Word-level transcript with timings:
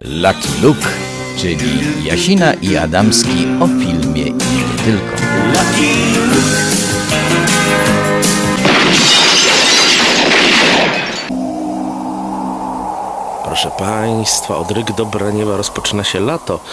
Lucky 0.00 0.48
Luke, 0.62 0.88
czyli 1.36 2.04
Jasina 2.04 2.52
i 2.54 2.76
Adamski 2.76 3.46
o 3.60 3.66
filmie 3.66 4.22
i 4.22 4.32
nie 4.32 4.84
tylko. 4.84 5.16
Proszę 13.52 13.70
Państwa, 13.78 14.56
od 14.56 14.70
ryk 14.70 14.92
dobra 14.92 15.30
nieba 15.30 15.56
rozpoczyna 15.56 16.04
się 16.04 16.20
lato, 16.20 16.64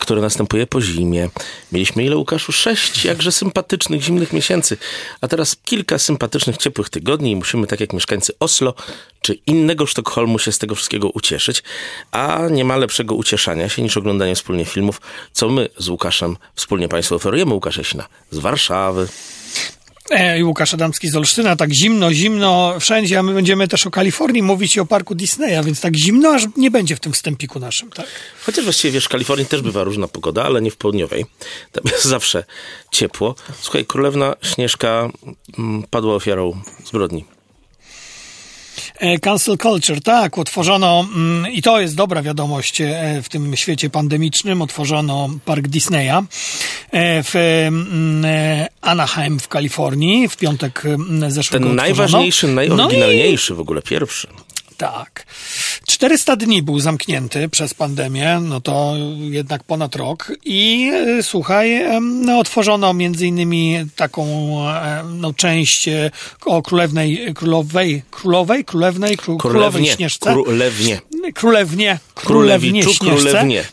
które 0.00 0.20
następuje 0.20 0.66
po 0.66 0.80
zimie. 0.80 1.28
Mieliśmy 1.72 2.04
ile, 2.04 2.16
Łukaszu? 2.16 2.52
Sześć 2.52 3.04
jakże 3.04 3.32
sympatycznych 3.32 4.02
zimnych 4.02 4.32
miesięcy, 4.32 4.76
a 5.20 5.28
teraz 5.28 5.56
kilka 5.64 5.98
sympatycznych, 5.98 6.56
ciepłych 6.56 6.90
tygodni 6.90 7.30
i 7.30 7.36
musimy, 7.36 7.66
tak 7.66 7.80
jak 7.80 7.92
mieszkańcy 7.92 8.32
Oslo 8.40 8.74
czy 9.20 9.34
innego 9.46 9.86
Sztokholmu, 9.86 10.38
się 10.38 10.52
z 10.52 10.58
tego 10.58 10.74
wszystkiego 10.74 11.08
ucieszyć. 11.08 11.62
A 12.12 12.40
nie 12.50 12.64
ma 12.64 12.76
lepszego 12.76 13.14
ucieszania 13.14 13.68
się 13.68 13.82
niż 13.82 13.96
oglądanie 13.96 14.34
wspólnie 14.34 14.64
filmów, 14.64 15.00
co 15.32 15.48
my 15.48 15.68
z 15.78 15.88
Łukaszem 15.88 16.36
wspólnie 16.54 16.88
Państwu 16.88 17.14
oferujemy. 17.14 17.54
Łukasz 17.54 17.76
Jasina 17.76 18.06
z 18.30 18.38
Warszawy. 18.38 19.08
E, 20.10 20.44
Łukasz 20.44 20.74
Adamski 20.74 21.08
z 21.08 21.16
Olsztyna, 21.16 21.56
tak 21.56 21.72
zimno, 21.72 22.12
zimno 22.12 22.80
wszędzie, 22.80 23.18
a 23.18 23.22
my 23.22 23.34
będziemy 23.34 23.68
też 23.68 23.86
o 23.86 23.90
Kalifornii 23.90 24.42
mówić 24.42 24.76
i 24.76 24.80
o 24.80 24.86
parku 24.86 25.14
Disneya, 25.14 25.64
więc 25.64 25.80
tak 25.80 25.96
zimno 25.96 26.30
aż 26.30 26.42
nie 26.56 26.70
będzie 26.70 26.96
w 26.96 27.00
tym 27.00 27.12
wstępiku 27.12 27.58
naszym, 27.58 27.90
tak? 27.90 28.06
Chociaż 28.46 28.64
właściwie, 28.64 28.92
wiesz, 28.92 29.04
w 29.04 29.08
Kalifornii 29.08 29.46
też 29.46 29.62
bywa 29.62 29.84
różna 29.84 30.08
pogoda, 30.08 30.44
ale 30.44 30.62
nie 30.62 30.70
w 30.70 30.76
południowej. 30.76 31.26
Tam 31.72 31.84
jest 31.92 32.04
zawsze 32.04 32.44
ciepło. 32.90 33.34
Słuchaj, 33.60 33.86
królewna 33.86 34.34
Śnieżka 34.42 35.08
mm, 35.58 35.82
padła 35.90 36.14
ofiarą 36.14 36.60
zbrodni. 36.84 37.24
E, 39.00 39.18
Cancel 39.18 39.56
culture, 39.58 40.00
tak, 40.00 40.38
otworzono, 40.38 41.06
mm, 41.16 41.52
i 41.52 41.62
to 41.62 41.80
jest 41.80 41.94
dobra 41.96 42.22
wiadomość 42.22 42.80
e, 42.80 43.20
w 43.22 43.28
tym 43.28 43.56
świecie 43.56 43.90
pandemicznym, 43.90 44.62
otworzono 44.62 45.28
park 45.44 45.68
Disneya 45.68 46.10
e, 46.90 47.22
w 47.22 47.34
mm, 47.36 48.24
Anaheim 48.80 49.40
w 49.40 49.48
Kalifornii 49.48 50.28
w 50.28 50.36
piątek 50.36 50.82
mm, 50.86 51.30
zeszłego 51.30 51.66
Ten 51.66 51.80
otworzono. 51.80 51.98
najważniejszy, 52.02 52.46
No 52.48 52.62
i- 52.62 52.68
najoryginalniejszy 52.68 53.54
w 53.54 53.60
ogóle, 53.60 53.82
pierwszy. 53.82 54.28
Tak. 54.92 55.26
400 55.86 56.36
dni 56.36 56.62
był 56.62 56.80
zamknięty 56.80 57.48
przez 57.48 57.74
pandemię, 57.74 58.40
no 58.42 58.60
to 58.60 58.94
jednak 59.20 59.64
ponad 59.64 59.96
rok. 59.96 60.32
I 60.44 60.90
e, 60.94 61.22
słuchaj, 61.22 61.82
no, 62.00 62.38
otworzono 62.38 62.94
między 62.94 63.26
innymi 63.26 63.76
taką 63.96 64.24
e, 64.70 65.02
no, 65.14 65.32
część 65.34 65.88
e, 65.88 66.10
o 66.44 66.62
królewnej, 66.62 67.34
królowej, 67.34 68.02
królowej, 68.10 68.64
królewnej, 68.64 69.16
kró, 69.16 69.36
królowej 69.36 69.70
Królewnie. 69.70 69.92
śnieżce. 69.96 70.32
Królewnie. 70.32 71.00
Królewnie, 71.34 71.98
królewnie 72.14 72.82
Królewiczu, 72.82 72.94
śnieżce. 72.94 73.16
królewnie. 73.16 73.64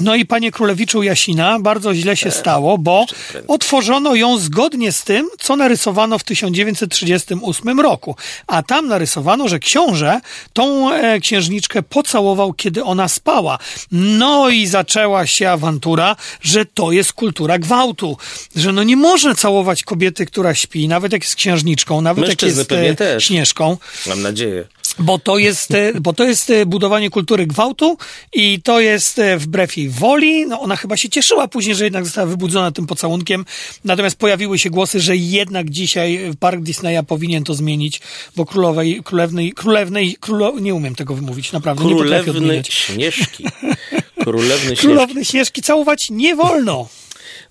No 0.00 0.14
i 0.14 0.26
panie 0.26 0.50
królewiczu 0.52 1.02
Jasina, 1.02 1.58
bardzo 1.58 1.94
źle 1.94 2.16
się 2.16 2.30
stało, 2.30 2.78
bo 2.78 3.06
otworzono 3.48 4.14
ją 4.14 4.38
zgodnie 4.38 4.92
z 4.92 5.04
tym, 5.04 5.28
co 5.38 5.56
narysowano 5.56 6.18
w 6.18 6.24
1938 6.24 7.80
roku. 7.80 8.16
A 8.46 8.62
tam 8.62 8.88
narysowano, 8.88 9.48
że 9.48 9.58
książę 9.58 10.20
tą 10.52 10.92
e, 10.94 11.20
księżniczkę 11.20 11.82
pocałował, 11.82 12.52
kiedy 12.52 12.84
ona 12.84 13.08
spała. 13.08 13.58
No 13.92 14.48
i 14.48 14.66
zaczęła 14.66 15.26
się 15.26 15.50
awantura, 15.50 16.16
że 16.40 16.64
to 16.64 16.92
jest 16.92 17.12
kultura 17.12 17.58
gwałtu. 17.58 18.16
Że 18.56 18.72
no 18.72 18.82
nie 18.82 18.96
można 18.96 19.34
całować 19.34 19.82
kobiety, 19.82 20.26
która 20.26 20.54
śpi, 20.54 20.88
nawet 20.88 21.12
jak 21.12 21.22
jest 21.22 21.34
księżniczką, 21.34 22.00
nawet 22.00 22.22
jak 22.22 22.28
Mężczyzny 22.28 22.60
jest 22.60 22.68
pewnie 22.68 23.14
e, 23.16 23.20
śnieżką. 23.20 23.76
Mam 24.06 24.22
nadzieję. 24.22 24.64
Bo 25.00 25.18
to 25.18 25.38
jest, 25.38 25.74
e, 25.74 26.00
bo 26.00 26.12
to 26.12 26.24
jest 26.24 26.50
e, 26.50 26.66
budowanie 26.66 27.10
kultury 27.10 27.46
gwałtu 27.46 27.96
i 28.32 28.62
to 28.62 28.80
jest 28.80 29.18
e, 29.18 29.38
wbrew 29.38 29.76
jej 29.76 29.88
woli. 29.88 30.46
No 30.46 30.60
ona 30.60 30.76
chyba 30.76 30.96
się 30.96 31.08
cieszyła 31.08 31.48
później, 31.48 31.76
że 31.76 31.84
jednak 31.84 32.04
została 32.04 32.26
wybudzona 32.26 32.72
tym 32.72 32.86
pocałunkiem. 32.86 33.44
Natomiast 33.84 34.16
pojawiły 34.16 34.58
się 34.58 34.70
głosy, 34.70 35.00
że 35.00 35.16
jednak 35.16 35.70
dzisiaj 35.70 36.20
park 36.40 36.60
Disneya 36.60 37.04
powinien 37.06 37.44
to 37.44 37.54
zmienić, 37.54 38.00
bo 38.36 38.46
królowej, 38.46 39.00
królewnej, 39.04 39.52
królewnej, 39.52 40.16
królo, 40.20 40.52
nie 40.60 40.74
umiem 40.74 40.94
tego 40.94 41.14
wymówić, 41.14 41.52
naprawdę. 41.52 41.84
nie 41.84 41.90
Królewny 41.90 42.32
odmieniać. 42.32 42.74
Śnieżki. 42.74 43.44
Królewny 44.24 44.66
Śnieżki. 44.66 44.86
Królowny 44.86 45.24
Śnieżki 45.24 45.62
całować 45.62 46.10
nie 46.10 46.36
wolno. 46.36 46.88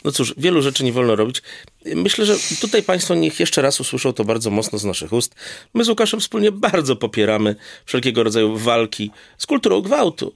No 0.04 0.12
cóż, 0.12 0.34
wielu 0.38 0.62
rzeczy 0.62 0.84
nie 0.84 0.94
wolno 0.94 1.16
robić. 1.16 1.42
Myślę, 1.86 2.26
że 2.26 2.36
tutaj 2.62 2.84
Państwo 2.84 3.16
niech 3.16 3.40
jeszcze 3.40 3.62
raz 3.62 3.80
usłyszą 3.80 4.14
to 4.14 4.26
bardzo 4.26 4.52
mocno 4.52 4.80
z 4.80 4.86
naszych 4.86 5.14
ust. 5.14 5.36
My 5.74 5.84
z 5.84 5.90
Łukaszem 5.90 6.20
wspólnie 6.20 6.52
bardzo 6.52 6.96
popieramy 6.96 7.56
wszelkiego 7.86 8.24
rodzaju 8.24 8.58
walki 8.58 9.12
z 9.38 9.46
kulturą 9.46 9.82
gwałtu. 9.82 10.36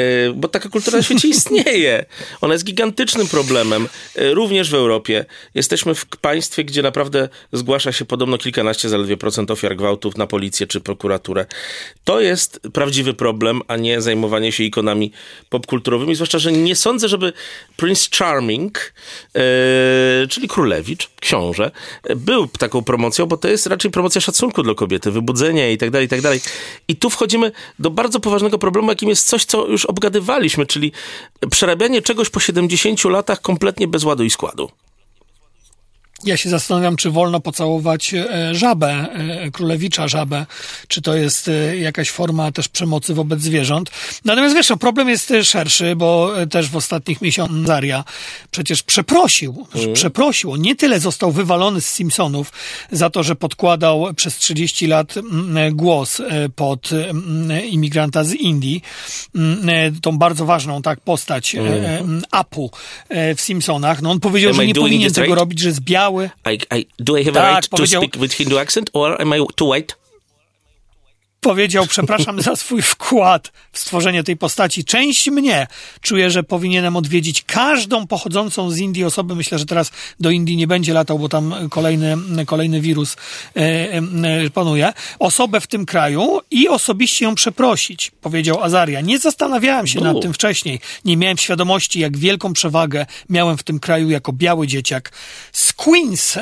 E, 0.00 0.32
Bo 0.34 0.48
taka 0.48 0.68
kultura 0.68 0.96
na 0.96 1.02
świecie 1.02 1.28
istnieje. 1.28 2.04
Ona 2.40 2.54
jest 2.54 2.64
gigantycznym 2.64 3.28
problemem, 3.28 3.88
e, 4.16 4.34
również 4.34 4.70
w 4.70 4.74
Europie. 4.74 5.24
Jesteśmy 5.54 5.94
w 5.94 6.06
państwie, 6.06 6.64
gdzie 6.64 6.82
naprawdę 6.82 7.28
zgłasza 7.52 7.92
się 7.92 8.04
podobno 8.04 8.38
kilkanaście 8.38 8.88
zaledwie 8.88 9.16
procent 9.16 9.50
ofiar 9.50 9.76
gwałtów 9.76 10.16
na 10.16 10.26
policję 10.26 10.66
czy 10.66 10.80
prokuraturę. 10.80 11.46
To 12.04 12.20
jest 12.20 12.60
prawdziwy 12.72 13.14
problem, 13.14 13.62
a 13.68 13.76
nie 13.76 14.00
zajmowanie 14.00 14.52
się 14.52 14.64
ikonami 14.64 15.12
popkulturowymi. 15.48 16.14
Zwłaszcza, 16.14 16.38
że 16.38 16.52
nie 16.52 16.76
sądzę, 16.76 17.08
żeby 17.08 17.32
Prince 17.76 18.08
Charming, 18.18 18.92
e, 19.34 19.40
czyli 20.28 20.48
królewicz, 20.48 21.10
książę, 21.20 21.70
był 22.16 22.48
taką 22.48 22.84
promocją, 22.84 23.26
bo 23.26 23.36
to 23.36 23.48
jest 23.48 23.66
raczej 23.66 23.90
promocja 23.90 24.20
szacunku 24.20 24.62
dla 24.62 24.74
kobiety, 24.74 25.10
wybudzenia 25.10 25.70
i 25.70 25.78
tak 25.78 25.90
dalej, 25.90 26.06
i 26.06 26.08
tak 26.08 26.20
dalej. 26.20 26.40
I 26.88 26.96
tu 26.96 27.10
wchodzimy 27.10 27.52
do 27.78 27.90
bardzo 27.90 28.20
poważnego 28.20 28.58
problemu, 28.58 28.88
jakim 28.88 29.08
jest 29.08 29.28
coś, 29.28 29.44
co 29.44 29.66
już 29.66 29.86
obgadywaliśmy, 29.90 30.66
czyli 30.66 30.92
przerabianie 31.50 32.02
czegoś 32.02 32.30
po 32.30 32.40
70 32.40 33.04
latach 33.04 33.40
kompletnie 33.40 33.88
bez 33.88 34.04
ładu 34.04 34.24
i 34.24 34.30
składu. 34.30 34.70
Ja 36.24 36.36
się 36.36 36.50
zastanawiam, 36.50 36.96
czy 36.96 37.10
wolno 37.10 37.40
pocałować 37.40 38.14
e, 38.14 38.54
żabę, 38.54 38.88
e, 38.88 39.50
królewicza 39.50 40.08
żabę, 40.08 40.46
czy 40.88 41.02
to 41.02 41.16
jest 41.16 41.48
e, 41.48 41.76
jakaś 41.76 42.10
forma 42.10 42.52
też 42.52 42.68
przemocy 42.68 43.14
wobec 43.14 43.40
zwierząt. 43.40 43.90
Natomiast 44.24 44.54
wiesz, 44.54 44.68
no, 44.68 44.76
problem 44.76 45.08
jest 45.08 45.32
szerszy, 45.42 45.96
bo 45.96 46.32
też 46.50 46.68
w 46.68 46.76
ostatnich 46.76 47.22
miesiącach 47.22 47.66
Zaria 47.66 48.04
przecież 48.50 48.82
przeprosił, 48.82 49.66
przeprosił. 49.94 50.52
On 50.52 50.60
nie 50.60 50.76
tyle 50.76 51.00
został 51.00 51.32
wywalony 51.32 51.80
z 51.80 51.88
Simpsonów 51.88 52.52
za 52.90 53.10
to, 53.10 53.22
że 53.22 53.36
podkładał 53.36 54.14
przez 54.16 54.36
30 54.36 54.86
lat 54.86 55.14
głos 55.72 56.22
pod 56.56 56.90
imigranta 57.70 58.24
z 58.24 58.32
Indii, 58.32 58.82
tą 60.02 60.18
bardzo 60.18 60.46
ważną 60.46 60.82
tak 60.82 61.00
postać 61.00 61.54
e, 61.54 61.60
Apu 62.30 62.70
w 63.10 63.40
Simpsonach. 63.40 64.02
No 64.02 64.10
on 64.10 64.20
powiedział, 64.20 64.50
Am 64.50 64.56
że 64.56 64.64
I 64.64 64.68
nie 64.68 64.74
powinien 64.74 65.12
tego 65.12 65.26
right? 65.26 65.38
robić, 65.38 65.60
że 65.60 65.68
jest 65.68 65.80
biały. 65.80 66.09
I, 66.44 66.58
I, 66.70 66.86
do 66.98 67.16
I 67.16 67.22
have 67.22 67.36
a 67.36 67.40
right 67.54 67.62
to 67.62 67.86
speak 67.86 68.16
with 68.20 68.32
Hindu 68.32 68.56
accent, 68.58 68.90
or 68.94 69.20
am 69.20 69.32
I 69.32 69.44
too 69.56 69.66
white? 69.66 69.94
Powiedział, 71.40 71.86
przepraszam 71.86 72.42
za 72.42 72.56
swój 72.56 72.82
wkład 72.82 73.52
w 73.72 73.78
stworzenie 73.78 74.24
tej 74.24 74.36
postaci. 74.36 74.84
Część 74.84 75.30
mnie 75.30 75.66
czuje, 76.00 76.30
że 76.30 76.42
powinienem 76.42 76.96
odwiedzić 76.96 77.42
każdą 77.42 78.06
pochodzącą 78.06 78.70
z 78.70 78.78
Indii 78.78 79.04
osobę. 79.04 79.34
Myślę, 79.34 79.58
że 79.58 79.66
teraz 79.66 79.90
do 80.20 80.30
Indii 80.30 80.56
nie 80.56 80.66
będzie 80.66 80.92
latał, 80.92 81.18
bo 81.18 81.28
tam 81.28 81.54
kolejny, 81.70 82.16
kolejny 82.46 82.80
wirus 82.80 83.16
e, 83.56 83.60
e, 83.92 84.50
panuje. 84.54 84.92
Osobę 85.18 85.60
w 85.60 85.66
tym 85.66 85.86
kraju 85.86 86.40
i 86.50 86.68
osobiście 86.68 87.24
ją 87.24 87.34
przeprosić, 87.34 88.10
powiedział 88.20 88.62
Azaria. 88.62 89.00
Nie 89.00 89.18
zastanawiałem 89.18 89.86
się 89.86 90.00
nad 90.00 90.16
U. 90.16 90.20
tym 90.20 90.32
wcześniej. 90.32 90.80
Nie 91.04 91.16
miałem 91.16 91.38
świadomości, 91.38 92.00
jak 92.00 92.16
wielką 92.16 92.52
przewagę 92.52 93.06
miałem 93.28 93.58
w 93.58 93.62
tym 93.62 93.80
kraju 93.80 94.10
jako 94.10 94.32
biały 94.32 94.66
dzieciak. 94.66 95.12
Z 95.52 95.72
Queens. 95.72 96.34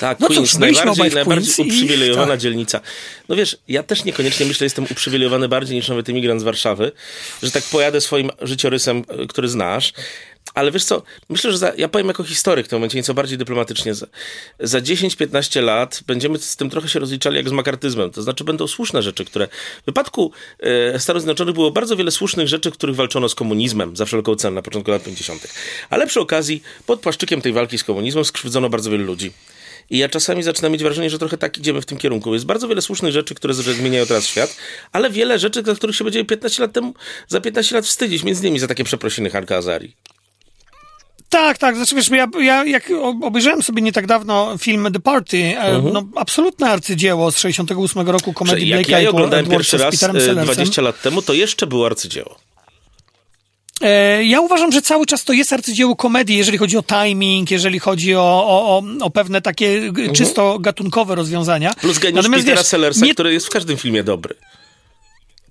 Tak, 0.00 0.20
no 0.20 0.26
Queens, 0.26 0.50
cóż, 0.50 0.60
najbardziej, 0.60 1.10
w 1.10 1.14
najbardziej 1.14 1.54
Queens 1.54 1.58
i- 1.58 1.62
uprzywilejowana 1.62 2.26
tak. 2.26 2.40
dzielnica. 2.40 2.80
No 3.28 3.36
wiesz, 3.36 3.56
ja 3.68 3.82
też 3.82 4.04
niekoniecznie 4.12 4.46
myślę, 4.46 4.64
jestem 4.64 4.84
uprzywilejowany 4.90 5.48
bardziej 5.48 5.76
niż 5.76 5.88
nawet 5.88 6.08
imigrant 6.08 6.40
z 6.40 6.44
Warszawy, 6.44 6.92
że 7.42 7.50
tak 7.50 7.64
pojadę 7.64 8.00
swoim 8.00 8.30
życiorysem, 8.42 9.04
y, 9.22 9.26
który 9.26 9.48
znasz. 9.48 9.92
Ale 10.54 10.70
wiesz 10.70 10.84
co, 10.84 11.02
myślę, 11.28 11.52
że 11.52 11.58
za, 11.58 11.72
ja 11.76 11.88
powiem 11.88 12.08
jako 12.08 12.24
historyk 12.24 12.66
w 12.66 12.68
tym 12.68 12.78
momencie 12.78 12.98
nieco 12.98 13.14
bardziej 13.14 13.38
dyplomatycznie. 13.38 13.94
Za, 13.94 14.06
za 14.60 14.80
10-15 14.80 15.62
lat 15.62 16.00
będziemy 16.06 16.38
z 16.38 16.56
tym 16.56 16.70
trochę 16.70 16.88
się 16.88 16.98
rozliczali 16.98 17.36
jak 17.36 17.48
z 17.48 17.52
makartyzmem. 17.52 18.10
To 18.10 18.22
znaczy 18.22 18.44
będą 18.44 18.66
słuszne 18.66 19.02
rzeczy, 19.02 19.24
które... 19.24 19.48
W 19.82 19.86
wypadku 19.86 20.32
e, 20.60 20.98
Stanów 20.98 21.22
Zjednoczonych 21.22 21.54
było 21.54 21.70
bardzo 21.70 21.96
wiele 21.96 22.10
słusznych 22.10 22.48
rzeczy, 22.48 22.70
w 22.70 22.74
których 22.74 22.96
walczono 22.96 23.28
z 23.28 23.34
komunizmem 23.34 23.96
za 23.96 24.04
wszelką 24.04 24.34
cenę 24.34 24.54
na 24.54 24.62
początku 24.62 24.90
lat 24.90 25.02
50. 25.02 25.54
Ale 25.90 26.06
przy 26.06 26.20
okazji, 26.20 26.62
pod 26.86 27.00
płaszczykiem 27.00 27.40
tej 27.40 27.52
walki 27.52 27.78
z 27.78 27.84
komunizmem 27.84 28.24
skrzywdzono 28.24 28.68
bardzo 28.68 28.90
wielu 28.90 29.04
ludzi. 29.04 29.32
I 29.90 29.98
ja 29.98 30.08
czasami 30.08 30.42
zaczynam 30.42 30.72
mieć 30.72 30.82
wrażenie, 30.82 31.10
że 31.10 31.18
trochę 31.18 31.38
tak 31.38 31.58
idziemy 31.58 31.80
w 31.80 31.86
tym 31.86 31.98
kierunku. 31.98 32.34
Jest 32.34 32.46
bardzo 32.46 32.68
wiele 32.68 32.82
słusznych 32.82 33.12
rzeczy, 33.12 33.34
które 33.34 33.54
zmieniają 33.54 34.06
teraz 34.06 34.26
świat, 34.26 34.56
ale 34.92 35.10
wiele 35.10 35.38
rzeczy, 35.38 35.62
za 35.66 35.74
których 35.74 35.96
się 35.96 36.04
będziemy 36.04 36.24
15 36.24 36.62
lat 36.62 36.72
temu, 36.72 36.94
za 37.28 37.40
15 37.40 37.74
lat 37.74 37.86
wstydzić, 37.86 38.22
między 38.22 38.42
innymi 38.42 38.58
za 38.58 38.66
takie 38.66 38.84
przeprosiny 38.84 39.30
Hanka 39.30 39.56
Azari. 39.56 39.94
Tak, 41.28 41.58
tak. 41.58 41.76
Znaczy, 41.76 41.94
wiesz, 41.94 42.08
ja, 42.10 42.26
ja 42.40 42.64
jak 42.64 42.90
obejrzałem 43.22 43.62
sobie 43.62 43.82
nie 43.82 43.92
tak 43.92 44.06
dawno 44.06 44.58
film 44.58 44.88
The 44.92 45.00
Party, 45.00 45.58
mhm. 45.58 45.92
no 45.92 46.08
absolutne 46.16 46.70
arcydzieło 46.70 47.32
z 47.32 47.38
68 47.38 48.08
roku 48.08 48.32
komedii 48.32 48.68
Jak 48.68 48.88
ja 48.88 49.00
je 49.00 49.10
oglądałem 49.10 49.46
pierwszy 49.46 49.78
raz 49.78 49.96
20 50.44 50.82
lat 50.82 51.02
temu, 51.02 51.22
to 51.22 51.32
jeszcze 51.32 51.66
było 51.66 51.86
arcydzieło. 51.86 52.38
E, 53.82 54.24
ja 54.24 54.40
uważam, 54.40 54.72
że 54.72 54.82
cały 54.82 55.06
czas 55.06 55.24
to 55.24 55.32
jest 55.32 55.52
arcydzieło 55.52 55.96
komedii, 55.96 56.36
jeżeli 56.36 56.58
chodzi 56.58 56.78
o 56.78 56.82
timing, 56.82 57.50
jeżeli 57.50 57.78
chodzi 57.78 58.14
o, 58.14 58.20
o, 58.46 58.82
o 59.00 59.10
pewne 59.10 59.42
takie 59.42 59.68
mhm. 59.68 60.12
czysto 60.12 60.58
gatunkowe 60.58 61.14
rozwiązania. 61.14 61.74
Plus 61.74 61.98
geniusz 61.98 62.16
Natomiast, 62.16 62.44
Petera 62.44 62.60
wiesz, 62.60 62.66
Sellersa, 62.66 63.06
nie... 63.06 63.14
który 63.14 63.32
jest 63.32 63.46
w 63.46 63.50
każdym 63.50 63.76
filmie 63.76 64.04
dobry 64.04 64.34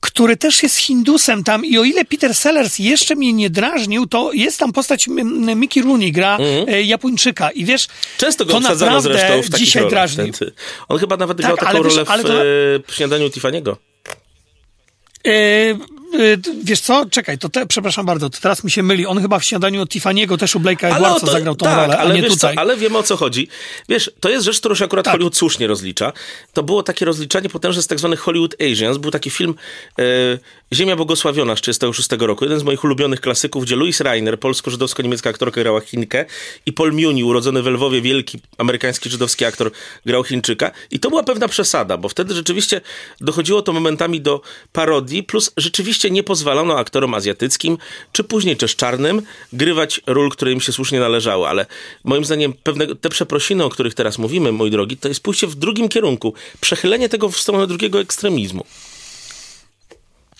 który 0.01 0.37
też 0.37 0.63
jest 0.63 0.77
Hindusem 0.77 1.43
tam 1.43 1.65
i 1.65 1.77
o 1.77 1.83
ile 1.83 2.05
Peter 2.05 2.35
Sellers 2.35 2.79
jeszcze 2.79 3.15
mnie 3.15 3.33
nie 3.33 3.49
drażnił, 3.49 4.07
to 4.07 4.33
jest 4.33 4.59
tam 4.59 4.73
postać 4.73 5.07
Mickey 5.55 5.83
Rooney, 5.83 6.11
gra 6.11 6.37
mm 6.37 6.85
Japończyka 6.85 7.51
i 7.51 7.65
wiesz, 7.65 7.87
Często 8.17 8.45
go 8.45 8.51
to 8.51 8.57
obsadzano 8.57 9.01
zresztą 9.01 9.41
w 9.41 9.49
takich 9.49 9.65
dzisiaj 9.65 9.83
rolach. 9.83 9.91
Drażnił. 9.91 10.33
On 10.87 10.99
chyba 10.99 11.17
nawet 11.17 11.37
tak, 11.37 11.45
grał 11.45 11.57
taką 11.57 11.83
wiesz, 11.83 11.95
rolę 11.95 12.05
w, 12.05 12.23
to... 12.23 12.33
w 12.91 12.95
śniadaniu 12.95 13.27
Tiffany'ego. 13.27 13.75
Yy, 15.25 15.79
wiesz 16.63 16.79
co? 16.79 17.05
Czekaj, 17.05 17.37
to 17.37 17.49
te, 17.49 17.65
przepraszam 17.65 18.05
bardzo, 18.05 18.29
to 18.29 18.39
teraz 18.41 18.63
mi 18.63 18.71
się 18.71 18.83
myli. 18.83 19.05
On 19.05 19.21
chyba 19.21 19.39
w 19.39 19.43
śniadaniu 19.43 19.83
Tiffany'ego 19.83 20.37
też 20.37 20.55
u 20.55 20.59
Blake'a 20.59 20.95
Edwardsa 20.95 21.25
to, 21.25 21.31
zagrał 21.31 21.55
tą 21.55 21.65
tak, 21.65 21.77
rolę, 21.77 21.97
ale 21.97 22.15
nie 22.15 22.23
tutaj. 22.23 22.55
Co, 22.55 22.61
ale 22.61 22.77
wiemy 22.77 22.97
o 22.97 23.03
co 23.03 23.17
chodzi. 23.17 23.47
Wiesz, 23.89 24.11
to 24.19 24.29
jest 24.29 24.45
rzecz, 24.45 24.59
którą 24.59 24.75
się 24.75 24.85
akurat 24.85 25.05
tak. 25.05 25.11
Hollywood 25.11 25.37
słusznie 25.37 25.67
rozlicza. 25.67 26.13
To 26.53 26.63
było 26.63 26.83
takie 26.83 27.05
rozliczanie 27.05 27.49
potężne 27.49 27.81
z 27.81 27.87
tak 27.87 27.99
zwanych 27.99 28.19
Hollywood 28.19 28.55
Asians. 28.61 28.97
Był 28.97 29.11
taki 29.11 29.29
film 29.29 29.55
e, 29.99 30.03
Ziemia 30.73 30.95
Błogosławiona 30.95 31.55
z 31.55 31.61
1936 31.61 32.27
roku. 32.27 32.45
Jeden 32.45 32.59
z 32.59 32.63
moich 32.63 32.83
ulubionych 32.83 33.21
klasyków, 33.21 33.63
gdzie 33.63 33.75
Louis 33.75 34.01
Reiner, 34.01 34.39
polsko-żydowsko-niemiecka 34.39 35.29
aktorka, 35.29 35.61
grała 35.61 35.81
Chinkę 35.81 36.25
i 36.65 36.73
Paul 36.73 36.93
Muni, 36.93 37.23
urodzony 37.23 37.61
w 37.61 37.65
Lwowie, 37.65 38.01
wielki 38.01 38.39
amerykański 38.57 39.09
żydowski 39.09 39.45
aktor, 39.45 39.71
grał 40.05 40.23
Chińczyka. 40.23 40.71
I 40.91 40.99
to 40.99 41.09
była 41.09 41.23
pewna 41.23 41.47
przesada, 41.47 41.97
bo 41.97 42.09
wtedy 42.09 42.33
rzeczywiście 42.33 42.81
dochodziło 43.21 43.61
to 43.61 43.73
momentami 43.73 44.21
do 44.21 44.41
parodii, 44.71 45.23
plus 45.23 45.51
rzeczywiście 45.57 46.00
nie 46.09 46.23
pozwalono 46.23 46.77
aktorom 46.77 47.13
azjatyckim, 47.13 47.77
czy 48.11 48.23
później 48.23 48.57
też 48.57 48.75
czarnym, 48.75 49.21
grywać 49.53 50.01
ról, 50.07 50.29
które 50.29 50.51
im 50.51 50.61
się 50.61 50.71
słusznie 50.71 50.99
należały. 50.99 51.47
Ale 51.47 51.65
moim 52.03 52.25
zdaniem 52.25 52.53
pewne, 52.63 52.95
te 52.95 53.09
przeprosiny, 53.09 53.63
o 53.63 53.69
których 53.69 53.93
teraz 53.93 54.17
mówimy, 54.17 54.51
mój 54.51 54.71
drogi, 54.71 54.97
to 54.97 55.07
jest 55.07 55.23
pójście 55.23 55.47
w 55.47 55.55
drugim 55.55 55.89
kierunku. 55.89 56.33
Przechylenie 56.61 57.09
tego 57.09 57.29
w 57.29 57.37
stronę 57.37 57.67
drugiego 57.67 57.99
ekstremizmu. 57.99 58.65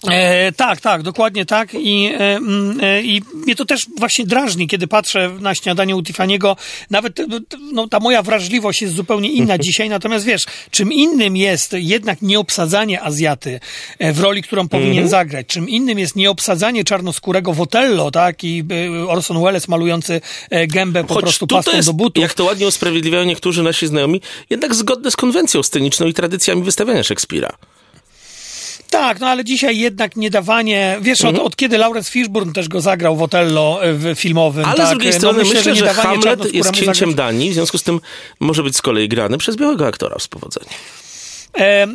E, 0.09 0.51
tak, 0.51 0.81
tak, 0.81 1.03
dokładnie 1.03 1.45
tak. 1.45 1.74
I, 1.74 2.06
e, 2.06 2.36
mm, 2.36 2.80
e, 2.81 3.01
I 3.01 3.21
mnie 3.33 3.56
to 3.56 3.65
też 3.65 3.88
właśnie 3.98 4.25
drażni, 4.25 4.68
kiedy 4.68 4.88
patrzę 4.88 5.31
na 5.39 5.56
śniadanie 5.56 5.95
u 5.95 6.01
Tiffany'ego. 6.01 6.56
Nawet 6.89 7.19
no, 7.74 7.88
ta 7.88 8.00
moja 8.00 8.21
wrażliwość 8.21 8.81
jest 8.81 8.94
zupełnie 8.94 9.31
inna 9.31 9.57
dzisiaj. 9.68 9.89
Natomiast 9.89 10.25
wiesz, 10.25 10.45
czym 10.71 10.94
innym 10.94 11.38
jest 11.38 11.74
jednak 11.74 12.21
nieobsadzanie 12.21 13.01
Azjaty 13.01 13.59
e, 14.00 14.13
w 14.13 14.19
roli, 14.19 14.44
którą 14.44 14.68
powinien 14.68 14.92
mm 14.92 15.06
-hmm. 15.06 15.12
zagrać. 15.12 15.48
Czym 15.48 15.69
innym 15.69 16.00
jest 16.00 16.15
nieobsadzanie 16.15 16.83
czarnoskórego 16.83 17.54
w 17.54 17.62
Otello, 17.62 18.12
tak? 18.12 18.44
I 18.44 18.63
e, 19.04 19.07
Orson 19.07 19.44
Welles 19.44 19.68
malujący 19.68 20.21
e, 20.50 20.68
gębę 20.68 21.04
po 21.04 21.13
Choć 21.13 21.24
prostu 21.24 21.47
pastą 21.47 21.71
jest, 21.75 21.89
do 21.89 21.94
butów. 21.94 22.21
Jak 22.21 22.33
to 22.33 22.44
ładnie 22.44 22.68
usprawiedliwiają 22.68 23.25
niektórzy 23.25 23.63
nasi 23.63 23.88
znajomi, 23.88 24.21
jednak 24.50 24.75
zgodne 24.75 25.12
z 25.12 25.15
konwencją 25.15 25.63
sceniczną 25.63 26.07
i 26.07 26.13
tradycjami 26.13 26.63
wystawiania 26.63 27.04
Szekspira. 27.04 27.57
Tak, 28.91 29.19
no 29.19 29.27
ale 29.27 29.43
dzisiaj 29.43 29.77
jednak 29.77 30.15
nie 30.15 30.29
dawanie, 30.29 30.97
wiesz, 31.01 31.21
mhm. 31.21 31.35
od, 31.35 31.47
od, 31.47 31.55
kiedy 31.55 31.77
Lawrence 31.77 32.11
Fishburne 32.11 32.53
też 32.53 32.69
go 32.69 32.81
zagrał 32.81 33.15
w 33.15 33.21
Otello 33.21 33.83
e, 33.83 33.93
w 33.93 34.15
filmowym. 34.15 34.65
Ale 34.65 34.77
tak? 34.77 34.88
z 34.88 34.89
drugiej 34.89 35.11
no 35.11 35.17
strony 35.17 35.38
no, 35.38 35.43
myślę, 35.43 35.57
myślę, 35.57 35.75
że, 35.75 35.85
że 35.85 35.93
Hamlet 35.93 36.53
jest 36.53 36.71
księciem 36.71 36.93
zagrać... 36.93 37.15
Danii, 37.15 37.49
w 37.51 37.53
związku 37.53 37.77
z 37.77 37.83
tym 37.83 38.01
może 38.39 38.63
być 38.63 38.77
z 38.77 38.81
kolei 38.81 39.09
grany 39.09 39.38
przez 39.38 39.55
białego 39.55 39.88
aktora 39.88 40.19
z 40.19 40.27
powodzeniem. 40.27 40.73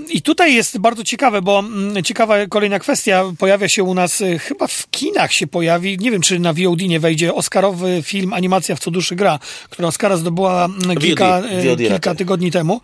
I 0.08 0.22
tutaj 0.22 0.54
jest 0.54 0.78
bardzo 0.78 1.04
ciekawe, 1.04 1.43
bo 1.43 1.58
mm, 1.58 2.04
ciekawa 2.04 2.46
kolejna 2.46 2.78
kwestia 2.78 3.25
pojawia 3.38 3.69
się 3.69 3.84
u 3.84 3.94
nas, 3.94 4.20
e, 4.20 4.38
chyba 4.38 4.66
w 4.66 4.90
kinach 4.90 5.32
się 5.32 5.46
pojawi, 5.46 5.99
nie 5.99 6.10
wiem 6.10 6.22
czy 6.22 6.38
na 6.38 6.52
VOD 6.52 6.81
nie 6.81 7.00
wejdzie, 7.00 7.34
Oscarowy 7.34 8.02
film 8.02 8.32
Animacja 8.32 8.76
w 8.76 8.81
co 8.81 8.90
duszy 8.90 9.16
gra, 9.16 9.38
która 9.70 9.88
Oscara 9.88 10.16
zdobyła 10.16 10.64
mm, 10.64 10.96
kilka, 10.96 11.40
VOD, 11.40 11.64
VOD 11.64 11.78
kilka 11.78 12.14
tygodni 12.14 12.50
temu 12.50 12.81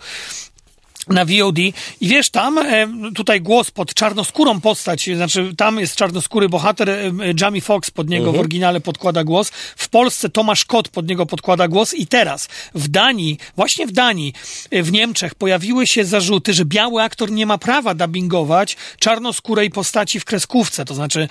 na 1.09 1.25
VOD 1.25 1.59
i 1.59 1.73
wiesz, 2.01 2.31
tam 2.31 2.59
e, 2.59 2.89
tutaj 3.15 3.41
głos 3.41 3.71
pod 3.71 3.95
czarnoskórą 3.95 4.61
postać, 4.61 5.11
znaczy 5.17 5.55
tam 5.57 5.79
jest 5.79 5.97
czarnoskóry 5.97 6.49
bohater, 6.49 6.91
e, 6.91 7.13
Jamie 7.41 7.61
Foxx 7.61 7.91
pod 7.91 8.09
niego 8.09 8.25
w 8.25 8.29
mhm. 8.29 8.41
oryginale 8.41 8.81
podkłada 8.81 9.25
głos, 9.25 9.51
w 9.77 9.89
Polsce 9.89 10.29
Tomasz 10.29 10.65
Kot 10.65 10.89
pod 10.89 11.09
niego 11.09 11.27
podkłada 11.27 11.69
głos. 11.69 11.95
I 11.95 12.07
teraz 12.07 12.49
w 12.75 12.89
Danii, 12.89 13.39
właśnie 13.57 13.87
w 13.87 13.93
Danii, 13.93 14.33
e, 14.71 14.83
w 14.83 14.93
Niemczech 14.93 15.35
pojawiły 15.35 15.87
się 15.87 16.05
zarzuty, 16.05 16.55
że 16.55 16.65
biały 16.65 17.03
aktor 17.03 17.31
nie 17.31 17.47
ma 17.47 17.59
prawa 17.59 17.95
dubbingować 17.95 18.77
czarnoskórej 18.99 19.71
postaci 19.71 20.21
w 20.21 20.25
kreskówce, 20.25 20.85
to 20.85 20.95
znaczy 20.95 21.29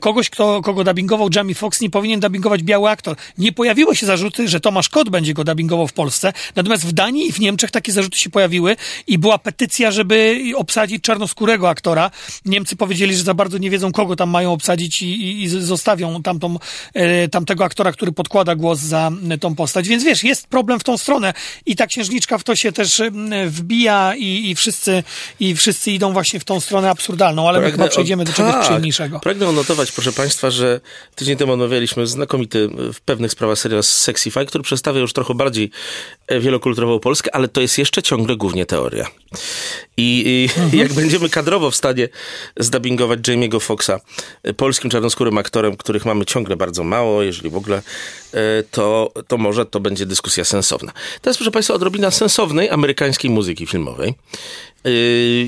kogoś, 0.00 0.30
kto, 0.30 0.62
kogo 0.62 0.84
dubbingował 0.84 1.28
Jamie 1.34 1.54
Foxx 1.54 1.80
nie 1.80 1.90
powinien 1.90 2.20
dubbingować 2.20 2.62
biały 2.62 2.90
aktor. 2.90 3.16
Nie 3.38 3.52
pojawiły 3.52 3.96
się 3.96 4.06
zarzuty, 4.06 4.48
że 4.48 4.60
Tomasz 4.60 4.88
Kot 4.88 5.08
będzie 5.08 5.34
go 5.34 5.44
dubbingował 5.44 5.88
w 5.88 5.92
Polsce, 5.92 6.32
natomiast 6.56 6.86
w 6.86 6.92
Danii 6.92 7.28
i 7.28 7.32
w 7.32 7.40
Niemczech 7.40 7.70
takie 7.70 7.92
zarzuty 7.92 8.18
się 8.18 8.30
pojawiły. 8.30 8.76
I 9.06 9.13
była 9.18 9.38
petycja, 9.38 9.90
żeby 9.90 10.40
obsadzić 10.56 11.02
czarnoskórego 11.02 11.68
aktora. 11.68 12.10
Niemcy 12.44 12.76
powiedzieli, 12.76 13.16
że 13.16 13.22
za 13.22 13.34
bardzo 13.34 13.58
nie 13.58 13.70
wiedzą, 13.70 13.92
kogo 13.92 14.16
tam 14.16 14.30
mają 14.30 14.52
obsadzić 14.52 15.02
i, 15.02 15.06
i, 15.06 15.42
i 15.42 15.48
zostawią 15.48 16.22
tamtą, 16.22 16.58
e, 16.94 17.28
tamtego 17.28 17.64
aktora, 17.64 17.92
który 17.92 18.12
podkłada 18.12 18.54
głos 18.54 18.78
za 18.78 19.10
tą 19.40 19.54
postać. 19.54 19.88
Więc 19.88 20.04
wiesz, 20.04 20.24
jest 20.24 20.46
problem 20.46 20.80
w 20.80 20.84
tą 20.84 20.98
stronę 20.98 21.32
i 21.66 21.76
ta 21.76 21.86
księżniczka 21.86 22.38
w 22.38 22.44
to 22.44 22.56
się 22.56 22.72
też 22.72 23.02
wbija 23.46 24.14
i, 24.16 24.50
i, 24.50 24.54
wszyscy, 24.54 25.02
i 25.40 25.56
wszyscy 25.56 25.90
idą 25.90 26.12
właśnie 26.12 26.40
w 26.40 26.44
tą 26.44 26.60
stronę 26.60 26.90
absurdalną, 26.90 27.48
ale 27.48 27.58
pragnę, 27.58 27.76
my 27.76 27.82
chyba 27.82 27.88
przejdziemy 27.88 28.24
do 28.24 28.32
czegoś 28.32 28.52
tak, 28.52 28.62
przyjemniejszego. 28.62 29.20
Pragnę 29.20 29.52
notować, 29.52 29.92
proszę 29.92 30.12
Państwa, 30.12 30.50
że 30.50 30.80
tydzień 31.14 31.36
temu 31.36 31.52
omawialiśmy 31.52 32.06
znakomity 32.06 32.68
w 32.92 33.00
pewnych 33.00 33.32
sprawach 33.32 33.58
serial 33.58 33.82
Sexify, 33.82 34.46
który 34.46 34.64
przedstawia 34.64 35.00
już 35.00 35.12
trochę 35.12 35.34
bardziej 35.34 35.70
e, 36.26 36.40
wielokulturową 36.40 37.00
Polskę, 37.00 37.34
ale 37.34 37.48
to 37.48 37.60
jest 37.60 37.78
jeszcze 37.78 38.02
ciągle 38.02 38.36
głównie 38.36 38.66
teoria. 38.66 39.03
I, 39.96 40.22
i 40.26 40.60
mhm. 40.60 40.78
jak 40.78 40.92
będziemy 40.92 41.28
kadrowo 41.28 41.70
w 41.70 41.76
stanie 41.76 42.08
zdubbingować 42.56 43.20
Jamie'ego 43.20 43.60
Foxa 43.60 44.00
polskim 44.56 44.90
czarnoskórym 44.90 45.38
aktorem, 45.38 45.76
których 45.76 46.04
mamy 46.04 46.24
ciągle 46.24 46.56
bardzo 46.56 46.84
mało, 46.84 47.22
jeżeli 47.22 47.50
w 47.50 47.56
ogóle, 47.56 47.82
e, 48.32 48.62
to, 48.70 49.12
to 49.28 49.38
może 49.38 49.66
to 49.66 49.80
będzie 49.80 50.06
dyskusja 50.06 50.44
sensowna. 50.44 50.92
Teraz, 51.22 51.36
proszę 51.36 51.50
Państwa, 51.50 51.74
odrobina 51.74 52.10
sensownej 52.10 52.70
amerykańskiej 52.70 53.30
muzyki 53.30 53.66
filmowej. 53.66 54.14
Yy, 54.84 54.90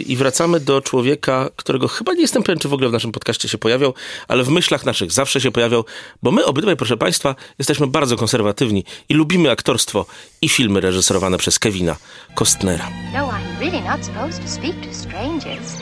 I 0.06 0.16
wracamy 0.16 0.60
do 0.60 0.80
człowieka, 0.80 1.50
którego 1.56 1.88
chyba 1.88 2.12
nie 2.12 2.20
jestem 2.20 2.42
pewien, 2.42 2.58
czy 2.58 2.68
w 2.68 2.72
ogóle 2.72 2.88
w 2.88 2.92
naszym 2.92 3.12
podcaście 3.12 3.48
się 3.48 3.58
pojawiał, 3.58 3.94
ale 4.28 4.44
w 4.44 4.48
myślach 4.48 4.84
naszych 4.84 5.12
zawsze 5.12 5.40
się 5.40 5.50
pojawiał, 5.50 5.84
bo 6.22 6.30
my 6.30 6.44
obydwaj, 6.44 6.76
proszę 6.76 6.96
Państwa, 6.96 7.34
jesteśmy 7.58 7.86
bardzo 7.86 8.16
konserwatywni 8.16 8.84
i 9.08 9.14
lubimy 9.14 9.50
aktorstwo 9.50 10.06
i 10.42 10.48
filmy 10.48 10.80
reżyserowane 10.80 11.38
przez 11.38 11.58
Kevina 11.58 11.96
Costnera. 12.34 12.90
No, 13.12 13.28
I'm 13.28 13.60
really 13.60 13.80
not 13.80 14.06
supposed 14.06 14.42
to 14.42 14.48
speak 14.48 14.74
to 14.88 14.94
strangers, 14.94 15.76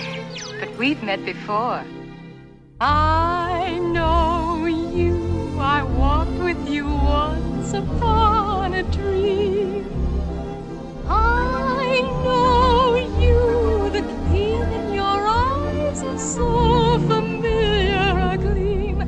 but 0.60 0.78
we've 0.78 1.02
met 1.02 1.20
before. 1.24 1.84
I 2.80 3.78
know 3.92 4.66
you, 4.96 5.14
I 5.60 5.82
walked 5.98 6.38
with 6.44 6.70
you 6.70 6.86
once 6.86 7.78
upon 7.78 8.74
a 8.74 8.82
dream. 8.82 9.84
I 11.08 12.00
know 12.24 12.63
so 16.18 16.98
familiar 17.08 18.32
a 18.32 18.38
gleam. 18.38 18.98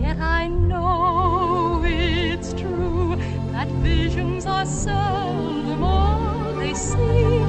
Yet 0.00 0.18
I 0.20 0.48
know 0.48 1.82
it's 1.84 2.52
true 2.54 3.16
that 3.52 3.68
visions 3.82 4.46
are 4.46 4.66
seldom 4.66 5.82
all 5.82 6.54
they 6.54 6.74
seem. 6.74 7.46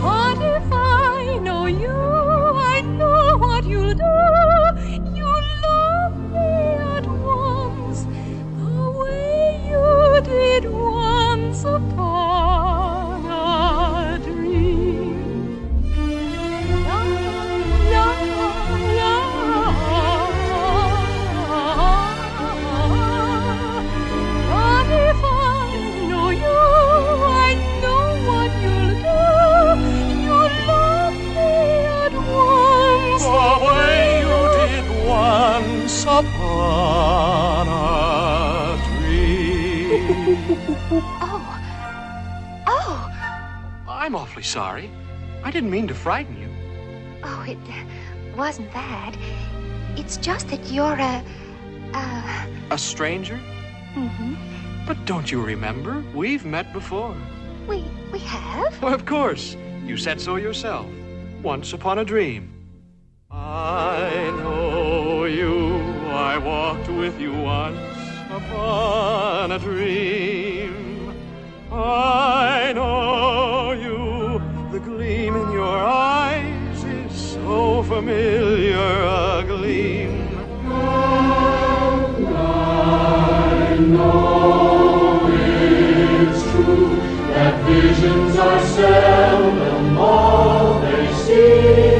But 0.00 0.38
if 0.42 0.72
I 0.72 1.38
know 1.42 1.66
you, 1.66 1.90
I 1.90 2.80
know 2.82 3.38
what 3.38 3.64
you'll 3.64 3.94
do. 3.94 4.18
You 5.18 5.30
love 5.66 6.16
me 6.32 6.50
at 6.96 7.06
once, 7.06 8.06
the 8.62 8.90
way 9.00 9.60
you 9.68 10.20
did 10.22 10.70
once 10.70 11.64
upon. 11.64 13.07
upon 36.18 37.68
a 37.68 38.76
tree. 38.86 39.86
oh. 41.22 41.44
Oh. 42.66 43.10
I'm 43.88 44.16
awfully 44.16 44.42
sorry. 44.42 44.90
I 45.44 45.52
didn't 45.52 45.70
mean 45.70 45.86
to 45.86 45.94
frighten 45.94 46.36
you. 46.40 46.48
Oh, 47.22 47.44
it 47.46 47.58
wasn't 48.36 48.72
that. 48.72 49.14
It's 49.96 50.16
just 50.16 50.48
that 50.48 50.64
you're 50.72 50.98
a. 50.98 51.22
a. 51.94 52.46
a 52.72 52.78
stranger? 52.78 53.38
Mm 53.94 54.10
hmm. 54.16 54.34
But 54.86 55.04
don't 55.04 55.30
you 55.30 55.40
remember? 55.42 56.02
We've 56.14 56.44
met 56.44 56.72
before. 56.72 57.16
We. 57.68 57.84
we 58.12 58.18
have? 58.20 58.82
Well, 58.82 58.94
of 58.94 59.06
course. 59.06 59.56
You 59.84 59.96
said 59.96 60.20
so 60.20 60.36
yourself. 60.36 60.86
Once 61.42 61.72
upon 61.72 61.98
a 61.98 62.04
dream. 62.04 62.52
Uh, 63.30 63.87
I 66.38 66.40
walked 66.40 66.88
with 66.88 67.20
you 67.20 67.32
once 67.34 67.98
upon 68.30 69.50
a 69.50 69.58
dream. 69.58 71.12
I 71.72 72.72
know 72.76 73.72
you. 73.72 74.40
The 74.70 74.78
gleam 74.78 75.34
in 75.34 75.50
your 75.50 75.66
eyes 75.66 76.84
is 76.84 77.12
so 77.12 77.82
familiar 77.82 78.78
a 78.78 79.42
gleam. 79.48 80.28
I 80.70 81.06
know 83.80 85.20
it's 85.32 86.42
true 86.52 87.00
that 87.34 87.64
visions 87.66 88.38
are 88.38 88.62
seldom 88.64 89.98
all 89.98 90.78
they 90.82 91.12
seem. 91.14 91.97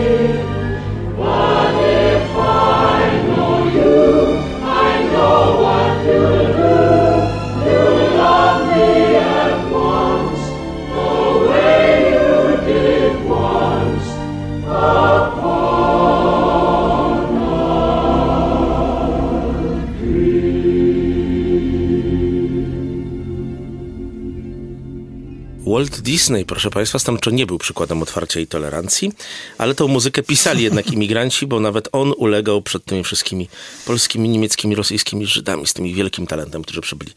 Walt 25.78 26.00
Disney, 26.00 26.44
proszę 26.44 26.70
Państwa, 26.70 26.98
stanowczo 26.98 27.30
nie 27.30 27.46
był 27.46 27.58
przykładem 27.58 28.02
otwarcia 28.02 28.40
i 28.40 28.46
tolerancji, 28.46 29.12
ale 29.58 29.74
tą 29.74 29.88
muzykę 29.88 30.22
pisali 30.22 30.62
jednak 30.62 30.90
imigranci, 30.92 31.46
bo 31.46 31.60
nawet 31.60 31.88
on 31.92 32.12
ulegał 32.16 32.62
przed 32.62 32.84
tymi 32.84 33.04
wszystkimi 33.04 33.48
polskimi, 33.86 34.28
niemieckimi, 34.28 34.74
rosyjskimi 34.74 35.26
Żydami 35.26 35.66
z 35.66 35.72
tym 35.72 35.94
wielkim 35.94 36.26
talentem, 36.26 36.62
którzy 36.62 36.80
przybyli 36.80 37.12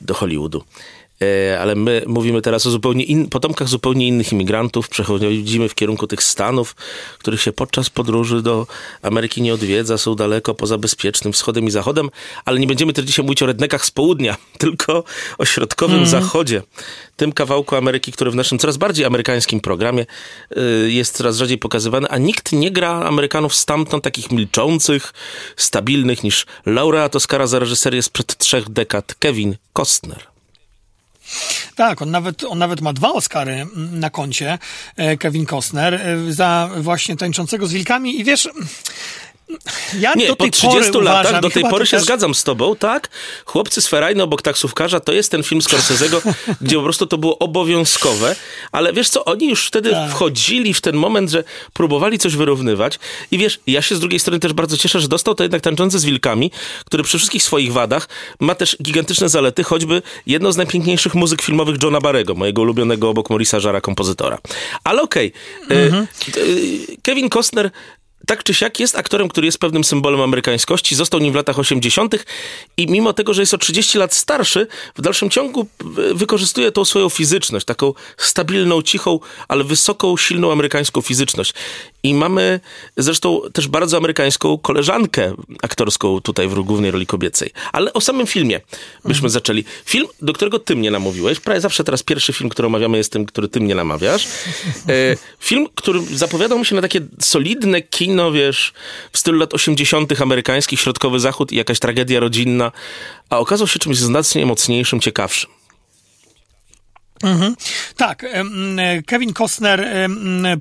do 0.00 0.14
Hollywoodu. 0.14 0.64
E, 1.24 1.60
ale 1.60 1.74
my 1.74 2.02
mówimy 2.06 2.42
teraz 2.42 2.66
o 2.66 2.70
zupełnie 2.70 3.04
in, 3.04 3.28
potomkach 3.28 3.68
zupełnie 3.68 4.06
innych 4.06 4.32
imigrantów. 4.32 4.88
Przechodzimy 4.88 5.68
w 5.68 5.74
kierunku 5.74 6.06
tych 6.06 6.22
Stanów, 6.22 6.76
których 7.18 7.42
się 7.42 7.52
podczas 7.52 7.90
podróży 7.90 8.42
do 8.42 8.66
Ameryki 9.02 9.42
nie 9.42 9.54
odwiedza, 9.54 9.98
są 9.98 10.14
daleko 10.14 10.54
poza 10.54 10.78
bezpiecznym 10.78 11.32
wschodem 11.32 11.64
i 11.64 11.70
zachodem, 11.70 12.10
ale 12.44 12.60
nie 12.60 12.66
będziemy 12.66 12.92
też 12.92 13.04
dzisiaj 13.04 13.24
mówić 13.24 13.42
o 13.42 13.46
rednekach 13.46 13.84
z 13.84 13.90
południa, 13.90 14.36
tylko 14.58 15.04
o 15.38 15.44
środkowym 15.44 16.06
zachodzie. 16.06 16.62
Tym 17.16 17.32
kawałku 17.32 17.76
Ameryki, 17.76 18.12
który 18.12 18.30
w 18.30 18.34
naszym 18.34 18.58
coraz 18.58 18.76
bardziej 18.76 19.04
amerykańskim 19.04 19.60
programie 19.60 20.06
y, 20.56 20.90
jest 20.90 21.16
coraz 21.16 21.36
rzadziej 21.36 21.58
pokazywany, 21.58 22.08
a 22.08 22.18
nikt 22.18 22.52
nie 22.52 22.70
gra 22.70 22.90
Amerykanów 22.90 23.54
stamtąd 23.54 24.04
takich 24.04 24.30
milczących, 24.30 25.12
stabilnych 25.56 26.24
niż 26.24 26.46
laureat 26.66 27.16
Oscara 27.16 27.46
za 27.46 27.58
reżyserię 27.58 28.02
sprzed 28.02 28.36
trzech 28.36 28.68
dekad 28.68 29.14
Kevin 29.14 29.56
Costner. 29.72 30.29
Tak, 31.74 32.02
on 32.02 32.10
nawet, 32.10 32.44
on 32.44 32.58
nawet 32.58 32.80
ma 32.80 32.92
dwa 32.92 33.12
Oscary 33.12 33.52
mm, 33.52 34.00
na 34.00 34.10
koncie, 34.10 34.58
e, 34.96 35.16
Kevin 35.16 35.46
Costner, 35.46 35.94
e, 35.94 36.32
za 36.32 36.70
właśnie 36.76 37.16
tańczącego 37.16 37.66
z 37.66 37.72
wilkami. 37.72 38.20
I 38.20 38.24
wiesz... 38.24 38.48
Ja 39.98 40.14
Nie, 40.14 40.26
do 40.28 40.36
po 40.36 40.44
tej 40.44 40.50
30 40.50 40.92
pory 40.92 41.04
latach 41.04 41.20
uważam, 41.24 41.40
do 41.40 41.50
tej 41.50 41.62
pory 41.62 41.86
się 41.86 41.96
też- 41.96 42.04
zgadzam 42.04 42.34
z 42.34 42.44
tobą, 42.44 42.76
tak? 42.76 43.08
Chłopcy 43.44 43.82
z 43.82 43.86
ferajny 43.86 44.22
obok 44.22 44.42
taksówkarza 44.42 45.00
to 45.00 45.12
jest 45.12 45.30
ten 45.30 45.42
film 45.42 45.60
Scorsese'ego, 45.60 46.34
gdzie 46.60 46.76
po 46.76 46.82
prostu 46.82 47.06
to 47.06 47.18
było 47.18 47.38
obowiązkowe, 47.38 48.36
ale 48.72 48.92
wiesz 48.92 49.08
co, 49.08 49.24
oni 49.24 49.48
już 49.48 49.66
wtedy 49.66 49.90
Tak. 49.90 50.10
wchodzili 50.10 50.74
w 50.74 50.80
ten 50.80 50.96
moment, 50.96 51.30
że 51.30 51.44
próbowali 51.72 52.18
coś 52.18 52.36
wyrównywać 52.36 52.98
i 53.30 53.38
wiesz, 53.38 53.60
ja 53.66 53.82
się 53.82 53.96
z 53.96 54.00
drugiej 54.00 54.20
strony 54.20 54.38
też 54.40 54.52
bardzo 54.52 54.76
cieszę, 54.76 55.00
że 55.00 55.08
dostał 55.08 55.34
to 55.34 55.44
jednak 55.44 55.62
tańczący 55.62 55.98
z 55.98 56.04
wilkami, 56.04 56.50
który 56.84 57.02
przy 57.02 57.18
wszystkich 57.18 57.42
swoich 57.42 57.72
wadach 57.72 58.08
ma 58.40 58.54
też 58.54 58.76
gigantyczne 58.82 59.28
zalety, 59.28 59.62
choćby 59.64 60.02
jedną 60.26 60.52
z 60.52 60.56
najpiękniejszych 60.56 61.14
muzyk 61.14 61.42
filmowych 61.42 61.76
Johna 61.82 62.00
Barrego, 62.00 62.34
mojego 62.34 62.62
ulubionego 62.62 63.08
obok 63.08 63.30
Morisa 63.30 63.60
Żara 63.60 63.80
kompozytora. 63.80 64.38
Ale 64.84 65.02
okej, 65.02 65.32
e, 65.70 65.74
Mhm. 65.74 66.02
e, 66.02 66.06
Kevin 67.02 67.28
Costner 67.30 67.70
tak 68.26 68.44
czy 68.44 68.54
siak 68.54 68.80
jest 68.80 68.96
aktorem, 68.98 69.28
który 69.28 69.46
jest 69.46 69.58
pewnym 69.58 69.84
symbolem 69.84 70.20
amerykańskości, 70.20 70.94
został 70.94 71.20
nim 71.20 71.32
w 71.32 71.36
latach 71.36 71.58
80. 71.58 72.14
i 72.76 72.86
mimo 72.86 73.12
tego, 73.12 73.34
że 73.34 73.42
jest 73.42 73.54
o 73.54 73.58
30 73.58 73.98
lat 73.98 74.14
starszy, 74.14 74.66
w 74.96 75.00
dalszym 75.02 75.30
ciągu 75.30 75.66
wy- 75.80 76.14
wykorzystuje 76.14 76.72
tą 76.72 76.84
swoją 76.84 77.08
fizyczność, 77.08 77.66
taką 77.66 77.92
stabilną, 78.16 78.82
cichą, 78.82 79.18
ale 79.48 79.64
wysoką, 79.64 80.16
silną 80.16 80.52
amerykańską 80.52 81.00
fizyczność. 81.00 81.54
I 82.02 82.14
mamy 82.14 82.60
zresztą 82.96 83.40
też 83.52 83.68
bardzo 83.68 83.96
amerykańską 83.96 84.58
koleżankę 84.58 85.34
aktorską 85.62 86.20
tutaj 86.20 86.48
w 86.48 86.54
głównej 86.54 86.90
roli 86.90 87.06
kobiecej. 87.06 87.50
Ale 87.72 87.92
o 87.92 88.00
samym 88.00 88.26
filmie 88.26 88.60
byśmy 89.04 89.30
zaczęli. 89.30 89.64
Film, 89.84 90.06
do 90.22 90.32
którego 90.32 90.58
ty 90.58 90.76
mnie 90.76 90.90
namówiłeś, 90.90 91.40
prawie 91.40 91.60
zawsze 91.60 91.84
teraz 91.84 92.02
pierwszy 92.02 92.32
film, 92.32 92.50
który 92.50 92.66
omawiamy 92.66 92.98
jest 92.98 93.12
tym, 93.12 93.26
który 93.26 93.48
ty 93.48 93.60
mnie 93.60 93.74
namawiasz. 93.74 94.28
E, 94.88 95.16
film, 95.40 95.66
który 95.74 96.00
zapowiadał 96.00 96.58
mi 96.58 96.66
się 96.66 96.74
na 96.74 96.82
takie 96.82 97.00
solidne 97.20 97.82
kino, 97.82 98.32
wiesz, 98.32 98.72
w 99.12 99.18
stylu 99.18 99.38
lat 99.38 99.54
80. 99.54 100.20
amerykańskich, 100.20 100.80
środkowy 100.80 101.20
zachód 101.20 101.52
i 101.52 101.56
jakaś 101.56 101.78
tragedia 101.78 102.20
rodzinna, 102.20 102.72
a 103.30 103.38
okazał 103.38 103.66
się 103.66 103.78
czymś 103.78 103.96
znacznie 103.96 104.46
mocniejszym, 104.46 105.00
ciekawszym. 105.00 105.59
Tak, 107.96 108.24
em, 108.24 108.78
e, 108.78 109.02
Kevin 109.02 109.32
Costner 109.34 109.86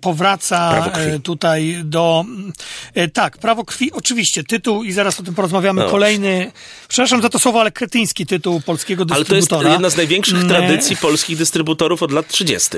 powraca 0.02 0.92
e, 0.96 1.20
tutaj 1.20 1.78
do... 1.84 2.26
e, 2.96 3.08
Tak, 3.08 3.38
Prawo 3.38 3.66
krwi, 3.66 3.92
oczywiście, 3.92 4.44
tytuł 4.44 4.84
i 4.84 4.92
zaraz 4.92 5.20
o 5.20 5.24
tym 5.24 5.36
porozmawiamy. 5.36 5.82
No. 5.84 5.90
Kolejny, 5.90 6.52
przepraszam 6.88 7.22
za 7.22 7.30
to 7.30 7.40
słowo, 7.40 7.62
ale 7.62 7.72
kretyński 7.72 8.26
tytuł 8.26 8.62
polskiego 8.62 9.06
Ale 9.10 9.26
to 9.26 9.36
jest 9.36 9.48
dystrybutora. 9.48 9.72
jedna 9.74 9.90
z 9.90 9.98
największych 9.98 10.36
Mm, 10.36 10.50
tradycji 10.50 10.98
polskich 10.98 11.38
dystrybutorów 11.38 12.04
od 12.04 12.12
lat 12.12 12.28
30. 12.28 12.70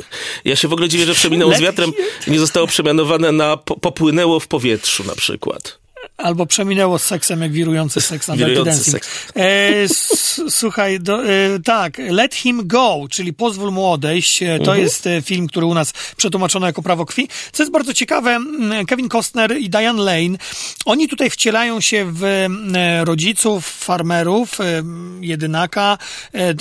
Ja 0.46 0.56
się 0.56 0.68
w 0.68 0.74
ogóle 0.74 0.90
dziwię, 0.90 1.06
że 1.06 1.14
przeminęło 1.14 1.54
z 1.56 1.60
wiatrem 1.62 1.92
nie 2.28 2.40
zostało 2.40 2.68
przemianowane 2.68 3.32
na 3.32 3.58
po, 3.58 3.76
popłynęło 3.80 4.40
w 4.40 4.48
powietrzu 4.48 5.04
na 5.04 5.16
przykład. 5.16 5.80
Albo 6.24 6.46
przeminęło 6.46 7.00
z 7.00 7.04
seksem, 7.04 7.42
jak 7.42 7.52
wirujący 7.52 8.02
seks 8.02 8.28
na 8.28 8.36
Wirujący 8.36 8.92
seks. 8.92 9.10
E, 9.36 9.42
s, 9.84 10.42
słuchaj, 10.50 11.00
do, 11.00 11.24
e, 11.26 11.30
tak, 11.66 11.98
Let 12.10 12.36
Him 12.36 12.68
Go, 12.68 12.98
czyli 13.10 13.34
Pozwól 13.34 13.72
Mu 13.72 13.92
Odejść, 13.92 14.44
e, 14.44 14.46
to 14.58 14.62
Mhm. 14.72 14.80
jest 14.80 15.08
e, 15.08 15.22
film, 15.22 15.48
który 15.48 15.66
u 15.66 15.74
nas 15.74 15.94
przetłumaczono 16.18 16.68
jako 16.68 16.82
Prawo 16.82 17.06
Krwi. 17.06 17.28
Co 17.52 17.64
jest 17.64 17.74
bardzo 17.74 17.94
ciekawe, 17.94 18.40
Kevin 18.88 19.10
Costner 19.10 19.58
i 19.58 19.70
Diane 19.70 20.04
Lane, 20.04 20.38
oni 20.86 21.08
tutaj 21.08 21.30
wcielają 21.30 21.82
się 21.82 22.12
w 22.14 22.24
e, 22.24 23.06
rodziców, 23.06 23.66
farmerów, 23.68 24.58
jedynaka. 25.22 25.98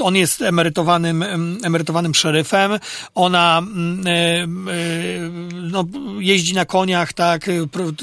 On 0.02 0.17
jest 0.17 0.43
emerytowanym, 0.43 1.23
em, 1.23 1.59
emerytowanym 1.62 2.14
szeryfem. 2.14 2.79
Ona 3.14 3.62
no, 5.52 5.85
jeździ 6.19 6.55
na 6.55 6.64
koniach, 6.64 7.12
tak, 7.12 7.50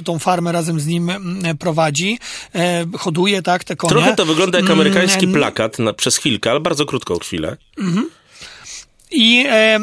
tą 0.03 0.19
farmę 0.19 0.51
razem 0.51 0.79
z 0.79 0.85
nim 0.87 1.11
prowadzi, 1.55 2.19
e, 2.55 2.85
hoduje, 2.97 3.41
tak, 3.41 3.63
te 3.63 3.75
konie. 3.75 3.89
Trochę 3.89 4.15
to 4.15 4.25
wygląda 4.25 4.59
jak 4.59 4.69
amerykański 4.69 5.25
Mm, 5.25 5.35
plakat 5.35 5.79
na, 5.79 5.93
przez 5.93 6.17
chwilkę, 6.17 6.51
ale 6.51 6.59
bardzo 6.59 6.85
krótką 6.85 7.17
chwilę. 7.19 7.57
I, 9.11 9.45
e, 9.49 9.79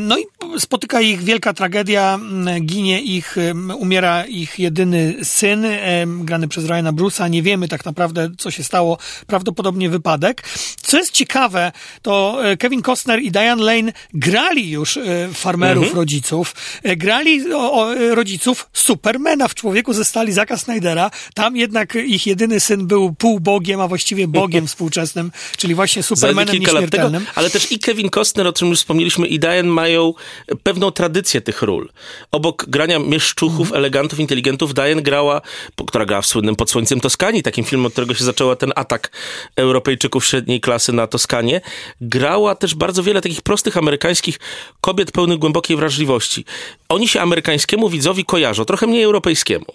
no 0.00 0.18
i 0.18 0.24
spotyka 0.58 1.00
ich 1.00 1.22
wielka 1.22 1.52
tragedia, 1.52 2.18
ginie 2.60 3.00
ich, 3.00 3.36
umiera 3.78 4.24
ich 4.26 4.58
jedyny 4.58 5.24
syn, 5.24 5.64
em, 5.64 6.24
grany 6.24 6.48
przez 6.48 6.64
Ryana 6.64 6.92
Bruce'a. 6.92 7.30
Nie 7.30 7.42
wiemy 7.42 7.68
tak 7.68 7.84
naprawdę, 7.84 8.30
co 8.38 8.50
się 8.50 8.64
stało. 8.64 8.98
Prawdopodobnie 9.26 9.90
wypadek. 9.90 10.42
Co 10.82 10.98
jest 10.98 11.12
ciekawe, 11.12 11.72
to 12.02 12.38
e, 12.44 12.56
Kevin 12.56 12.82
Costner 12.82 13.22
i 13.22 13.30
Diane 13.30 13.62
Lane 13.62 13.92
grali 14.14 14.70
już 14.70 14.96
e, 14.96 15.28
farmerów, 15.34 15.94
rodziców. 15.94 16.54
E, 16.82 16.96
Grali 16.96 17.52
o, 17.52 17.72
o, 17.72 17.94
e, 17.94 18.14
rodziców 18.14 18.68
Supermana 18.72 19.48
w 19.48 19.54
Człowieku 19.54 19.92
ze 19.92 20.04
stali 20.04 20.32
Zaka 20.32 20.56
Snydera. 20.56 21.10
Tam 21.34 21.56
jednak 21.56 21.94
ich 21.94 22.26
jedyny 22.26 22.60
syn 22.60 22.86
był 22.86 23.12
półbogiem, 23.12 23.80
a 23.80 23.88
właściwie 23.88 24.28
bogiem 24.28 24.66
współczesnym, 24.72 25.32
czyli 25.56 25.74
właśnie 25.74 26.02
Supermanem 26.02 26.46
lat 26.46 26.62
tego, 26.62 26.72
nieśmiertelnym. 26.72 27.26
ale 27.34 27.50
też 27.50 27.72
i 27.72 27.78
Kevin 27.78 28.10
Costner 28.10 28.46
otrzymał 28.46 28.67
czym 28.67 28.67
już 28.68 28.78
wspomnieliśmy, 28.78 29.26
i 29.26 29.38
Diane 29.38 29.68
mają 29.68 30.14
pewną 30.62 30.90
tradycję 30.90 31.40
tych 31.40 31.62
ról. 31.62 31.88
Obok 32.30 32.64
grania 32.68 32.98
mieszczuchów, 32.98 33.72
elegantów, 33.72 34.20
inteligentów, 34.20 34.74
Diane 34.74 35.02
grała, 35.02 35.40
która 35.86 36.06
grała 36.06 36.22
w 36.22 36.26
słynnym 36.26 36.56
Pod 36.56 36.70
Słońcem 36.70 37.00
Toskanii, 37.00 37.42
takim 37.42 37.64
filmem, 37.64 37.86
od 37.86 37.92
którego 37.92 38.14
się 38.14 38.24
zaczęła 38.24 38.56
ten 38.56 38.72
atak 38.76 39.10
Europejczyków 39.56 40.26
średniej 40.26 40.60
klasy 40.60 40.92
na 40.92 41.06
Toskanię. 41.06 41.60
Grała 42.00 42.54
też 42.54 42.74
bardzo 42.74 43.02
wiele 43.02 43.20
takich 43.20 43.42
prostych 43.42 43.76
amerykańskich 43.76 44.38
kobiet 44.80 45.12
pełnych 45.12 45.38
głębokiej 45.38 45.76
wrażliwości. 45.76 46.44
Oni 46.88 47.08
się 47.08 47.20
amerykańskiemu 47.20 47.88
widzowi 47.88 48.24
kojarzą, 48.24 48.64
trochę 48.64 48.86
mniej 48.86 49.02
europejskiemu. 49.02 49.66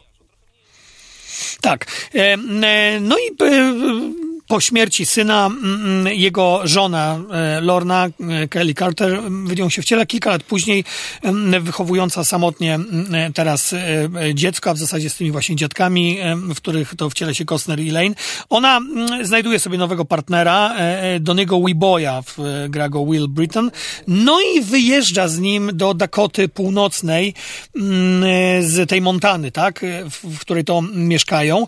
Tak. 1.61 1.85
E, 2.15 2.33
e, 2.63 2.99
No 2.99 3.17
i 3.17 3.43
e, 3.43 3.73
po 4.53 4.61
śmierci 4.61 5.05
syna 5.05 5.45
mm, 5.45 6.07
jego 6.07 6.61
żona 6.63 7.19
e, 7.31 7.61
Lorna 7.61 8.05
e, 8.05 8.47
Kelly 8.47 8.73
Carter 8.73 9.21
w 9.21 9.57
nią 9.57 9.69
się 9.69 9.81
wciela 9.81 10.05
kilka 10.05 10.29
lat 10.29 10.43
później, 10.43 10.83
em, 11.21 11.63
wychowująca 11.63 12.23
samotnie 12.23 12.79
teraz 13.33 13.73
e, 13.73 14.09
e, 14.21 14.35
dziecko, 14.35 14.69
a 14.69 14.73
w 14.73 14.77
zasadzie 14.77 15.09
z 15.09 15.15
tymi 15.15 15.31
właśnie 15.31 15.55
dziadkami, 15.55 16.17
w 16.35 16.55
których 16.55 16.95
to 16.95 17.09
wciela 17.09 17.33
się 17.33 17.45
Costner 17.45 17.79
i 17.79 17.91
Lane. 17.91 18.15
Ona 18.49 18.77
mm, 18.77 19.25
znajduje 19.25 19.59
sobie 19.59 19.77
nowego 19.77 20.05
partnera, 20.05 20.75
Doniego 21.19 21.59
Weeboya, 21.59 22.21
w, 22.25 22.65
gra 22.69 22.89
go 22.89 23.05
Will 23.05 23.27
Britton, 23.27 23.71
no 24.07 24.39
i 24.55 24.61
wyjeżdża 24.61 25.27
z 25.27 25.39
nim 25.39 25.71
do 25.73 25.93
Dakoty 25.93 26.47
Północnej 26.47 27.33
mm, 27.75 28.23
z 28.63 28.89
tej 28.89 29.01
Montany, 29.01 29.51
tak, 29.51 29.85
w, 30.09 30.37
w 30.37 30.39
której 30.39 30.63
to 30.63 30.81
mieszkają. 30.81 31.67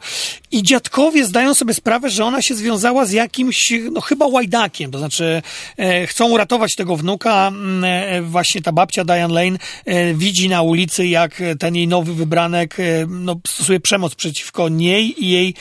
I 0.52 0.64
dziadkowie 0.64 1.26
zdają 1.26 1.54
sobie 1.54 1.74
sprawę, 1.74 2.10
że 2.10 2.26
ona 2.26 2.42
się 2.42 2.56
związała 2.56 2.75
z 3.06 3.12
jakimś, 3.12 3.74
no 3.92 4.02
chyba 4.02 4.28
łajdakiem, 4.28 4.92
to 4.92 4.98
znaczy 5.00 5.42
e, 5.78 6.08
chcą 6.08 6.30
uratować 6.30 6.76
tego 6.76 6.98
wnuka. 6.98 7.48
mm, 7.48 7.84
E, 7.84 8.22
właśnie 8.22 8.62
ta 8.62 8.72
babcia 8.72 9.04
Diane 9.06 9.34
Lane 9.34 9.58
e, 9.86 10.14
widzi 10.14 10.50
na 10.50 10.62
ulicy, 10.62 11.08
jak 11.08 11.42
ten 11.60 11.76
jej 11.76 11.88
nowy 11.88 12.14
wybranek 12.14 12.80
e, 12.80 12.84
no, 13.10 13.36
stosuje 13.48 13.80
przemoc 13.80 14.16
przeciwko 14.16 14.70
niej 14.70 15.24
i 15.26 15.30
jej 15.30 15.54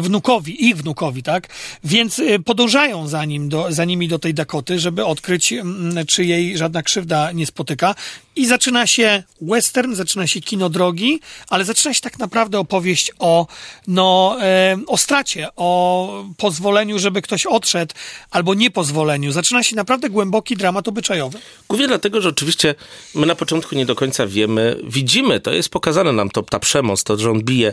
wnukowi, 0.00 0.66
ich 0.66 0.76
wnukowi, 0.76 1.22
tak? 1.22 1.48
Więc 1.84 2.18
e, 2.18 2.38
podążają 2.38 3.08
za, 3.08 3.24
nim 3.24 3.48
do, 3.48 3.72
za 3.72 3.84
nimi 3.84 4.08
do 4.08 4.18
tej 4.18 4.34
Dakoty, 4.34 4.78
żeby 4.78 5.04
odkryć, 5.04 5.52
mm, 5.52 6.06
czy 6.06 6.24
jej 6.24 6.58
żadna 6.58 6.82
krzywda 6.82 7.32
nie 7.32 7.46
spotyka. 7.46 7.94
I 8.36 8.46
zaczyna 8.46 8.86
się 8.86 9.22
western, 9.40 9.94
zaczyna 9.94 10.26
się 10.26 10.40
kino 10.40 10.70
drogi, 10.70 11.20
ale 11.48 11.64
zaczyna 11.64 11.94
się 11.94 12.00
tak 12.00 12.18
naprawdę 12.18 12.58
opowieść 12.58 13.12
o, 13.18 13.46
no, 13.86 14.36
e, 14.40 14.78
o 14.86 14.96
stracie, 14.96 15.48
o 15.56 16.24
pozwoleniu, 16.36 16.98
żeby 16.98 17.22
ktoś 17.22 17.46
odszedł, 17.46 17.94
albo 18.30 18.54
niepozwoleniu. 18.54 19.32
Zaczyna 19.32 19.62
się 19.62 19.76
naprawdę 19.76 20.10
głęboki 20.10 20.56
dramat 20.56 20.88
obyczajowy. 20.88 21.38
Głównie 21.68 21.88
dlatego, 21.88 22.20
że 22.20 22.28
oczywiście 22.28 22.74
my 23.14 23.26
na 23.26 23.34
początku 23.34 23.74
nie 23.74 23.86
do 23.86 23.94
końca 23.94 24.26
wiemy, 24.26 24.76
widzimy, 24.84 25.40
to 25.40 25.52
jest 25.52 25.68
pokazane 25.68 26.12
nam, 26.12 26.30
to, 26.30 26.42
ta 26.42 26.58
przemoc, 26.58 27.04
to, 27.04 27.18
że 27.18 27.30
on 27.30 27.42
bije 27.42 27.68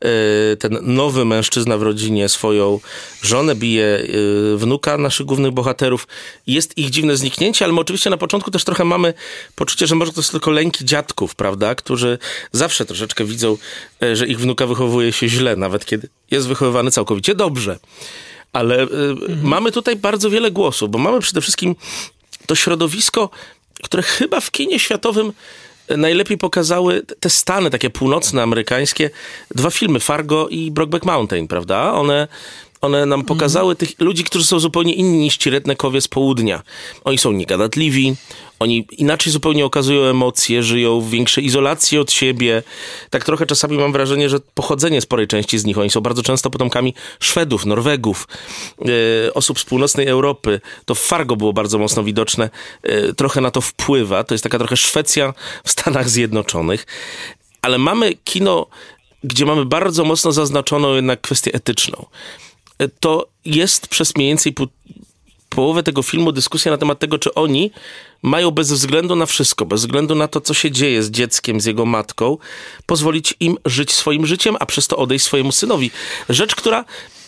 e, 0.00 0.56
ten 0.56 0.78
nowy 0.82 1.24
mężczyzna 1.24 1.78
w 1.78 1.82
rodzinie 1.82 2.28
swoją 2.28 2.80
żonę, 3.22 3.54
bije 3.54 3.84
e, 3.84 4.56
wnuka 4.56 4.98
naszych 4.98 5.26
głównych 5.26 5.52
bohaterów. 5.52 6.08
Jest 6.46 6.78
ich 6.78 6.90
dziwne 6.90 7.16
zniknięcie, 7.16 7.64
ale 7.64 7.74
my 7.74 7.80
oczywiście 7.80 8.10
na 8.10 8.16
początku 8.16 8.50
też 8.50 8.64
trochę 8.64 8.84
mamy 8.84 9.14
poczucie, 9.54 9.86
że 9.86 9.95
może 9.96 10.12
to 10.12 10.22
są 10.22 10.30
tylko 10.30 10.50
lęki 10.50 10.84
dziadków, 10.84 11.34
prawda, 11.34 11.74
którzy 11.74 12.18
zawsze 12.52 12.84
troszeczkę 12.84 13.24
widzą, 13.24 13.56
e, 14.02 14.16
że 14.16 14.26
ich 14.26 14.40
wnuka 14.40 14.66
wychowuje 14.66 15.12
się 15.12 15.28
źle, 15.28 15.56
nawet 15.56 15.86
kiedy 15.86 16.08
jest 16.30 16.48
wychowywany 16.48 16.90
całkowicie 16.90 17.34
dobrze. 17.34 17.78
Ale 18.52 18.82
e, 18.82 18.86
mamy 19.42 19.72
tutaj 19.72 19.96
bardzo 19.96 20.30
wiele 20.30 20.50
głosów, 20.50 20.90
bo 20.90 20.98
mamy 20.98 21.20
przede 21.20 21.40
wszystkim 21.40 21.76
to 22.46 22.54
środowisko, 22.54 23.30
które 23.82 24.02
chyba 24.02 24.40
w 24.40 24.50
kinie 24.50 24.78
światowym 24.78 25.32
najlepiej 25.88 26.38
pokazały 26.38 27.02
te 27.20 27.30
stany 27.30 27.70
takie 27.70 27.90
północne, 27.90 28.42
amerykańskie. 28.42 29.10
Dwa 29.54 29.70
filmy, 29.70 30.00
Fargo 30.00 30.48
i 30.48 30.70
Brokeback 30.70 31.04
Mountain, 31.04 31.48
prawda? 31.48 31.92
One, 31.92 32.28
one 32.80 33.06
nam 33.06 33.24
pokazały 33.24 33.76
tych 33.76 34.00
ludzi, 34.00 34.24
którzy 34.24 34.44
są 34.44 34.60
zupełnie 34.60 34.94
inni 34.94 35.18
niż 35.18 35.36
ci 35.36 35.50
rednekowie 35.50 36.00
z 36.00 36.08
południa. 36.08 36.62
Oni 37.04 37.18
są 37.18 37.32
niegadatliwi, 37.32 38.16
oni 38.58 38.86
inaczej 38.92 39.32
zupełnie 39.32 39.64
okazują 39.64 40.02
emocje, 40.02 40.62
żyją 40.62 41.00
w 41.00 41.10
większej 41.10 41.44
izolacji 41.44 41.98
od 41.98 42.12
siebie. 42.12 42.62
Tak 43.10 43.24
trochę 43.24 43.46
czasami 43.46 43.78
mam 43.78 43.92
wrażenie, 43.92 44.28
że 44.28 44.40
pochodzenie 44.54 45.00
sporej 45.00 45.26
części 45.26 45.58
z 45.58 45.64
nich, 45.64 45.78
oni 45.78 45.90
są 45.90 46.00
bardzo 46.00 46.22
często 46.22 46.50
potomkami 46.50 46.94
Szwedów, 47.20 47.66
Norwegów, 47.66 48.28
e, 49.28 49.34
osób 49.34 49.60
z 49.60 49.64
północnej 49.64 50.06
Europy. 50.06 50.60
To 50.84 50.94
w 50.94 51.00
Fargo 51.00 51.36
było 51.36 51.52
bardzo 51.52 51.78
mocno 51.78 52.04
widoczne. 52.04 52.50
E, 52.82 53.12
trochę 53.12 53.40
na 53.40 53.50
to 53.50 53.60
wpływa. 53.60 54.24
To 54.24 54.34
jest 54.34 54.44
taka 54.44 54.58
trochę 54.58 54.76
Szwecja 54.76 55.34
w 55.64 55.70
Stanach 55.70 56.08
Zjednoczonych. 56.08 56.86
Ale 57.62 57.78
mamy 57.78 58.14
kino, 58.24 58.66
gdzie 59.24 59.46
mamy 59.46 59.64
bardzo 59.64 60.04
mocno 60.04 60.32
zaznaczoną 60.32 60.94
jednak 60.94 61.20
kwestię 61.20 61.52
etyczną. 61.54 62.06
To 63.00 63.28
jest 63.44 63.88
przez 63.88 64.16
mniej 64.16 64.28
więcej 64.28 64.54
połowę 65.48 65.82
tego 65.82 66.02
filmu 66.02 66.32
dyskusja 66.32 66.72
na 66.72 66.78
temat 66.78 66.98
tego, 66.98 67.18
czy 67.18 67.34
oni 67.34 67.70
mają 68.22 68.50
bez 68.50 68.72
względu 68.72 69.16
na 69.16 69.26
wszystko, 69.26 69.66
bez 69.66 69.80
względu 69.80 70.14
na 70.14 70.28
to, 70.28 70.40
co 70.40 70.54
się 70.54 70.70
dzieje 70.70 71.02
z 71.02 71.10
dzieckiem, 71.10 71.60
z 71.60 71.64
jego 71.64 71.86
matką, 71.86 72.38
pozwolić 72.86 73.34
im 73.40 73.56
żyć 73.64 73.92
swoim 73.92 74.26
życiem, 74.26 74.56
a 74.60 74.66
przez 74.66 74.86
to 74.86 74.96
odejść 74.96 75.24
swojemu 75.24 75.52
synowi. 75.52 75.90
Rzecz, 76.28 76.54
która 76.54 76.84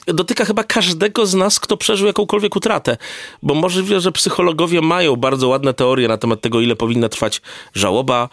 dotyka 0.06 0.44
chyba 0.44 0.64
każdego 0.64 1.26
z 1.26 1.34
nas, 1.34 1.60
kto 1.60 1.76
przeżył 1.76 2.06
jakąkolwiek 2.06 2.56
utratę. 2.56 2.96
Bo 3.42 3.54
możliwe, 3.54 4.00
że 4.00 4.12
psychologowie 4.12 4.80
mają 4.80 5.16
bardzo 5.16 5.48
ładne 5.48 5.74
teorie 5.74 6.08
na 6.08 6.18
temat 6.18 6.40
tego, 6.40 6.60
ile 6.60 6.76
powinna 6.76 7.08
trwać 7.08 7.42
żałoba, 7.74 8.28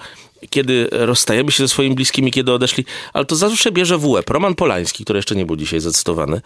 kiedy 0.49 0.87
rozstajemy 0.91 1.51
się 1.51 1.63
ze 1.63 1.67
swoimi 1.67 1.95
bliskimi, 1.95 2.31
kiedy 2.31 2.53
odeszli, 2.53 2.85
ale 3.13 3.25
to 3.25 3.35
zawsze 3.35 3.71
bierze 3.71 3.97
w 3.97 4.05
łeb. 4.05 4.29
Roman 4.29 4.55
Polański, 4.55 5.03
który 5.03 5.17
jeszcze 5.17 5.35
nie 5.35 5.45
był 5.45 5.55
dzisiaj 5.55 5.79
zacytowany, 5.79 6.41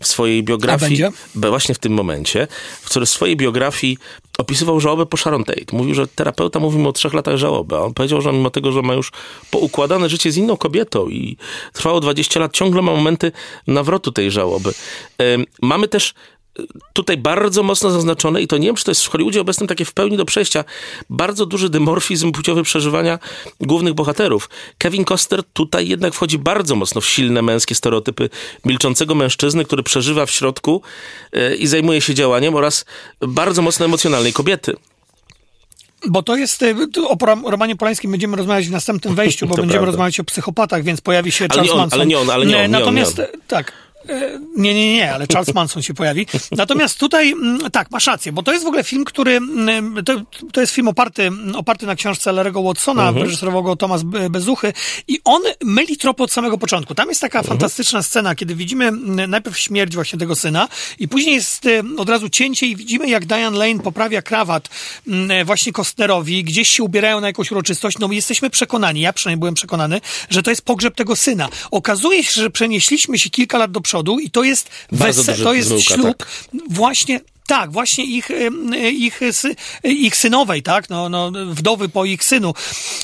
w 0.00 0.06
swojej 0.06 0.42
biografii, 0.42 1.02
właśnie 1.34 1.74
w 1.74 1.78
tym 1.78 1.92
momencie, 1.92 2.48
w 2.82 2.86
którym 2.86 3.06
w 3.06 3.10
swojej 3.10 3.36
biografii 3.36 3.98
opisywał 4.38 4.80
żałobę 4.80 5.06
po 5.06 5.16
Sharon 5.16 5.44
Tate. 5.44 5.76
Mówił, 5.76 5.94
że 5.94 6.06
terapeuta 6.06 6.60
mówi 6.60 6.78
mu 6.78 6.88
o 6.88 6.92
trzech 6.92 7.14
latach 7.14 7.36
żałoby, 7.36 7.76
a 7.76 7.78
on 7.78 7.94
powiedział, 7.94 8.20
że 8.20 8.32
mimo 8.32 8.50
tego, 8.50 8.72
że 8.72 8.82
ma 8.82 8.94
już 8.94 9.12
poukładane 9.50 10.08
życie 10.08 10.32
z 10.32 10.36
inną 10.36 10.56
kobietą 10.56 11.08
i 11.08 11.36
trwało 11.72 12.00
20 12.00 12.40
lat, 12.40 12.52
ciągle 12.52 12.82
ma 12.82 12.92
momenty 12.92 13.32
nawrotu 13.66 14.12
tej 14.12 14.30
żałoby. 14.30 14.72
Mamy 15.62 15.88
też 15.88 16.14
tutaj 16.92 17.16
bardzo 17.16 17.62
mocno 17.62 17.90
zaznaczone, 17.90 18.42
i 18.42 18.46
to 18.46 18.58
nie 18.58 18.66
wiem, 18.66 18.76
czy 18.76 18.84
to 18.84 18.90
jest 18.90 19.04
w 19.04 19.08
Hollywoodzie 19.08 19.40
obecnym 19.40 19.68
takie 19.68 19.84
w 19.84 19.92
pełni 19.92 20.16
do 20.16 20.24
przejścia, 20.24 20.64
bardzo 21.10 21.46
duży 21.46 21.68
dymorfizm 21.68 22.32
płciowy 22.32 22.62
przeżywania 22.62 23.18
głównych 23.60 23.94
bohaterów. 23.94 24.50
Kevin 24.78 25.04
Costner 25.04 25.42
tutaj 25.52 25.88
jednak 25.88 26.14
wchodzi 26.14 26.38
bardzo 26.38 26.74
mocno 26.76 27.00
w 27.00 27.06
silne 27.06 27.42
męskie 27.42 27.74
stereotypy 27.74 28.30
milczącego 28.64 29.14
mężczyzny, 29.14 29.64
który 29.64 29.82
przeżywa 29.82 30.26
w 30.26 30.30
środku 30.30 30.82
e, 31.32 31.54
i 31.56 31.66
zajmuje 31.66 32.00
się 32.00 32.14
działaniem 32.14 32.54
oraz 32.54 32.84
bardzo 33.20 33.62
mocno 33.62 33.84
emocjonalnej 33.86 34.32
kobiety. 34.32 34.76
Bo 36.08 36.22
to 36.22 36.36
jest, 36.36 36.64
tu 36.92 37.08
o 37.12 37.16
Romanie 37.50 37.76
Polańskim 37.76 38.10
będziemy 38.10 38.36
rozmawiać 38.36 38.68
w 38.68 38.70
następnym 38.70 39.14
wejściu, 39.14 39.46
bo 39.46 39.54
To 39.56 39.62
będziemy 39.62 39.78
prawda. 39.78 39.90
rozmawiać 39.90 40.20
o 40.20 40.24
psychopatach, 40.24 40.82
więc 40.82 41.00
pojawi 41.00 41.32
się 41.32 41.44
Ale 41.44 41.48
Charles 41.48 41.66
nie 41.66 41.72
on, 41.72 41.78
Manson. 41.78 42.00
ale 42.00 42.06
nie 42.06 42.18
on, 42.18 42.30
ale 42.30 42.46
nie 42.46 42.54
on, 42.56 42.60
nie 42.60 42.64
on, 42.64 42.70
Natomiast, 42.70 43.18
nie 43.18 43.24
on. 43.24 43.40
tak. 43.48 43.72
Nie, 44.56 44.74
nie, 44.74 44.94
nie, 44.94 45.14
ale 45.14 45.26
Charles 45.32 45.54
Manson 45.54 45.82
się 45.82 45.94
pojawi. 45.94 46.26
Natomiast 46.52 46.98
tutaj, 46.98 47.32
mm, 47.32 47.70
tak, 47.70 47.90
masz 47.90 48.06
rację, 48.06 48.32
bo 48.32 48.42
to 48.42 48.52
jest 48.52 48.64
w 48.64 48.68
ogóle 48.68 48.84
film, 48.84 49.04
który, 49.04 49.32
mm, 49.36 50.04
to, 50.04 50.12
to 50.52 50.60
jest 50.60 50.72
film 50.72 50.88
oparty, 50.88 51.30
oparty 51.54 51.86
na 51.86 51.94
książce 51.96 52.30
Larry'ego 52.30 52.64
Watsona, 52.66 53.02
Mhm. 53.02 53.14
wyreżyserował 53.14 53.62
go 53.62 53.76
Tomasz 53.76 54.02
Be- 54.04 54.30
Bezuchy 54.30 54.72
i 55.08 55.20
on 55.24 55.42
myli 55.64 55.96
tropy 55.96 56.22
od 56.22 56.32
samego 56.32 56.58
początku. 56.58 56.94
Tam 56.94 57.08
jest 57.08 57.20
taka 57.20 57.38
Mhm. 57.38 57.48
fantastyczna 57.58 58.02
scena, 58.02 58.34
kiedy 58.34 58.54
widzimy 58.54 58.84
mm, 58.86 59.30
najpierw 59.30 59.58
śmierć 59.58 59.94
właśnie 59.94 60.18
tego 60.18 60.36
syna 60.36 60.68
i 60.98 61.08
później 61.08 61.34
jest 61.34 61.64
od 61.98 62.08
razu 62.08 62.28
cięcie 62.28 62.66
i 62.66 62.76
widzimy, 62.76 63.08
jak 63.08 63.26
Diane 63.26 63.58
Lane 63.58 63.80
poprawia 63.80 64.22
krawat 64.22 64.68
mm, 65.08 65.46
właśnie 65.46 65.72
Kostnerowi, 65.72 66.44
gdzieś 66.44 66.68
się 66.68 66.82
ubierają 66.82 67.20
na 67.20 67.26
jakąś 67.26 67.50
uroczystość, 67.52 67.98
no 67.98 68.08
i 68.12 68.16
jesteśmy 68.16 68.50
przekonani, 68.50 69.00
ja 69.00 69.12
przynajmniej 69.12 69.40
byłem 69.40 69.54
przekonany, 69.54 70.00
że 70.30 70.42
to 70.42 70.50
jest 70.50 70.62
pogrzeb 70.62 70.94
tego 70.94 71.16
syna. 71.16 71.48
Okazuje 71.70 72.24
się, 72.24 72.40
że 72.40 72.50
przenieśliśmy 72.50 73.18
się 73.18 73.30
kilka 73.30 73.58
lat 73.58 73.70
do 73.70 73.80
przodu 73.80 73.91
i 74.18 74.30
to 74.30 74.44
jest, 74.44 74.70
to 75.42 75.54
jest 75.54 75.80
ślub 75.80 76.16
tak. 76.18 76.28
właśnie 76.70 77.20
tak, 77.52 77.72
właśnie 77.72 78.04
ich, 78.04 78.30
em, 78.30 78.74
ich, 78.92 79.20
sy- 79.20 79.56
ich 79.84 80.16
synowej, 80.16 80.62
tak, 80.62 80.90
no, 80.90 81.08
no, 81.08 81.32
wdowy 81.50 81.88
po 81.88 82.04
ich 82.04 82.24
synu. 82.24 82.54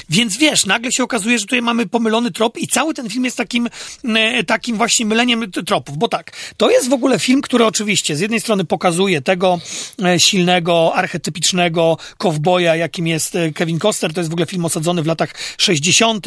Więc 0.08 0.36
wiesz, 0.36 0.66
nagle 0.66 0.92
się 0.92 1.04
okazuje, 1.04 1.38
że 1.38 1.44
tutaj 1.44 1.62
mamy 1.62 1.86
pomylony 1.86 2.30
trop 2.30 2.58
i 2.58 2.68
cały 2.68 2.94
ten 2.94 3.10
film 3.10 3.24
jest 3.24 3.36
takim, 3.36 3.68
e, 4.04 4.44
takim 4.44 4.76
właśnie 4.76 5.06
myleniem 5.06 5.52
tropów, 5.66 5.98
bo 5.98 6.08
tak, 6.08 6.32
to 6.56 6.70
jest 6.70 6.88
w 6.88 6.92
ogóle 6.92 7.18
film, 7.18 7.42
który 7.42 7.66
oczywiście 7.66 8.16
z 8.16 8.20
jednej 8.20 8.40
strony 8.40 8.64
pokazuje 8.64 9.22
tego 9.22 9.60
e, 10.04 10.20
silnego, 10.20 10.92
archetypicznego 10.94 11.96
kowboja, 12.18 12.76
jakim 12.76 13.06
jest 13.06 13.34
e, 13.34 13.52
Kevin 13.52 13.78
Costner, 13.78 14.12
to 14.12 14.20
jest 14.20 14.30
w 14.30 14.32
ogóle 14.32 14.46
film 14.46 14.64
osadzony 14.64 15.02
w 15.02 15.06
latach 15.06 15.34
60. 15.58 16.26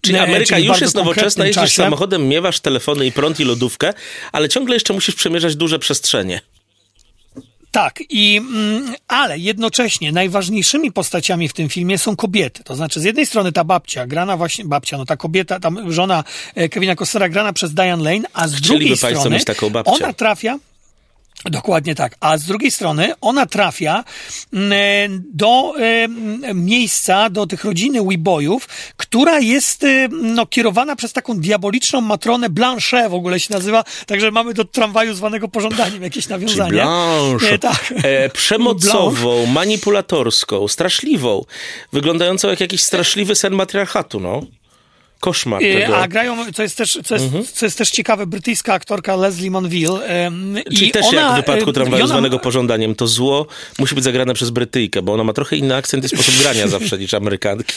Czyli 0.00 0.16
e, 0.16 0.22
Ameryka 0.22 0.58
już 0.58 0.68
bardzo 0.68 0.84
jest 0.84 0.94
nowoczesna, 0.94 1.46
jeździsz 1.46 1.72
samochodem, 1.72 2.28
miewasz 2.28 2.60
telefony 2.60 3.06
i 3.06 3.12
prąd 3.12 3.40
i 3.40 3.44
lodówkę, 3.44 3.92
ale 4.32 4.48
ciągle 4.48 4.76
jeszcze 4.76 4.94
musisz 4.94 5.14
przemierzać 5.14 5.56
duże 5.56 5.78
przestrzenie. 5.78 6.40
Tak, 7.76 8.02
i, 8.08 8.36
mm, 8.36 8.94
ale 9.08 9.38
jednocześnie 9.38 10.12
najważniejszymi 10.12 10.92
postaciami 10.92 11.48
w 11.48 11.52
tym 11.52 11.68
filmie 11.68 11.98
są 11.98 12.16
kobiety. 12.16 12.64
To 12.64 12.76
znaczy, 12.76 13.00
z 13.00 13.04
jednej 13.04 13.26
strony 13.26 13.52
ta 13.52 13.64
babcia, 13.64 14.06
grana 14.06 14.36
właśnie, 14.36 14.64
babcia, 14.64 14.98
no 14.98 15.06
ta 15.06 15.16
kobieta, 15.16 15.60
tam 15.60 15.92
żona 15.92 16.24
e, 16.54 16.68
Kevina 16.68 16.96
Costnera, 16.96 17.28
grana 17.28 17.52
przez 17.52 17.74
Diane 17.74 18.04
Lane, 18.04 18.28
a 18.32 18.48
z 18.48 18.54
Chcieliby 18.54 18.78
drugiej 18.78 18.96
strony 18.96 19.36
mieć 19.36 19.44
taką 19.44 19.70
babcię. 19.70 19.92
ona 20.04 20.12
trafia. 20.12 20.58
Dokładnie 21.44 21.94
tak. 21.94 22.16
A 22.20 22.38
z 22.38 22.44
drugiej 22.44 22.70
strony 22.70 23.12
ona 23.20 23.46
trafia 23.46 24.04
mm, 24.52 25.22
do 25.34 25.72
e, 25.80 26.08
miejsca, 26.54 27.30
do 27.30 27.46
tych 27.46 27.64
rodziny 27.64 28.02
Weeboyów, 28.02 28.68
która 28.96 29.38
jest 29.40 29.84
e, 29.84 30.08
no, 30.08 30.46
kierowana 30.46 30.96
przez 30.96 31.12
taką 31.12 31.40
diaboliczną 31.40 32.00
matronę 32.00 32.50
Blanche 32.50 33.08
w 33.08 33.14
ogóle 33.14 33.40
się 33.40 33.54
nazywa. 33.54 33.84
Także 34.06 34.30
mamy 34.30 34.54
do 34.54 34.64
tramwaju 34.64 35.14
zwanego 35.14 35.48
pożądaniem 35.48 36.02
jakieś 36.02 36.28
nawiązanie. 36.28 36.72
Blanche, 36.72 37.50
E, 37.52 37.58
tak. 37.58 37.94
e, 38.02 38.28
przemocową, 38.28 39.46
manipulatorską, 39.46 40.68
straszliwą, 40.68 41.44
wyglądającą 41.92 42.48
jak 42.48 42.60
jakiś 42.60 42.82
straszliwy 42.82 43.34
sen 43.34 43.54
matriarchatu, 43.54 44.20
no. 44.20 44.42
Koszmar 45.20 45.62
tego. 45.62 45.96
A 45.98 46.08
grają, 46.08 46.52
co 46.52 46.62
jest 46.62 46.76
też, 46.76 46.98
co 47.04 47.14
jest, 47.14 47.26
Mhm. 47.26 47.44
co 47.52 47.66
jest 47.66 47.78
też 47.78 47.90
ciekawe, 47.90 48.26
brytyjska 48.26 48.74
aktorka 48.74 49.16
Leslie 49.16 49.50
Monville. 49.50 50.00
Czyli 50.76 50.90
też 50.90 51.06
ona, 51.06 51.20
jak 51.20 51.32
w 51.32 51.36
wypadku 51.36 51.72
tramwaju 51.72 52.04
ona- 52.04 52.12
zwanego 52.12 52.38
pożądaniem, 52.38 52.94
to 52.94 53.06
zło 53.06 53.46
musi 53.78 53.94
być 53.94 54.04
zagrane 54.04 54.34
przez 54.34 54.50
Brytyjkę, 54.50 55.02
bo 55.02 55.12
ona 55.12 55.24
ma 55.24 55.32
trochę 55.32 55.56
inny 55.56 55.76
akcent 55.76 56.04
i 56.04 56.08
sposób 56.08 56.34
grania 56.42 56.68
zawsze 56.78 56.98
niż 56.98 57.14
Amerykanki. 57.14 57.74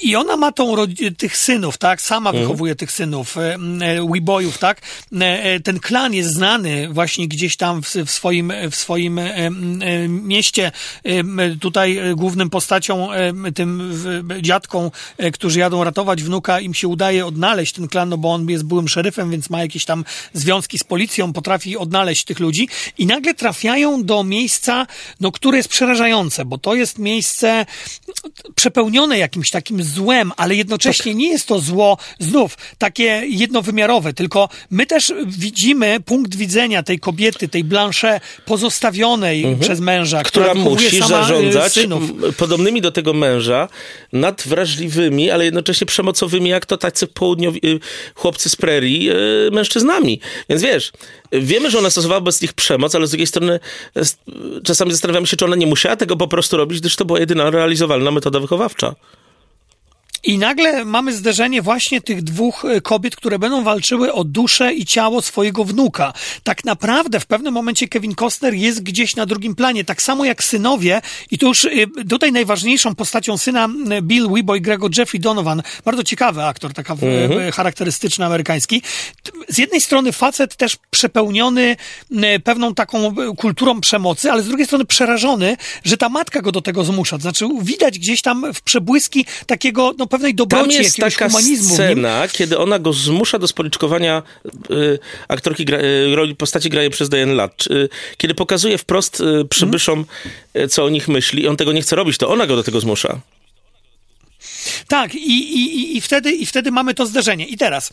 I 0.00 0.16
ona 0.16 0.36
ma 0.36 0.52
tą, 0.52 0.74
tych 1.18 1.36
synów, 1.36 1.78
tak? 1.78 2.02
Sama 2.02 2.30
Mhm. 2.30 2.44
wychowuje 2.44 2.74
tych 2.74 2.92
synów, 2.92 3.36
e, 3.36 3.54
e, 3.80 4.06
Weeboyów, 4.12 4.58
tak? 4.58 4.80
E, 5.20 5.60
Ten 5.60 5.80
klan 5.80 6.14
jest 6.14 6.30
znany 6.30 6.88
właśnie 6.88 7.28
gdzieś 7.28 7.56
tam 7.56 7.82
w, 7.82 7.94
w 7.94 8.10
swoim, 8.10 8.52
w 8.70 8.76
swoim 8.76 9.20
mieście. 10.08 10.72
Tutaj 11.60 11.98
głównym 12.16 12.50
postacią, 12.50 13.08
tym 13.54 13.92
dziadką, 14.40 14.90
którzy 15.32 15.58
jadą 15.58 15.84
ratować 15.84 16.22
wnuka, 16.22 16.60
im 16.60 16.74
się 16.74 16.88
udaje 16.88 17.26
odnaleźć 17.26 17.72
ten 17.72 17.88
klan, 17.88 18.08
no 18.08 18.18
bo 18.18 18.32
on 18.32 18.48
jest 18.48 18.64
byłym 18.64 18.88
szeryfem, 18.88 19.30
więc 19.30 19.50
ma 19.50 19.60
jakieś 19.60 19.84
tam 19.84 20.04
związki 20.32 20.78
z 20.78 20.84
policją, 20.84 21.32
potrafi 21.32 21.76
odnaleźć 21.76 22.24
tych 22.24 22.38
ludzi 22.38 22.68
i 22.98 23.06
nagle 23.06 23.34
trafiają 23.34 24.04
do 24.04 24.24
miejsca, 24.24 24.86
no, 25.20 25.32
które 25.32 25.56
jest 25.56 25.68
przerażające, 25.68 26.44
bo 26.44 26.58
to 26.58 26.74
jest 26.74 26.98
miejsce 26.98 27.66
przepełnione 28.54 29.18
jakimś 29.18 29.50
takim 29.50 29.82
złem, 29.88 30.32
ale 30.36 30.54
jednocześnie 30.54 31.14
nie 31.14 31.28
jest 31.28 31.48
to 31.48 31.60
zło 31.60 31.98
znów 32.18 32.58
takie 32.78 33.22
jednowymiarowe, 33.26 34.12
tylko 34.12 34.48
my 34.70 34.86
też 34.86 35.12
widzimy 35.26 36.00
punkt 36.00 36.34
widzenia 36.36 36.82
tej 36.82 36.98
kobiety, 36.98 37.48
tej 37.48 37.64
Blanche 37.64 38.20
pozostawionej 38.44 39.56
przez 39.60 39.80
męża, 39.80 40.22
która, 40.22 40.48
która 40.48 40.64
musi 40.64 40.96
y, 41.02 41.06
zarządzać 41.06 41.72
synów. 41.72 42.02
podobnymi 42.36 42.80
do 42.80 42.92
tego 42.92 43.12
męża, 43.12 43.68
nadwrażliwymi, 44.12 45.30
ale 45.30 45.44
jednocześnie 45.44 45.86
przemocowymi, 45.86 46.50
jak 46.50 46.66
to 46.66 46.76
tacy 46.76 47.06
południowi 47.06 47.60
y, 47.66 47.80
chłopcy 48.14 48.48
z 48.48 48.56
prerii, 48.56 49.10
y, 49.10 49.50
mężczyznami. 49.52 50.20
Więc 50.48 50.62
wiesz, 50.62 50.92
wiemy, 51.32 51.70
że 51.70 51.78
ona 51.78 51.90
stosowała 51.90 52.20
wobec 52.20 52.42
nich 52.42 52.52
przemoc, 52.52 52.94
ale 52.94 53.06
z 53.06 53.10
drugiej 53.10 53.26
strony 53.26 53.60
czasami 54.64 54.92
zastanawiamy 54.92 55.26
się, 55.26 55.36
czy 55.36 55.44
ona 55.44 55.56
nie 55.56 55.66
musiała 55.66 55.96
tego 55.96 56.16
po 56.16 56.28
prostu 56.28 56.56
robić, 56.56 56.80
gdyż 56.80 56.96
to 56.96 57.04
była 57.04 57.20
jedyna 57.20 57.50
realizowalna 57.50 58.10
metoda 58.10 58.40
wychowawcza. 58.40 58.94
I 60.24 60.38
nagle 60.38 60.84
mamy 60.84 61.12
zderzenie 61.12 61.62
właśnie 61.62 62.00
tych 62.00 62.22
dwóch 62.22 62.64
e, 62.64 62.80
kobiet, 62.80 63.16
które 63.16 63.38
będą 63.38 63.64
walczyły 63.64 64.12
o 64.12 64.24
duszę 64.24 64.74
i 64.74 64.84
ciało 64.84 65.22
swojego 65.22 65.64
wnuka. 65.64 66.12
Tak 66.42 66.64
naprawdę 66.64 67.20
w 67.20 67.26
pewnym 67.26 67.54
momencie 67.54 67.88
Kevin 67.88 68.14
Costner 68.14 68.54
jest 68.54 68.82
gdzieś 68.82 69.16
na 69.16 69.26
drugim 69.26 69.54
planie, 69.54 69.84
tak 69.84 70.02
samo 70.02 70.24
jak 70.24 70.44
synowie. 70.44 71.00
I 71.30 71.38
tu 71.38 71.46
już 71.46 71.64
e, 71.64 71.68
tutaj 72.08 72.32
najważniejszą 72.32 72.94
postacią 72.94 73.38
syna 73.38 73.68
Bill 74.02 74.28
Weeboy, 74.28 74.60
Grego 74.60 74.88
Jeffrey 74.98 75.20
Donovan, 75.20 75.62
bardzo 75.84 76.04
ciekawy 76.04 76.44
aktor, 76.44 76.72
taka 76.72 76.94
e, 76.94 77.52
charakterystyczny 77.52 78.24
amerykański. 78.24 78.82
Z 79.48 79.58
jednej 79.58 79.80
strony 79.80 80.12
facet 80.12 80.56
też 80.56 80.76
przepełniony 80.90 81.76
pewną 82.44 82.74
taką 82.74 83.14
kulturą 83.36 83.80
przemocy, 83.80 84.32
ale 84.32 84.42
z 84.42 84.48
drugiej 84.48 84.66
strony 84.66 84.84
przerażony, 84.84 85.56
że 85.84 85.96
ta 85.96 86.08
matka 86.08 86.42
go 86.42 86.52
do 86.52 86.62
tego 86.62 86.84
zmusza. 86.84 87.18
Znaczy 87.18 87.48
widać 87.62 87.98
gdzieś 87.98 88.22
tam 88.22 88.54
w 88.54 88.62
przebłyski 88.62 89.26
takiego, 89.46 89.94
no 89.98 90.06
pewnej 90.18 90.34
Tam 90.34 90.48
dobroci, 90.48 90.78
jest 90.78 90.96
taka 90.96 91.28
humanizmu 91.28 91.74
scena, 91.74 92.28
kiedy 92.28 92.58
ona 92.58 92.78
go 92.78 92.92
zmusza 92.92 93.38
do 93.38 93.48
spoliczkowania 93.48 94.22
y, 94.70 94.98
aktorki 95.28 95.64
gra, 95.64 95.78
y, 95.78 96.34
postaci 96.38 96.70
granej 96.70 96.90
przez 96.90 97.08
Diane 97.08 97.34
Ladd. 97.34 97.66
Y, 97.70 97.88
kiedy 98.16 98.34
pokazuje 98.34 98.78
wprost 98.78 99.20
y, 99.20 99.44
przybyszom, 99.44 100.04
y, 100.56 100.68
co 100.68 100.84
o 100.84 100.88
nich 100.88 101.08
myśli 101.08 101.42
i 101.42 101.48
on 101.48 101.56
tego 101.56 101.72
nie 101.72 101.82
chce 101.82 101.96
robić, 101.96 102.18
to 102.18 102.28
ona 102.28 102.46
go 102.46 102.56
do 102.56 102.62
tego 102.62 102.80
zmusza. 102.80 103.20
Tak, 104.88 105.14
i, 105.14 105.18
i, 105.58 105.96
i- 105.96 106.00
wtedy, 106.00 106.32
i 106.32 106.46
wtedy 106.46 106.70
mamy 106.70 106.94
to 106.94 107.06
zderzenie. 107.06 107.46
I 107.46 107.56
teraz, 107.56 107.90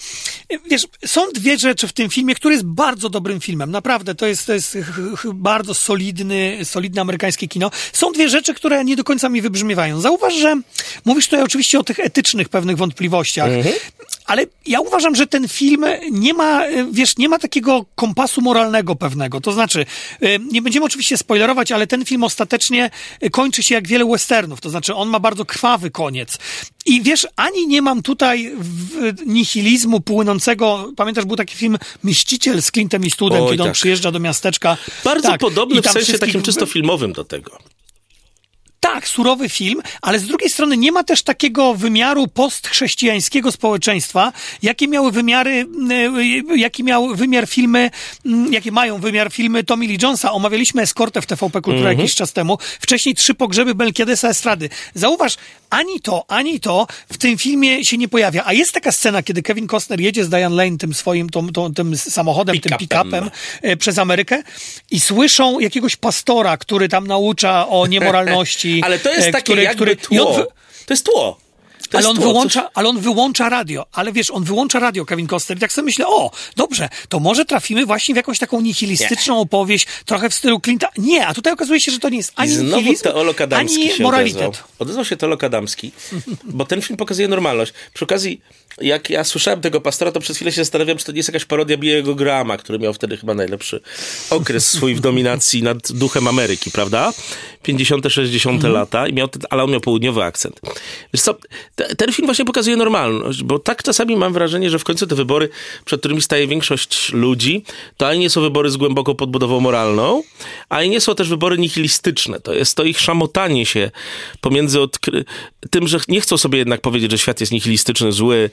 wiesz, 0.72 0.88
są 1.06 1.22
dwie 1.34 1.58
rzeczy 1.58 1.88
w 1.88 1.94
tym 1.94 2.10
filmie, 2.10 2.36
który 2.36 2.54
jest 2.56 2.66
bardzo 2.66 3.10
dobrym 3.10 3.42
filmem. 3.42 3.72
Naprawdę, 3.72 4.16
to 4.16 4.26
jest, 4.26 4.46
to 4.46 4.54
jest 4.54 4.78
bardzo 5.34 5.74
solidny, 5.74 6.58
solidne 6.64 7.02
amerykańskie 7.02 7.48
kino. 7.48 7.72
Są 7.94 8.12
dwie 8.12 8.30
rzeczy, 8.30 8.54
które 8.54 8.86
nie 8.86 8.96
do 8.96 9.04
końca 9.04 9.30
mi 9.30 9.42
wybrzmiewają. 9.42 10.02
Zauważ, 10.02 10.34
że 10.36 10.62
mówisz 11.06 11.26
tutaj 11.26 11.44
oczywiście 11.44 11.80
o 11.80 11.84
tych 11.84 12.00
etycznych 12.00 12.50
pewnych 12.50 12.78
wątpliwościach, 12.78 13.50
ale 14.26 14.46
ja 14.66 14.80
uważam, 14.80 15.16
że 15.16 15.28
ten 15.28 15.48
film 15.48 15.86
nie 16.12 16.34
ma, 16.34 16.62
wiesz, 16.92 17.18
nie 17.18 17.30
ma 17.30 17.40
takiego 17.40 17.86
kompasu 17.96 18.42
moralnego 18.42 18.96
pewnego. 18.96 19.42
To 19.42 19.52
znaczy, 19.52 19.86
y, 20.24 20.40
nie 20.52 20.62
będziemy 20.62 20.86
oczywiście 20.86 21.18
spoilerować, 21.18 21.72
ale 21.72 21.88
ten 21.88 22.06
film 22.06 22.24
ostatecznie 22.24 22.90
kończy 23.32 23.64
się 23.64 23.76
jak 23.76 23.88
wiele 23.88 24.06
westernów. 24.06 24.62
To 24.62 24.70
znaczy, 24.70 24.96
on 24.96 25.10
ma 25.10 25.20
bardzo 25.20 25.46
krwawy 25.46 25.92
koniec. 25.92 26.38
I 26.86 27.02
wiesz, 27.02 27.28
ani 27.36 27.68
nie 27.68 27.82
mam 27.82 28.02
tutaj 28.02 28.52
nihilizmu 29.26 30.00
płynącego. 30.02 30.92
Pamiętasz, 30.96 31.26
był 31.26 31.36
taki 31.36 31.56
film 31.56 31.78
Mściciel 32.04 32.62
z 32.62 32.72
Clintem 32.72 33.04
Eastwoodem, 33.04 33.44
Oj, 33.44 33.50
kiedy 33.52 33.64
on 33.64 33.70
tak. 33.70 33.74
przyjeżdża 33.76 34.12
do 34.12 34.20
miasteczka. 34.20 34.78
Bardzo 35.04 35.30
Tak, 35.30 35.40
podobny 35.42 35.82
w 35.82 35.86
sensie 35.86 36.00
wszystkich- 36.00 36.20
takim 36.20 36.42
czysto 36.42 36.66
filmowym 36.66 37.14
do 37.14 37.24
tego. 37.26 37.58
tak, 38.80 39.08
surowy 39.08 39.50
film, 39.50 39.82
ale 40.02 40.20
z 40.20 40.26
drugiej 40.28 40.50
strony 40.50 40.78
nie 40.78 40.92
ma 40.92 41.04
też 41.04 41.24
takiego 41.24 41.74
wymiaru 41.74 42.28
postchrześcijańskiego 42.28 43.52
społeczeństwa, 43.52 44.34
jakie 44.62 44.88
miały 44.88 45.12
wymiary, 45.12 45.66
y, 46.52 46.58
jaki 46.58 46.84
miał 46.84 47.16
wymiar 47.16 47.48
filmy, 47.48 47.90
mm, 48.26 48.54
jakie 48.54 48.72
mają 48.72 49.00
wymiar 49.00 49.32
filmy 49.32 49.64
Tommy 49.64 49.86
Lee 49.88 49.98
Jonesa. 50.02 50.32
Omawialiśmy 50.32 50.82
Eskortę 50.82 51.22
w 51.22 51.26
TVP 51.26 51.62
Kultura 51.62 51.94
jakiś 51.94 52.16
czas 52.16 52.34
temu. 52.34 52.58
Wcześniej 52.80 53.16
Trzy 53.16 53.34
pogrzeby 53.34 53.76
Belkiadesa 53.76 54.30
Estrady. 54.30 54.70
Zauważ, 54.94 55.36
ani 55.70 56.00
to, 56.00 56.26
ani 56.28 56.60
to 56.60 56.88
w 57.12 57.18
tym 57.18 57.38
filmie 57.38 57.86
się 57.86 57.98
nie 57.98 58.08
pojawia. 58.08 58.44
A 58.46 58.54
jest 58.54 58.72
taka 58.72 58.92
scena, 58.92 59.24
kiedy 59.24 59.42
Kevin 59.42 59.68
Costner 59.68 60.02
jedzie 60.02 60.26
z 60.26 60.30
Diane 60.30 60.56
Lane 60.56 60.78
tym 60.78 60.94
swoim, 60.94 61.30
tą, 61.30 61.50
tą, 61.50 61.74
tym 61.74 61.98
samochodem, 61.98 62.60
tym 62.60 62.78
Pick-upem. 62.78 63.30
e, 63.62 63.78
przez 63.78 63.98
Amerykę 63.98 64.44
i 64.92 65.00
słyszą 65.00 65.60
jakiegoś 65.60 65.96
pastora, 65.96 66.58
który 66.58 66.90
tam 66.90 67.08
naucza 67.08 67.68
o 67.68 67.88
niemoralności. 67.94 68.82
Ale 68.84 69.00
to 69.00 69.14
jest 69.14 69.28
e, 69.28 69.32
takie 69.32 69.44
który, 69.44 69.64
jakby 69.64 69.76
który, 69.76 69.96
tło. 69.96 70.36
on 70.36 70.46
To 70.86 70.94
jest 70.94 71.06
tło. 71.06 71.45
Ale 71.94 72.10
on, 72.10 72.20
wyłącza, 72.20 72.62
coś- 72.62 72.72
ale 72.74 72.90
on 72.90 73.00
wyłącza 73.00 73.50
radio. 73.50 73.86
Ale 73.92 74.12
wiesz, 74.12 74.32
on 74.32 74.44
wyłącza 74.44 74.80
radio, 74.80 75.06
Kevin 75.06 75.28
Costner. 75.28 75.58
I 75.58 75.62
tak 75.62 75.74
sobie 75.74 75.86
myślę, 75.86 76.08
o, 76.08 76.32
dobrze, 76.56 76.90
to 77.10 77.20
może 77.20 77.46
trafimy 77.46 77.86
właśnie 77.86 78.14
w 78.14 78.18
jakąś 78.18 78.40
taką 78.40 78.62
nihilistyczną 78.62 79.40
opowieść, 79.40 79.88
trochę 80.06 80.30
w 80.30 80.34
stylu 80.34 80.58
Clint'a. 80.58 80.88
Nie, 80.98 81.28
a 81.28 81.34
tutaj 81.34 81.54
okazuje 81.54 81.80
się, 81.82 81.92
że 81.92 82.00
to 82.00 82.10
nie 82.10 82.18
jest 82.18 82.30
I 82.32 82.34
ani 82.36 82.52
znowu 82.52 82.78
nihilizm, 82.78 83.04
teolog 83.04 83.42
Adamski 83.42 83.82
ani 83.84 83.92
się 83.94 84.04
moralitet. 84.04 84.42
odezwał. 84.42 84.68
Odezwał 84.80 85.06
się 85.06 85.18
teolog 85.18 85.44
Adamski, 85.44 85.92
bo 86.44 86.66
ten 86.66 86.82
film 86.82 86.98
pokazuje 86.98 87.28
normalność. 87.28 87.74
Przy 87.94 88.06
okazji, 88.06 88.42
jak 88.82 89.10
ja 89.10 89.24
słyszałem 89.24 89.62
tego 89.62 89.82
pastora, 89.82 90.12
to 90.12 90.20
przez 90.20 90.36
chwilę 90.36 90.52
się 90.52 90.62
zastanawiam, 90.62 90.98
czy 90.98 91.06
to 91.06 91.12
nie 91.12 91.18
jest 91.18 91.30
jakaś 91.30 91.46
parodia 91.46 91.78
Billy'ego 91.78 92.16
Grama, 92.16 92.58
który 92.58 92.80
miał 92.80 92.94
wtedy 92.94 93.18
chyba 93.18 93.34
najlepszy 93.34 93.82
okres 94.30 94.72
swój 94.72 94.96
w 94.96 95.00
dominacji 95.00 95.64
nad 95.64 95.92
duchem 95.92 96.28
Ameryki, 96.28 96.72
prawda? 96.72 97.14
50., 97.64 98.06
60. 98.10 98.56
Mhm. 98.56 98.74
lata, 98.74 99.08
i 99.08 99.14
miał, 99.14 99.28
ten- 99.28 99.42
ale 99.50 99.64
on 99.64 99.72
miał 99.72 99.82
południowy 99.82 100.24
akcent. 100.24 100.60
Wiesz 101.14 101.22
co, 101.22 101.36
te, 101.76 101.96
ten 101.96 102.14
film 102.14 102.26
właśnie 102.28 102.46
pokazuje 102.46 102.78
normalność, 102.78 103.44
bo 103.44 103.60
tak 103.60 103.84
czasami 103.84 104.16
mam 104.16 104.34
wrażenie, 104.34 104.70
że 104.70 104.80
w 104.80 104.84
końcu 104.84 105.08
te 105.08 105.16
wybory, 105.16 105.50
przed 105.86 106.00
którymi 106.00 106.22
staje 106.22 106.48
większość 106.48 107.14
ludzi, 107.14 107.64
to 107.98 108.08
ani 108.08 108.20
nie 108.20 108.30
są 108.30 108.42
wybory 108.42 108.70
z 108.70 108.78
głęboką 108.78 109.16
podbudową 109.16 109.60
moralną, 109.60 110.24
ani 110.70 110.90
nie 110.90 111.02
są 111.02 111.16
też 111.16 111.30
wybory 111.30 111.58
nihilistyczne. 111.58 112.40
To 112.40 112.54
jest 112.54 112.78
to 112.78 112.84
ich 112.84 113.00
szamotanie 113.00 113.66
się 113.66 113.92
pomiędzy 114.42 114.80
tym, 115.70 115.88
że 115.88 116.00
nie 116.08 116.22
chcą 116.22 116.38
sobie 116.38 116.58
jednak 116.60 116.82
powiedzieć, 116.82 117.12
że 117.12 117.18
świat 117.18 117.40
jest 117.40 117.52
nihilistyczny, 117.52 118.12
zły, 118.12 118.50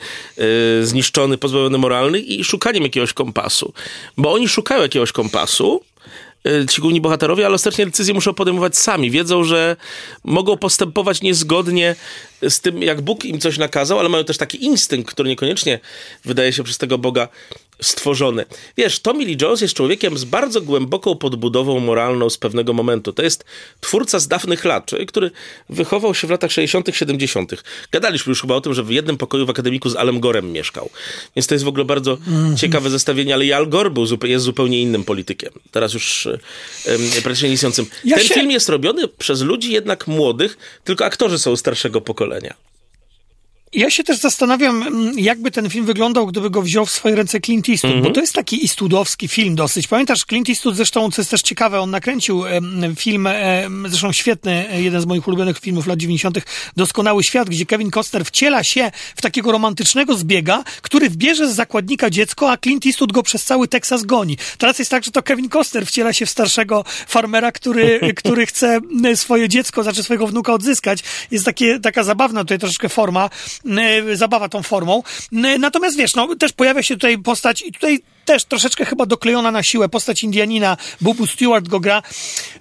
zniszczony, 0.83 1.39
pozbawiony 1.39 1.79
moralnych 1.79 2.29
i 2.29 2.45
szukaniem 2.45 2.83
jakiegoś 2.83 3.13
kompasu. 3.13 3.73
Bo 4.17 4.33
oni 4.33 4.49
szukają 4.49 4.83
jakiegoś 4.83 5.13
kompasu, 5.13 5.81
y, 6.47 6.67
ci 6.67 6.81
główni 6.81 7.01
bohaterowie, 7.01 7.47
ale 7.47 7.55
ostatecznie 7.55 7.87
decyzje 7.87 8.15
muszą 8.15 8.35
podejmować 8.35 8.79
sami. 8.79 9.11
Wiedzą, 9.11 9.45
że 9.45 9.77
mogą 10.25 10.57
postępować 10.57 11.23
niezgodnie 11.23 11.97
z 12.49 12.61
tym, 12.61 12.83
jak 12.83 13.01
Bóg 13.01 13.25
im 13.25 13.41
coś 13.41 13.59
nakazał, 13.59 13.99
ale 13.99 14.09
mają 14.09 14.25
też 14.25 14.39
taki 14.39 14.65
instynkt, 14.65 15.11
który 15.11 15.29
niekoniecznie 15.29 15.81
wydaje 16.25 16.53
się 16.53 16.65
przez 16.65 16.79
tego 16.79 16.99
Boga 16.99 17.29
stworzony. 17.83 18.45
Wiesz, 18.77 19.01
Tommy 19.01 19.25
Lee 19.25 19.37
Jones 19.43 19.61
jest 19.61 19.75
człowiekiem 19.75 20.19
z 20.19 20.25
bardzo 20.25 20.61
głęboką 20.61 21.15
podbudową 21.15 21.81
moralną 21.81 22.31
z 22.31 22.39
pewnego 22.39 22.73
momentu. 22.73 23.13
To 23.13 23.23
jest 23.23 23.45
twórca 23.81 24.19
z 24.19 24.29
dawnych 24.29 24.65
lat, 24.65 24.87
człowiek, 24.87 25.09
który 25.09 25.31
wychował 25.69 26.15
się 26.15 26.27
w 26.27 26.31
latach 26.31 26.53
60., 26.53 26.87
70. 26.93 27.53
Gadaliśmy 27.93 28.31
już 28.31 28.41
chyba 28.41 28.55
o 28.55 28.61
tym, 28.61 28.75
że 28.75 28.83
w 28.83 28.91
jednym 28.91 29.17
pokoju 29.19 29.47
w 29.47 29.51
akademiku 29.51 29.89
z 29.89 29.97
Alem 29.97 30.21
Gorem 30.21 30.53
mieszkał. 30.53 30.91
Więc 31.37 31.47
to 31.47 31.55
jest 31.55 31.65
w 31.65 31.69
ogóle 31.69 31.85
bardzo 31.85 32.19
ciekawe 32.57 32.91
zestawienie, 32.91 33.35
ale 33.35 33.47
i 33.47 33.53
Al 33.53 33.69
Gore 33.69 33.91
był, 33.91 34.07
jest 34.25 34.45
zupełnie 34.45 34.83
innym 34.83 35.05
politykiem. 35.05 35.53
Teraz 35.71 35.95
już 35.95 36.27
um, 36.27 36.37
praktycznie 37.23 37.49
nieistniejącym. 37.49 37.87
Ja 38.05 38.17
Ten 38.17 38.27
się- 38.27 38.35
film 38.35 38.51
jest 38.51 38.69
robiony 38.69 39.09
przez 39.09 39.41
ludzi 39.41 39.73
jednak 39.73 40.07
młodych, 40.07 40.59
tylko 40.85 41.05
aktorzy 41.05 41.39
są 41.39 41.57
starszego 41.57 42.01
pokolenia. 42.01 42.55
Ja 43.75 43.91
się 43.91 44.05
też 44.05 44.19
zastanawiam, 44.19 44.83
mm, 44.83 45.19
jakby 45.19 45.51
ten 45.51 45.71
film 45.71 45.85
wyglądał, 45.87 46.27
gdyby 46.27 46.51
go 46.51 46.63
wziął 46.63 46.87
w 46.87 46.91
swoje 46.91 47.15
ręce 47.17 47.41
Clint 47.41 47.69
Eastwood, 47.69 47.95
Mhm. 47.95 48.05
bo 48.13 48.15
to 48.15 48.21
jest 48.21 48.33
taki 48.33 48.63
Eastwoodowski 48.63 49.29
film 49.29 49.55
dosyć. 49.55 49.89
Pamiętasz, 49.89 50.19
Clint 50.29 50.49
Eastwood 50.49 50.77
zresztą, 50.77 51.11
co 51.11 51.23
jest 51.23 51.31
też 51.31 51.43
ciekawe, 51.43 51.81
on 51.81 51.91
nakręcił 51.91 52.43
film, 52.97 53.27
em, 53.27 53.85
zresztą 53.89 54.13
świetny, 54.13 54.69
e, 54.71 54.83
jeden 54.83 55.01
z 55.01 55.07
moich 55.07 55.29
ulubionych 55.29 55.59
filmów 55.59 55.87
lat 55.87 55.99
90., 55.99 56.45
Doskonały 56.77 57.25
Świat, 57.25 57.49
gdzie 57.51 57.67
Kevin 57.67 57.91
Costner 57.91 58.25
wciela 58.25 58.65
się 58.65 58.91
w 59.17 59.23
takiego 59.23 59.53
romantycznego 59.53 60.17
zbiega, 60.17 60.65
który 60.83 61.11
wbierze 61.11 61.49
z 61.49 61.55
zakładnika 61.55 62.11
dziecko, 62.11 62.51
a 62.51 62.57
Clint 62.57 62.87
Eastwood 62.87 63.13
go 63.13 63.23
przez 63.23 63.45
cały 63.45 63.69
Teksas 63.69 64.03
goni. 64.05 64.37
Teraz 64.59 64.79
jest 64.79 64.91
tak, 64.91 65.05
że 65.05 65.11
to 65.11 65.23
Kevin 65.23 65.49
Costner 65.49 65.87
wciela 65.87 66.13
się 66.13 66.27
w 66.27 66.31
starszego 66.31 66.85
farmera, 67.09 67.53
który, 67.53 68.01
który 68.17 68.47
chce 68.47 68.81
m, 69.05 69.17
swoje 69.17 69.49
dziecko, 69.49 69.83
znaczy 69.83 70.03
swojego 70.03 70.27
wnuka 70.27 70.53
odzyskać. 70.53 71.01
Jest 71.31 71.45
takie, 71.45 71.81
taka 71.81 72.03
zabawna 72.05 72.41
tutaj 72.41 72.59
troszeczkę 72.59 72.89
forma, 72.89 73.31
zabawa 74.15 74.49
tą 74.49 74.63
formą. 74.63 75.03
Natomiast 75.59 75.97
wiesz, 75.97 76.15
no, 76.15 76.37
też 76.37 76.53
pojawia 76.53 76.83
się 76.83 76.95
tutaj 76.95 77.19
postać 77.19 77.63
i 77.63 77.73
tutaj 77.73 78.01
też 78.25 78.45
troszeczkę 78.45 78.85
chyba 78.85 79.07
doklejona 79.07 79.51
na 79.51 79.63
siłę 79.63 79.89
postać 79.89 80.23
Indianina, 80.23 80.77
Bubu 81.01 81.27
Stewart 81.27 81.69
go 81.69 81.81
gra, 81.81 82.03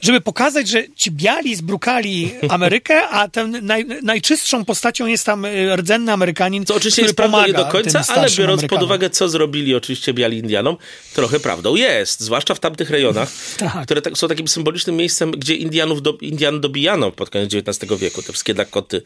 żeby 0.02 0.22
pokazać, 0.22 0.68
że 0.68 0.84
ci 0.96 1.12
biali 1.12 1.56
zbrukali 1.56 2.32
Amerykę, 2.50 3.10
a 3.10 3.28
ten 3.28 3.66
naj, 3.66 3.86
najczystszą 4.04 4.66
postacią 4.66 5.06
jest 5.06 5.26
tam 5.26 5.46
y, 5.46 5.76
rdzenny 5.76 6.12
Amerykanin, 6.12 6.66
Co 6.66 6.76
oczywiście 6.76 7.02
jest 7.02 7.16
prawdą 7.16 7.48
nie 7.48 7.54
do 7.54 7.66
końca, 7.66 8.04
ale 8.08 8.28
biorąc 8.38 8.38
pod 8.38 8.48
Amerykanom. 8.48 8.84
uwagę, 8.86 9.10
co 9.10 9.30
zrobili 9.30 9.76
oczywiście 9.76 10.14
biali 10.14 10.38
Indianom, 10.38 10.78
trochę 11.14 11.40
prawdą 11.40 11.76
jest. 11.76 12.20
Zwłaszcza 12.20 12.56
w 12.56 12.60
tamtych 12.60 12.90
rejonach, 12.90 13.30
Tak. 13.58 13.84
które 13.84 14.02
tak, 14.02 14.18
są 14.18 14.28
takim 14.28 14.48
symbolicznym 14.48 14.96
miejscem, 14.96 15.32
gdzie 15.32 15.56
Indianów 15.56 16.02
do, 16.02 16.18
Indian 16.22 16.62
dobijano 16.62 17.12
pod 17.12 17.30
koniec 17.30 17.54
XIX 17.54 18.00
wieku. 18.00 18.22
Te 18.22 18.32
wszystkie 18.34 18.54
Dakoty, 18.54 19.02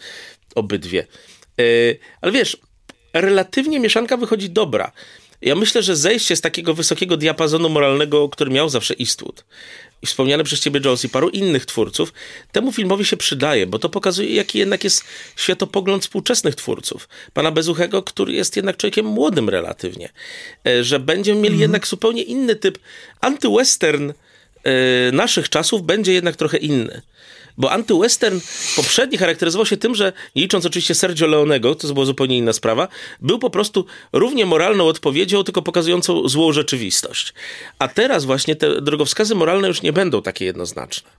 obydwie. 0.56 1.08
Yy, 1.58 2.00
ale 2.22 2.32
wiesz, 2.32 2.58
relatywnie 3.14 3.80
mieszanka 3.80 4.18
wychodzi 4.18 4.50
dobra. 4.50 4.92
Ja 5.42 5.56
myślę, 5.56 5.84
że 5.84 5.96
zejście 5.96 6.36
z 6.36 6.42
takiego 6.42 6.74
wysokiego 6.74 7.18
diapazonu 7.18 7.70
moralnego, 7.70 8.30
który 8.30 8.52
miał 8.52 8.70
zawsze 8.70 8.96
Eastwood 9.00 9.46
i 10.02 10.08
wspomniany 10.08 10.44
przez 10.44 10.60
ciebie 10.60 10.80
Jones 10.86 11.06
i 11.06 11.10
paru 11.10 11.30
innych 11.30 11.66
twórców, 11.66 12.14
temu 12.52 12.72
filmowi 12.72 13.06
się 13.06 13.18
przydaje, 13.18 13.68
bo 13.68 13.80
to 13.80 13.90
pokazuje, 13.90 14.36
jaki 14.36 14.60
jednak 14.60 14.84
jest 14.84 15.04
światopogląd 15.36 16.04
współczesnych 16.04 16.56
twórców. 16.56 17.10
Pana 17.34 17.52
Bezuchego, 17.52 18.04
który 18.04 18.34
jest 18.34 18.56
jednak 18.56 18.78
człowiekiem 18.78 19.06
młodym 19.06 19.50
relatywnie, 19.50 20.10
E, 20.68 20.84
że 20.84 21.00
będziemy 21.00 21.42
mieli 21.42 21.60
jednak 21.60 21.88
zupełnie 21.88 22.24
inny 22.24 22.56
typ. 22.56 22.80
Antywestern 23.22 24.12
e, 24.64 25.12
naszych 25.12 25.50
czasów 25.50 25.84
będzie 25.84 26.14
jednak 26.14 26.36
trochę 26.36 26.58
inny. 26.58 27.02
Bo 27.58 27.72
antywestern 27.72 28.40
poprzedni 28.76 29.18
charakteryzował 29.18 29.66
się 29.66 29.78
tym, 29.78 29.96
że 29.96 30.14
licząc 30.36 30.66
oczywiście 30.66 30.96
Sergio 30.96 31.28
Leonego, 31.28 31.76
to 31.76 31.94
była 31.94 32.06
zupełnie 32.06 32.38
inna 32.38 32.54
sprawa, 32.54 32.88
był 33.22 33.40
po 33.40 33.50
prostu 33.50 33.86
równie 34.14 34.46
moralną 34.46 34.88
odpowiedzią, 34.88 35.44
tylko 35.44 35.62
pokazującą 35.62 36.28
złą 36.28 36.52
rzeczywistość. 36.52 37.34
A 37.80 37.88
teraz 37.88 38.26
właśnie 38.26 38.56
te 38.56 38.82
drogowskazy 38.82 39.36
moralne 39.36 39.68
już 39.68 39.82
nie 39.82 39.94
będą 39.94 40.22
takie 40.22 40.46
jednoznaczne. 40.46 41.10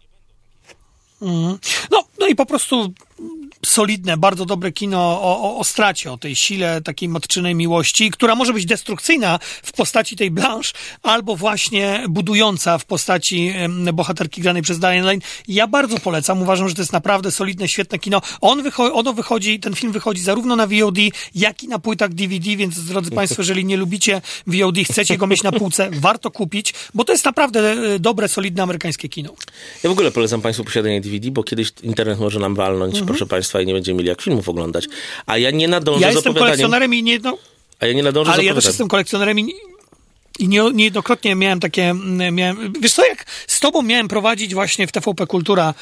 No, 1.91 2.05
no 2.19 2.27
i 2.27 2.35
po 2.35 2.47
prostu 2.47 2.93
solidne, 3.71 4.17
bardzo 4.17 4.45
dobre 4.47 4.73
kino 4.73 4.99
o, 5.23 5.41
o, 5.43 5.59
o 5.59 5.65
stracie, 5.65 6.13
o 6.13 6.19
tej 6.19 6.37
sile 6.37 6.81
takiej 6.83 7.09
matczynej 7.09 7.55
miłości, 7.55 8.11
która 8.11 8.35
może 8.35 8.53
być 8.53 8.67
destrukcyjna 8.67 9.39
w 9.63 9.73
postaci 9.73 10.17
tej 10.17 10.31
Blanche, 10.31 10.71
albo 11.03 11.37
właśnie 11.37 12.05
budująca 12.09 12.79
w 12.79 12.85
postaci 12.85 13.53
bohaterki 13.93 14.41
granej 14.41 14.63
przez 14.63 14.79
Diane 14.79 15.03
Lane. 15.03 15.19
Ja 15.49 15.67
bardzo 15.67 15.99
polecam, 15.99 16.43
uważam, 16.43 16.69
że 16.69 16.75
to 16.75 16.83
jest 16.83 16.93
naprawdę 16.93 17.31
solidne, 17.31 17.69
świetne 17.69 17.99
kino. 17.99 18.23
On 18.41 18.63
wycho- 18.63 18.91
ono 18.93 19.13
wychodzi, 19.13 19.61
ten 19.61 19.75
film 19.75 19.93
wychodzi 19.93 20.23
zarówno 20.23 20.57
na 20.57 20.67
VOD, 20.67 20.99
jak 21.35 21.63
i 21.65 21.69
na 21.69 21.79
płytach 21.79 22.15
DVD, 22.15 22.57
więc 22.57 22.85
drodzy 22.85 23.11
Państwo, 23.11 23.43
jeżeli 23.43 23.65
nie 23.65 23.77
lubicie 23.77 24.23
VOD, 24.47 24.77
chcecie 24.85 25.17
go 25.19 25.27
mieć 25.27 25.43
na 25.43 25.53
półce, 25.53 25.91
warto 26.07 26.31
kupić, 26.31 26.75
bo 26.95 27.05
to 27.05 27.13
jest 27.13 27.25
naprawdę 27.25 27.73
e, 27.73 27.99
dobre, 27.99 28.29
solidne 28.29 28.63
amerykańskie 28.63 29.09
kino. 29.09 29.31
Ja 29.83 29.91
w 29.91 29.93
ogóle 29.93 30.11
polecam 30.11 30.41
Państwu 30.41 30.65
posiadanie 30.65 31.01
DVD, 31.01 31.31
bo 31.31 31.43
kiedyś 31.43 31.73
internet 31.83 32.19
może 32.19 32.39
nam 32.41 32.55
walnąć, 32.55 32.95
Mhm. 32.95 33.07
proszę 33.07 33.27
Państwa, 33.27 33.56
i 33.61 33.67
nie 33.67 33.73
będziemy 33.75 33.97
mieli 33.99 34.09
jak 34.09 34.23
filmów 34.23 34.49
oglądać. 34.49 34.87
A 35.27 35.39
ja 35.39 35.51
nie 35.51 35.69
nadążę 35.69 36.01
Ja 36.01 36.13
z 36.13 36.15
jestem 36.15 36.31
opowiadaniem. 36.31 36.47
kolekcjonerem 36.57 36.95
i 36.95 37.03
nie, 37.03 37.19
no, 37.19 37.39
A 37.81 37.87
ja 37.87 37.93
nie 37.93 38.03
nadążę 38.03 38.33
Ale 38.33 38.45
ja 38.45 38.55
też 38.55 38.65
jestem 38.65 38.89
kolekcjonerem 38.89 39.41
i, 39.41 39.53
i 40.39 40.49
nie, 40.49 40.63
niejednokrotnie 40.75 41.35
miałem 41.35 41.61
takie, 41.61 41.95
miałem, 42.33 42.73
wiesz 42.81 42.93
co, 42.93 43.07
jak 43.07 43.25
z 43.47 43.61
tobą 43.61 43.83
miałem 43.83 44.09
prowadzić 44.09 44.55
właśnie 44.55 44.87
w 44.87 44.93
TVP 44.93 45.27
Kultura 45.27 45.75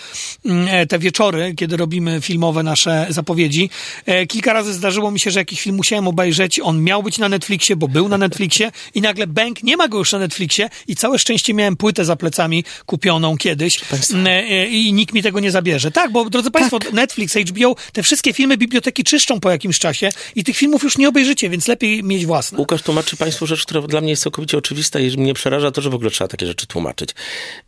e, 0.69 0.87
te 0.87 0.99
wieczory, 0.99 1.55
kiedy 1.57 1.77
robimy 1.77 2.21
filmowe 2.21 2.63
nasze 2.63 3.07
zapowiedzi. 3.09 3.71
E, 4.07 4.27
Kilka 4.27 4.53
razy 4.53 4.73
zdarzyło 4.73 5.11
mi 5.11 5.21
się, 5.21 5.31
że 5.31 5.41
jakiś 5.41 5.61
film 5.61 5.77
musiałem 5.77 6.09
obejrzeć, 6.09 6.61
on 6.61 6.83
miał 6.83 7.03
być 7.03 7.19
na 7.19 7.29
Netflixie, 7.29 7.77
bo 7.77 7.89
był 7.89 8.09
na 8.09 8.19
Netflixie 8.19 8.73
i 8.95 9.01
nagle 9.01 9.27
bęk, 9.27 9.63
nie 9.63 9.77
ma 9.77 9.89
go 9.89 9.99
już 9.99 10.13
na 10.13 10.19
Netflixie 10.19 10.69
i 10.89 10.97
całe 10.97 11.19
szczęście 11.19 11.55
miałem 11.55 11.77
płytę 11.77 12.05
za 12.05 12.17
plecami 12.17 12.65
kupioną 12.87 13.37
kiedyś 13.37 13.81
e, 14.25 14.67
i 14.67 14.93
nikt 14.93 15.15
mi 15.15 15.23
tego 15.23 15.41
nie 15.41 15.51
zabierze. 15.51 15.91
Tak, 15.91 16.13
bo 16.13 16.31
drodzy 16.31 16.51
Państwo, 16.51 16.79
Netflix, 16.93 17.35
HBO, 17.37 17.77
te 17.93 18.03
wszystkie 18.03 18.33
filmy 18.33 18.57
biblioteki 18.57 19.05
czyszczą 19.05 19.41
po 19.41 19.51
jakimś 19.51 19.79
czasie 19.79 20.09
i 20.37 20.45
tych 20.45 20.57
filmów 20.57 20.83
już 20.83 20.99
nie 20.99 21.09
obejrzycie, 21.09 21.51
więc 21.51 21.69
lepiej 21.69 22.05
mieć 22.05 22.27
własne. 22.27 22.59
Łukasz 22.59 22.83
tłumaczy 22.83 23.17
Państwu 23.17 23.47
rzecz, 23.47 23.63
która 23.63 23.83
dla 23.83 24.01
mnie 24.01 24.11
jest 24.11 24.23
całkowicie 24.23 24.44
oczywista 24.55 25.01
i 25.01 25.17
mnie 25.17 25.35
przeraża 25.35 25.71
to, 25.71 25.83
że 25.83 25.91
w 25.91 25.95
ogóle 25.95 26.11
trzeba 26.11 26.29
takie 26.29 26.47
rzeczy 26.47 26.67
tłumaczyć. 26.67 27.11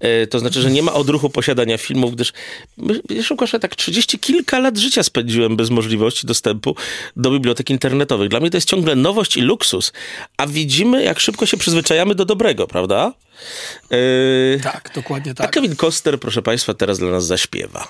E, 0.00 0.26
to 0.26 0.38
znaczy, 0.38 0.60
że 0.60 0.70
nie 0.70 0.82
ma 0.82 0.92
odruchu 0.92 1.30
posiadania 1.30 1.78
filmów, 1.78 2.14
gdyż 2.14 2.32
wiesz, 3.10 3.30
Łukasz, 3.30 3.52
ja 3.52 3.58
tak 3.58 3.76
trzydzieści 3.76 4.18
kilka 4.18 4.58
lat 4.58 4.78
życia 4.78 5.02
spędziłem 5.02 5.56
bez 5.56 5.70
możliwości 5.70 6.26
dostępu 6.26 6.76
do 7.16 7.30
bibliotek 7.30 7.70
internetowych. 7.70 8.28
Dla 8.28 8.40
mnie 8.40 8.50
to 8.50 8.56
jest 8.56 8.68
ciągle 8.68 8.96
nowość 8.96 9.36
i 9.36 9.40
luksus, 9.40 9.92
a 10.36 10.46
widzimy, 10.46 11.02
jak 11.02 11.20
szybko 11.20 11.46
się 11.46 11.56
przyzwyczajamy 11.56 12.14
do 12.14 12.24
dobrego, 12.24 12.66
prawda? 12.66 13.12
E, 13.90 14.60
Tak, 14.62 14.90
dokładnie 14.94 15.32
A 15.32 15.34
tak. 15.34 15.50
Kevin 15.50 15.76
Koster, 15.76 16.20
proszę 16.20 16.42
Państwa, 16.42 16.74
teraz 16.74 16.98
dla 16.98 17.10
nas 17.10 17.26
zaśpiewa. 17.26 17.88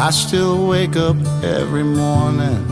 I 0.00 0.10
still 0.10 0.68
wake 0.68 0.94
up 0.94 1.16
every 1.42 1.82
morning. 1.82 2.64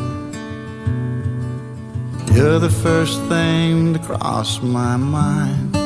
You're 2.32 2.60
the 2.60 2.70
first 2.70 3.20
thing 3.24 3.94
to 3.94 3.98
cross 3.98 4.62
my 4.62 4.96
mind. 4.96 5.76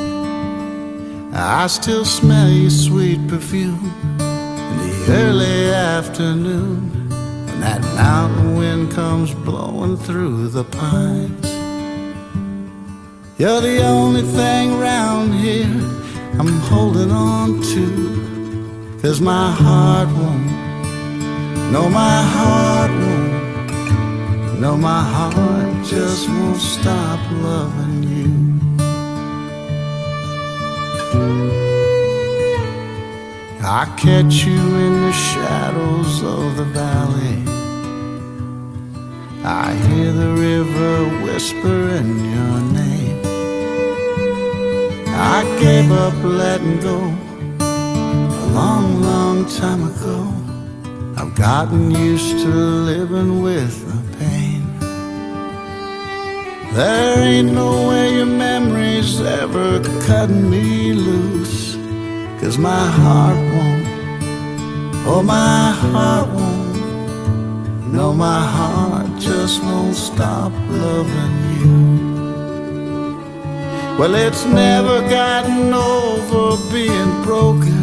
I 1.35 1.66
still 1.68 2.05
smell 2.05 2.50
your 2.50 2.68
sweet 2.68 3.26
perfume 3.26 3.90
in 4.20 4.76
the 4.85 5.07
early 5.09 5.70
afternoon 5.72 7.09
when 7.09 7.61
that 7.61 7.81
mountain 7.94 8.57
wind 8.59 8.92
comes 8.92 9.33
blowing 9.33 9.96
through 9.96 10.48
the 10.48 10.64
pines. 10.64 11.50
You're 13.38 13.62
the 13.62 13.83
only 13.83 14.24
thing 14.37 14.79
round 14.79 15.33
here 15.37 15.81
I'm 16.38 16.61
holding 16.68 17.11
on 17.11 17.62
to, 17.62 19.00
cause 19.00 19.22
my 19.22 19.50
heart 19.53 20.09
won't 20.09 20.60
no, 21.73 21.89
my 21.89 22.23
heart 22.23 22.91
won't. 22.91 24.61
No, 24.61 24.77
my 24.77 25.03
heart 25.03 25.87
just 25.87 26.29
won't 26.29 26.61
stop 26.61 27.21
loving 27.31 28.03
you. 28.03 28.51
I 33.63 33.87
catch 33.97 34.45
you 34.45 34.61
in 34.85 35.01
the 35.07 35.13
shadows 35.13 36.23
of 36.23 36.57
the 36.57 36.65
valley. 36.65 37.43
I 39.45 39.73
hear 39.87 40.13
the 40.13 40.33
river 40.35 41.25
whispering 41.25 42.19
your 42.35 42.61
name. 42.73 43.21
I 45.07 45.45
gave 45.61 45.91
up 45.93 46.15
letting 46.23 46.81
go 46.81 46.99
a 47.61 48.47
long, 48.53 49.01
long 49.03 49.47
time 49.47 49.85
ago. 49.85 50.39
I've 51.21 51.35
gotten 51.35 51.91
used 51.91 52.39
to 52.45 52.49
living 52.49 53.43
with 53.43 53.75
the 53.87 54.17
pain. 54.17 54.63
There 56.73 57.19
ain't 57.19 57.53
no 57.53 57.89
way 57.89 58.15
your 58.15 58.25
memory's 58.25 59.21
ever 59.21 59.83
cutting 60.07 60.49
me 60.49 60.95
loose. 60.95 61.75
Cause 62.41 62.57
my 62.57 62.87
heart 62.87 63.37
won't, 63.37 63.87
oh 65.07 65.23
my 65.23 65.73
heart 65.73 66.29
won't, 66.31 67.93
no 67.93 68.15
my 68.15 68.43
heart 68.57 69.21
just 69.21 69.63
won't 69.63 69.97
stop 69.97 70.53
loving 70.71 71.37
you. 71.61 71.77
Well, 73.99 74.15
it's 74.15 74.47
never 74.47 75.03
gotten 75.03 75.75
over 75.75 76.57
being 76.73 77.23
broken. 77.25 77.80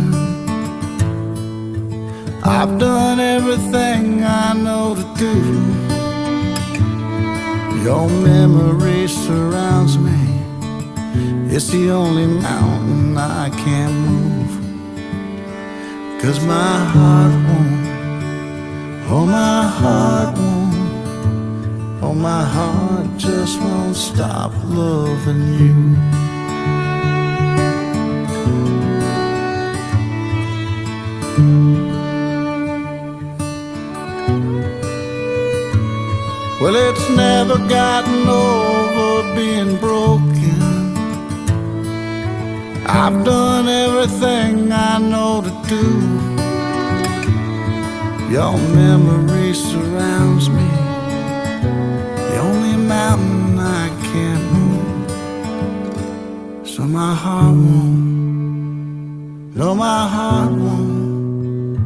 I've 2.49 2.79
done 2.79 3.19
everything 3.19 4.23
I 4.23 4.53
know 4.53 4.95
to 4.95 5.03
do. 5.17 5.35
Your 7.83 8.07
memory 8.09 9.05
surrounds 9.09 9.97
me. 9.97 10.17
It's 11.53 11.67
the 11.67 11.91
only 11.91 12.25
mountain 12.25 13.17
I 13.17 13.49
can't 13.49 13.93
move. 13.93 14.53
Cause 16.21 16.39
my 16.45 16.77
heart 16.93 17.33
won't, 17.47 17.87
oh 19.11 19.25
my 19.25 19.63
heart 19.67 20.37
won't, 20.37 22.03
oh 22.03 22.13
my 22.13 22.43
heart 22.45 23.17
just 23.17 23.59
won't 23.59 23.95
stop 23.97 24.53
loving 24.63 25.53
you. 25.59 26.26
Well, 36.59 36.75
it's 36.75 37.07
never 37.11 37.59
gotten 37.69 38.27
over 38.27 39.35
being 39.35 39.77
broken. 39.77 40.57
I've 42.87 43.23
done 43.23 43.67
everything 43.69 44.71
I 44.71 44.97
know 44.97 45.43
to 45.43 45.51
do. 45.69 45.85
Your 48.33 48.57
memory 48.73 49.53
surrounds 49.53 50.49
me, 50.49 50.67
the 52.31 52.37
only 52.39 52.75
mountain 52.75 53.59
I 53.59 53.89
can't 54.09 54.43
move. 54.51 55.11
So 56.67 56.85
my 56.85 57.13
heart 57.13 57.55
won't, 57.55 57.99
no, 59.55 59.75
my 59.75 60.07
heart 60.07 60.51
won't, 60.53 61.79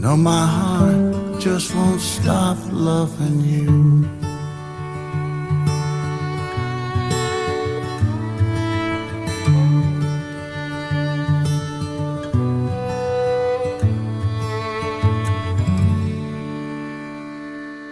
no, 0.00 0.16
my 0.16 0.46
heart 0.46 1.05
just 1.46 1.72
won't 1.74 2.00
stop 2.00 2.58
loving 2.72 3.40
you. 3.46 4.26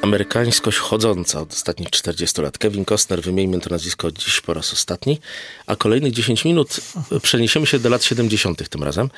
amerykańskość 0.03 0.79
chodząca 0.79 1.41
od 1.41 1.53
ostatnich 1.53 1.91
40 1.91 2.41
lat. 2.41 2.59
Kevin 2.59 2.85
Costner, 2.85 3.23
wymieńmy 3.23 3.61
to 3.61 3.71
nazwisko 3.71 4.13
dziś 4.13 4.41
po 4.41 4.55
raz 4.55 4.73
ostatni, 4.73 5.21
a 5.67 5.77
kolejnych 5.77 6.13
10 6.13 6.45
minut 6.45 6.81
przeniesiemy 7.23 7.67
się 7.67 7.79
do 7.79 7.89
lat 7.89 8.05
70. 8.05 8.69
tym 8.69 8.83
razem 8.83 9.11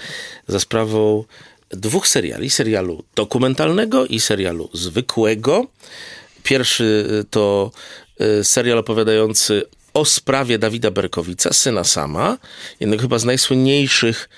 za 0.48 0.60
sprawą 0.60 1.24
dwóch 1.70 2.08
seriali, 2.08 2.50
serialu 2.50 3.04
dokumentalnego 3.14 4.06
i 4.06 4.20
serialu 4.20 4.70
zwykłego. 4.72 5.66
Pierwszy 6.42 7.06
to 7.30 7.70
y, 8.20 8.44
serial 8.44 8.78
opowiadający 8.78 9.62
o 9.94 10.04
sprawie 10.04 10.58
Dawida 10.58 10.90
Berkowica, 10.90 11.52
syna 11.52 11.84
Sama, 11.84 12.38
jednego 12.80 13.02
chyba 13.02 13.18
z 13.18 13.24
najsłynniejszych 13.24 14.28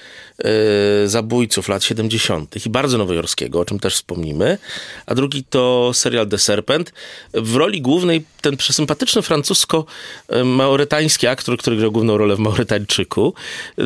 zabójców 1.07 1.69
lat 1.69 1.85
70. 1.85 2.67
i 2.67 2.71
bardzo 2.71 2.99
nowojorskiego, 2.99 3.61
o 3.61 3.65
czym 3.65 3.81
też 3.81 3.95
wspomnimy. 3.95 4.59
A 5.07 5.15
drugi 5.15 5.45
to 5.45 5.91
serial 5.95 6.29
The 6.29 6.39
Serpent. 6.39 6.93
W 7.35 7.57
roli 7.57 7.83
głównej 7.83 8.25
ten 8.41 8.57
przesympatyczny 8.57 9.23
francusko-maurytański 9.23 11.27
aktor, 11.27 11.59
który 11.59 11.77
grał 11.77 11.93
główną 11.93 12.19
rolę 12.19 12.37
w 12.37 12.39
Maurytańczyku, 12.39 13.35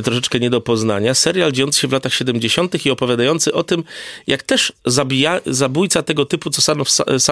troszeczkę 0.04 0.40
nie 0.40 0.50
do 0.50 0.60
poznania. 0.60 1.14
Serial 1.14 1.52
dziejący 1.52 1.80
się 1.80 1.88
w 1.88 1.92
latach 1.92 2.14
70. 2.14 2.86
i 2.86 2.90
opowiadający 2.90 3.52
o 3.52 3.64
tym, 3.64 3.84
jak 4.26 4.42
też 4.42 4.72
zabija, 4.86 5.40
zabójca 5.46 6.02
tego 6.02 6.26
typu, 6.26 6.50
co 6.50 6.72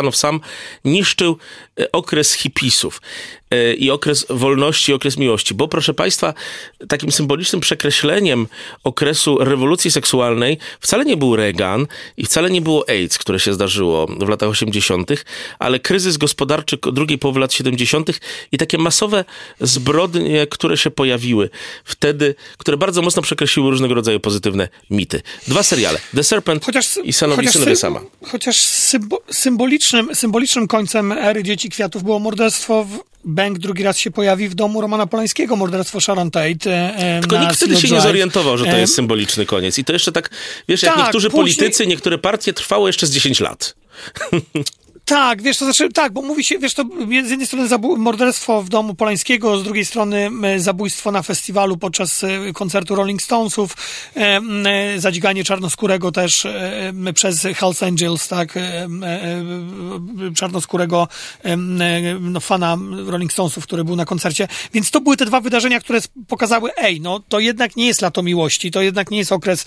of 0.08 0.16
Sam 0.16 0.40
niszczył 0.84 1.36
okres 1.92 2.32
hipisów 2.32 3.02
i 3.78 3.90
okres 3.90 4.26
wolności, 4.30 4.92
okres 4.92 5.16
miłości. 5.16 5.54
Bo 5.54 5.68
proszę 5.68 5.94
Państwa, 5.94 6.34
takim 6.88 7.12
symbolicznym 7.12 7.60
przekreśleniem 7.60 8.46
okresu 8.84 9.09
rewolucji 9.40 9.90
seksualnej 9.90 10.58
wcale 10.80 11.04
nie 11.04 11.16
był 11.16 11.36
Reagan 11.36 11.86
i 12.16 12.26
wcale 12.26 12.50
nie 12.50 12.60
było 12.60 12.88
AIDS, 12.88 13.18
które 13.18 13.40
się 13.40 13.52
zdarzyło 13.54 14.06
w 14.06 14.28
latach 14.28 14.48
80., 14.48 15.10
ale 15.58 15.80
kryzys 15.80 16.16
gospodarczy 16.16 16.78
drugiej 16.92 17.18
połowy 17.18 17.40
lat 17.40 17.52
70. 17.52 18.10
i 18.52 18.58
takie 18.58 18.78
masowe 18.78 19.24
zbrodnie, 19.60 20.46
które 20.46 20.76
się 20.76 20.90
pojawiły 20.90 21.50
wtedy, 21.84 22.34
które 22.58 22.76
bardzo 22.76 23.02
mocno 23.02 23.22
przekreśliły 23.22 23.70
różnego 23.70 23.94
rodzaju 23.94 24.20
pozytywne 24.20 24.68
mity. 24.90 25.22
Dwa 25.48 25.62
seriale. 25.62 25.98
The 26.14 26.24
Serpent 26.24 26.64
Chociaż, 26.64 26.98
i 27.04 27.12
Sanowi 27.12 27.36
chociaż 27.36 27.52
Synowie 27.52 27.76
sym- 27.76 27.80
Sama. 27.80 28.00
Chociaż 28.26 28.56
symbo, 28.56 29.22
symbolicznym, 29.30 30.14
symbolicznym 30.14 30.66
końcem 30.66 31.12
ery 31.12 31.42
Dzieci 31.42 31.68
Kwiatów 31.70 32.02
było 32.02 32.18
morderstwo 32.18 32.84
w 32.84 32.98
Bank 33.24 33.58
drugi 33.58 33.82
raz 33.82 33.98
się 33.98 34.10
pojawi 34.10 34.48
w 34.48 34.54
domu 34.54 34.80
Romana 34.80 35.06
Polańskiego, 35.06 35.56
morderstwo 35.56 36.00
Sharon 36.00 36.30
Tate. 36.30 36.70
E, 36.70 36.94
e, 36.96 37.20
Tylko 37.20 37.38
nikt 37.38 37.56
wtedy 37.56 37.76
się 37.76 37.88
nie 37.88 38.00
zorientował, 38.00 38.58
że 38.58 38.64
to 38.64 38.70
E, 38.70 38.80
jest 38.80 38.94
symboliczny 38.94 39.46
koniec. 39.46 39.78
I 39.78 39.84
to 39.84 39.92
jeszcze 39.92 40.12
tak, 40.12 40.30
wiesz, 40.68 40.82
jak 40.82 40.94
Tak, 40.94 41.04
niektórzy 41.04 41.30
później- 41.30 41.56
politycy, 41.56 41.86
niektóre 41.86 42.18
partie 42.18 42.52
trwało 42.52 42.86
jeszcze 42.86 43.06
z 43.06 43.10
10 43.10 43.40
lat. 43.40 43.74
Tak, 45.10 45.42
wiesz, 45.42 45.58
to 45.58 45.64
znaczy, 45.64 45.88
tak, 45.92 46.12
bo 46.12 46.22
mówi 46.22 46.44
się, 46.44 46.58
wiesz, 46.58 46.74
to 46.74 46.84
z 47.26 47.30
jednej 47.30 47.46
strony 47.46 47.68
morderstwo 47.96 48.62
w 48.62 48.68
domu 48.68 48.94
Polańskiego, 48.94 49.58
z 49.58 49.64
drugiej 49.64 49.84
strony 49.84 50.30
zabójstwo 50.56 51.12
na 51.12 51.22
festiwalu 51.22 51.76
podczas 51.76 52.24
e, 52.24 52.52
koncertu 52.54 52.94
Rolling 52.94 53.22
Stonesów, 53.22 53.76
e, 54.16 54.40
e, 54.66 55.00
zadziganie 55.00 55.44
czarnoskórego 55.44 56.12
też 56.12 56.46
e, 56.46 56.92
przez 57.14 57.42
Hells 57.56 57.82
Angels, 57.82 58.28
tak, 58.28 58.56
e, 58.56 58.60
e, 58.60 58.88
czarnoskórego 60.34 61.08
no, 62.20 62.40
fana 62.40 62.76
Rolling 63.06 63.32
Stonesów, 63.32 63.64
który 63.64 63.84
był 63.84 63.96
na 63.96 64.04
koncercie, 64.04 64.48
więc 64.74 64.90
to 64.90 65.00
były 65.00 65.16
te 65.16 65.26
dwa 65.26 65.40
wydarzenia, 65.40 65.80
które 65.80 66.00
pokazały, 66.28 66.70
ej, 66.76 67.00
no 67.00 67.20
to 67.28 67.38
jednak 67.38 67.76
nie 67.76 67.86
jest 67.86 68.02
lato 68.02 68.22
miłości, 68.22 68.70
to 68.70 68.82
jednak 68.82 69.10
nie 69.10 69.18
jest 69.18 69.32
okres 69.32 69.64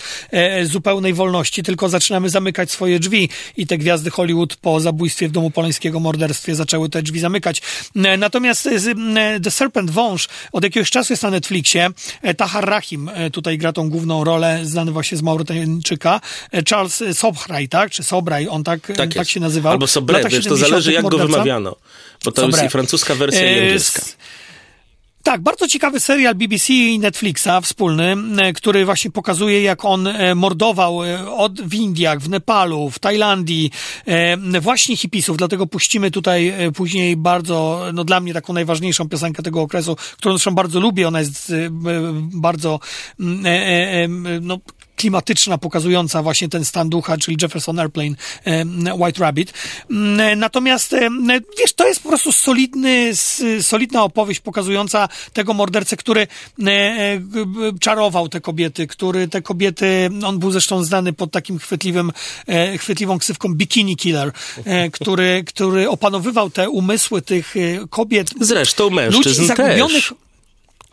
zupełnej 0.64 1.14
wolności, 1.14 1.64
tylko 1.64 1.90
zaczynamy 1.90 2.30
zamykać 2.30 2.72
swoje 2.72 3.00
drzwi 3.00 3.30
i 3.58 3.68
te 3.68 3.78
gwiazdy 3.78 4.10
Hollywood 4.10 4.56
po 4.56 4.80
zabójstwie 4.80 5.30
w 5.30 5.33
domu 5.34 5.52
Polańskiego, 5.52 6.00
morderstwie 6.00 6.56
zaczęły 6.56 6.90
te 6.90 7.02
drzwi 7.04 7.20
zamykać. 7.20 7.62
E, 7.96 8.18
Natomiast 8.18 8.68
e, 8.68 8.72
e, 9.18 9.40
The 9.40 9.52
Serpent 9.52 9.92
Wąż 9.92 10.28
od 10.52 10.64
jakiegoś 10.64 10.90
czasu 10.90 11.14
jest 11.14 11.24
na 11.24 11.30
Netflixie. 11.30 11.90
Tahar 12.38 12.66
Rahim 12.66 13.12
tutaj 13.34 13.58
gra 13.58 13.74
tą 13.74 13.90
główną 13.90 14.24
rolę, 14.24 14.60
znany 14.64 14.92
właśnie 14.92 15.18
z 15.18 15.22
Maurytańczyka. 15.22 16.22
E, 16.52 16.64
Charles 16.70 17.04
Sobraj, 17.14 17.70
tak? 17.70 17.92
Czy 17.92 18.04
Sobraj, 18.04 18.48
on 18.48 18.64
tak, 18.64 18.88
tak, 18.88 18.98
tak 18.98 19.16
jest. 19.16 19.32
się 19.32 19.40
nazywał. 19.40 19.72
Albo 19.72 19.88
Sobre, 19.88 20.16
wiesz, 20.24 20.24
to 20.24 20.30
70. 20.30 20.70
zależy 20.70 20.94
jak 20.94 21.02
go 21.04 21.10
morderca. 21.10 21.32
wymawiano. 21.32 21.76
Bo 22.26 22.32
to 22.32 22.42
jest 22.42 22.54
Sobre. 22.54 22.68
i 22.68 22.70
francuska 22.70 23.16
wersja, 23.16 23.52
i 23.52 23.60
angielska. 23.60 24.02
Tak, 25.24 25.42
bardzo 25.42 25.68
ciekawy 25.68 26.00
serial 26.00 26.36
BBC 26.36 26.74
i 26.74 27.00
Netflixa 27.00 27.62
wspólny, 27.62 28.16
e, 28.38 28.54
który 28.54 28.86
właśnie 28.86 29.12
pokazuje, 29.12 29.62
jak 29.62 29.86
on 29.86 30.08
e, 30.08 30.36
mordował 30.36 31.04
e, 31.04 31.32
od, 31.32 31.62
w 31.62 31.74
Indiach, 31.74 32.20
w 32.20 32.30
Nepalu, 32.30 32.90
w 32.90 33.00
Tajlandii, 33.00 33.72
właśnie 34.62 34.98
hipisów. 34.98 35.38
Dlatego 35.38 35.68
puścimy 35.68 36.12
tutaj 36.12 36.54
później 36.76 37.18
bardzo, 37.18 37.86
no 37.94 38.04
dla 38.04 38.20
mnie 38.20 38.34
taką 38.34 38.54
najważniejszą 38.54 39.10
piosenkę 39.10 39.44
tego 39.44 39.62
okresu, 39.62 39.96
którą 40.18 40.34
zresztą 40.34 40.56
bardzo 40.56 40.80
lubię. 40.80 41.08
Ona 41.08 41.20
jest 41.20 41.54
bardzo, 42.34 42.80
no, 44.42 44.60
klimatyczna, 45.04 45.58
pokazująca 45.58 46.24
właśnie 46.24 46.50
ten 46.50 46.66
stan 46.66 46.90
ducha, 46.90 47.18
czyli 47.18 47.38
Jefferson 47.42 47.80
Airplane, 47.80 48.16
White 48.98 49.22
Rabbit. 49.22 49.54
Mm, 49.92 50.40
Natomiast, 50.40 50.94
em, 50.94 51.28
wiesz, 51.60 51.74
to 51.74 51.88
jest 51.88 52.04
po 52.04 52.10
prostu 52.10 52.32
solidny, 52.32 53.12
solidna 53.62 54.04
opowieść 54.04 54.40
pokazująca 54.40 55.10
tego 55.34 55.54
mordercę, 55.54 55.98
który 55.98 56.22
e, 56.22 56.72
e, 56.72 57.20
czarował 57.80 58.30
te 58.30 58.42
kobiety, 58.42 58.88
który 58.88 59.28
te 59.28 59.42
kobiety, 59.42 60.10
on 60.26 60.40
był 60.40 60.52
zresztą 60.52 60.84
znany 60.84 61.14
pod 61.14 61.32
takim 61.32 61.60
chwytliwym, 61.60 62.12
e, 62.48 62.78
chwytliwą 62.78 63.20
ksywką 63.20 63.54
Bikini 63.56 63.96
Killer, 63.96 64.32
e, 64.66 64.90
który, 64.90 65.44
który 65.48 65.90
opanowywał 65.90 66.50
te 66.50 66.70
umysły 66.70 67.22
tych 67.22 67.56
e, 67.58 67.60
kobiet. 67.90 68.30
Zresztą 68.42 68.84
ludzi 68.84 68.96
mężczyzn 68.96 69.46
zagubionych, 69.46 70.10
też. 70.10 70.14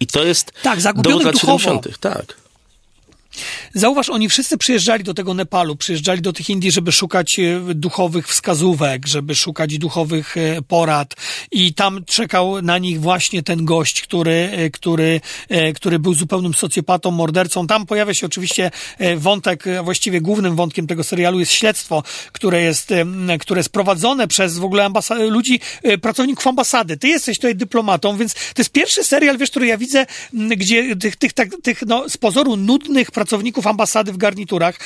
I 0.00 0.06
to 0.06 0.24
jest 0.24 0.52
Tak, 0.62 0.80
zagubionych 0.80 1.32
duchowo. 1.32 1.58
70. 1.58 2.00
Tak. 2.00 2.39
Zauważ, 3.74 4.08
oni 4.10 4.28
wszyscy 4.28 4.58
przyjeżdżali 4.58 5.04
do 5.04 5.14
tego 5.14 5.34
Nepalu, 5.34 5.76
przyjeżdżali 5.76 6.20
do 6.22 6.32
tych 6.32 6.50
Indii, 6.50 6.72
żeby 6.72 6.92
szukać 6.92 7.38
e, 7.38 7.60
duchowych 7.74 8.28
wskazówek, 8.28 9.06
żeby 9.06 9.34
szukać 9.34 9.78
duchowych 9.78 10.36
e, 10.36 10.62
porad 10.62 11.14
i 11.50 11.74
tam 11.74 12.04
czekał 12.04 12.62
na 12.62 12.78
nich 12.78 13.00
właśnie 13.00 13.42
ten 13.42 13.64
gość, 13.64 14.00
który, 14.00 14.50
e, 14.52 14.70
który, 14.70 15.20
który 15.74 15.98
był 15.98 16.14
zupełnym 16.14 16.54
socjopatą, 16.54 17.10
mordercą. 17.10 17.66
Tam 17.66 17.86
pojawia 17.86 18.14
się 18.14 18.26
oczywiście 18.26 18.70
wątek, 19.16 19.64
właściwie 19.84 20.20
głównym 20.20 20.56
wątkiem 20.56 20.86
tego 20.86 21.04
serialu 21.04 21.40
jest 21.40 21.52
śledztwo, 21.52 22.02
które 22.32 22.62
jest, 22.62 22.90
które 23.40 23.58
jest 23.58 23.68
prowadzone 23.68 24.28
przez 24.28 24.58
w 24.58 24.64
ogóle 24.64 24.84
ambasa- 24.84 25.30
ludzi, 25.30 25.60
pracowników 26.02 26.46
ambasady. 26.46 26.96
Ty 26.96 27.08
jesteś 27.08 27.38
tutaj 27.38 27.56
dyplomatą, 27.56 28.16
więc 28.16 28.34
to 28.34 28.58
jest 28.58 28.72
pierwszy 28.72 29.04
serial, 29.04 29.38
wiesz, 29.38 29.50
który 29.50 29.66
ja 29.66 29.78
widzę, 29.78 30.06
gdzie 30.32 30.96
tych, 30.96 31.16
tych, 31.16 31.32
tych, 31.32 31.48
tych 31.62 31.82
no, 31.86 32.08
z 32.08 32.16
pozoru 32.16 32.56
nudnych 32.56 33.10
pracowników 33.20 33.66
ambasady 33.66 34.12
w 34.12 34.16
garniturach, 34.16 34.78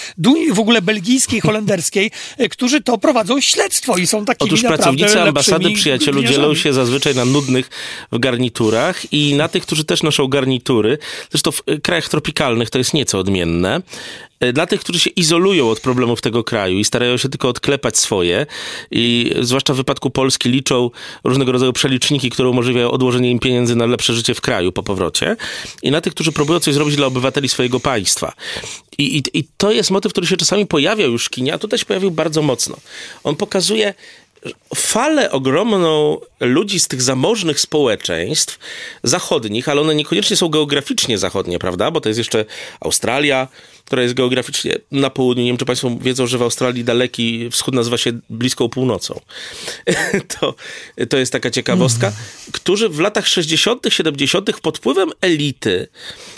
w 0.52 0.58
ogóle 0.58 0.82
belgijskiej, 0.82 1.40
holenderskiej, 1.40 2.10
e, 2.38 2.48
którzy 2.48 2.82
to 2.82 2.98
prowadzą 2.98 3.40
śledztwo 3.40 3.96
i 3.96 4.06
są 4.06 4.24
takimi 4.24 4.50
Otóż 4.50 4.62
pracownicy 4.62 5.20
ambasady 5.20 5.70
przyjacielu 5.70 6.22
dzielą 6.22 6.54
się 6.54 6.72
zazwyczaj 6.72 7.14
na 7.14 7.24
nudnych 7.24 7.70
w 8.12 8.18
garniturach 8.18 9.12
i 9.12 9.34
na 9.34 9.48
tych, 9.48 9.62
którzy 9.62 9.84
też 9.84 10.02
noszą 10.02 10.28
garnitury. 10.28 10.98
Zresztą 11.30 11.50
w 11.52 11.62
krajach 11.82 12.08
tropikalnych 12.08 12.70
to 12.70 12.78
jest 12.78 12.94
nieco 12.94 13.18
odmienne. 13.18 13.82
E, 14.48 14.52
dla 14.52 14.66
tych, 14.66 14.80
którzy 14.80 15.00
się 15.00 15.10
izolują 15.10 15.70
od 15.70 15.80
problemów 15.80 16.20
tego 16.20 16.44
kraju 16.44 16.78
i 16.78 16.84
starają 16.84 17.16
się 17.16 17.28
tylko 17.28 17.48
odklepać 17.48 17.98
swoje 17.98 18.46
i 18.90 19.34
zwłaszcza 19.40 19.74
w 19.74 19.76
wypadku 19.76 20.10
Polski 20.10 20.48
liczą 20.48 20.90
różnego 21.24 21.52
rodzaju 21.52 21.72
przeliczniki, 21.72 22.30
które 22.30 22.48
umożliwiają 22.48 22.90
odłożenie 22.90 23.30
im 23.30 23.38
pieniędzy 23.38 23.76
na 23.76 23.86
lepsze 23.86 24.14
życie 24.14 24.34
w 24.34 24.40
kraju 24.40 24.72
po 24.72 24.82
powrocie 24.82 25.36
i 25.82 25.90
na 25.90 26.00
tych, 26.00 26.14
którzy 26.14 26.32
próbują 26.32 26.60
coś 26.60 26.74
zrobić 26.74 26.96
dla 26.96 27.06
obywateli 27.06 27.48
swojego 27.48 27.80
państwa. 27.80 28.32
I, 28.98 29.16
i, 29.16 29.38
i 29.38 29.44
to 29.56 29.72
jest 29.72 29.90
motyw, 29.90 30.12
który 30.12 30.26
się 30.26 30.36
czasami 30.36 30.66
pojawia 30.66 31.04
już 31.04 31.26
w 31.26 31.30
kinie, 31.30 31.54
a 31.54 31.58
tutaj 31.58 31.78
się 31.78 31.84
pojawił 31.84 32.10
bardzo 32.10 32.42
mocno. 32.42 32.76
On 33.24 33.36
pokazuje 33.36 33.94
falę 34.74 35.30
ogromną 35.30 36.18
ludzi 36.40 36.80
z 36.80 36.88
tych 36.88 37.02
zamożnych 37.02 37.60
społeczeństw 37.60 38.58
zachodnich, 39.02 39.68
ale 39.68 39.80
one 39.80 39.94
niekoniecznie 39.94 40.36
są 40.36 40.48
geograficznie 40.48 41.18
zachodnie, 41.18 41.58
prawda? 41.58 41.90
Bo 41.90 42.00
to 42.00 42.08
jest 42.08 42.18
jeszcze 42.18 42.44
Australia, 42.80 43.48
która 43.84 44.02
jest 44.02 44.14
geograficznie 44.14 44.78
na 44.90 45.10
południu. 45.10 45.44
Nie 45.44 45.50
wiem, 45.50 45.56
czy 45.56 45.64
Państwo 45.64 45.90
wiedzą, 46.00 46.26
że 46.26 46.38
w 46.38 46.42
Australii 46.42 46.84
daleki 46.84 47.50
wschód 47.50 47.74
nazywa 47.74 47.98
się 47.98 48.12
bliską 48.30 48.68
północą. 48.68 49.20
to, 50.40 50.54
to 51.08 51.16
jest 51.16 51.32
taka 51.32 51.50
ciekawostka, 51.50 52.12
którzy 52.52 52.88
w 52.88 53.00
latach 53.00 53.28
60., 53.28 53.86
70. 53.88 54.60
pod 54.60 54.78
wpływem 54.78 55.10
elity, 55.20 55.88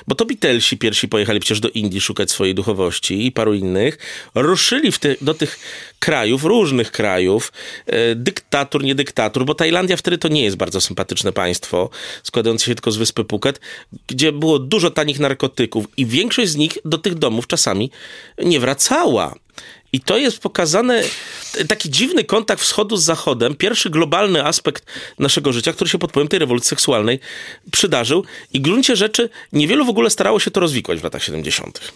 bo 0.08 0.14
to 0.14 0.24
Beatlesi 0.24 0.78
pierwsi 0.78 1.08
pojechali 1.08 1.40
przecież 1.40 1.60
do 1.60 1.68
Indii 1.68 2.00
szukać 2.00 2.30
swojej 2.30 2.54
duchowości 2.54 3.26
i 3.26 3.32
paru 3.32 3.54
innych, 3.54 3.98
ruszyli 4.34 4.92
te, 4.92 5.16
do 5.20 5.34
tych 5.34 5.58
krajów, 5.98 6.44
różnych 6.44 6.92
krajów, 6.92 7.52
e, 7.86 8.14
dyktatur, 8.14 8.84
nie 8.84 8.94
dyktatur, 8.94 9.44
bo 9.44 9.54
Tajlandia 9.54 9.96
wtedy 9.96 10.18
to 10.18 10.28
nie 10.28 10.44
jest 10.44 10.56
bardzo 10.56 10.80
sympatyczne 10.80 11.32
państwo, 11.32 11.90
składające 12.22 12.64
się 12.64 12.74
tylko 12.74 12.90
z 12.90 12.96
wyspy 12.96 13.24
Phuket, 13.24 13.60
gdzie 14.06 14.32
było 14.32 14.58
dużo 14.58 14.90
tanich 14.90 15.18
narkotyków 15.18 15.86
i 15.96 16.06
większość 16.06 16.50
z 16.50 16.56
nich 16.56 16.78
do 16.84 16.98
tych 16.98 17.14
domów 17.14 17.46
czasami 17.46 17.90
nie 18.44 18.60
wracała. 18.60 19.34
I 19.92 20.00
to 20.00 20.18
jest 20.18 20.38
pokazane, 20.38 21.02
taki 21.68 21.90
dziwny 21.90 22.24
kontakt 22.24 22.62
wschodu 22.62 22.96
z 22.96 23.04
zachodem, 23.04 23.54
pierwszy 23.54 23.90
globalny 23.90 24.44
aspekt 24.44 24.84
naszego 25.18 25.52
życia, 25.52 25.72
który 25.72 25.90
się 25.90 25.98
pod 25.98 26.10
wpływem 26.10 26.28
tej 26.28 26.38
rewolucji 26.38 26.68
seksualnej 26.68 27.20
przydarzył. 27.72 28.24
I 28.52 28.58
w 28.58 28.62
gruncie 28.62 28.96
rzeczy 28.96 29.28
niewielu 29.52 29.84
w 29.84 29.88
ogóle 29.88 30.10
starało 30.10 30.40
się 30.40 30.50
to 30.50 30.60
rozwikłać 30.60 31.00
w 31.00 31.04
latach 31.04 31.24
70. 31.24 31.92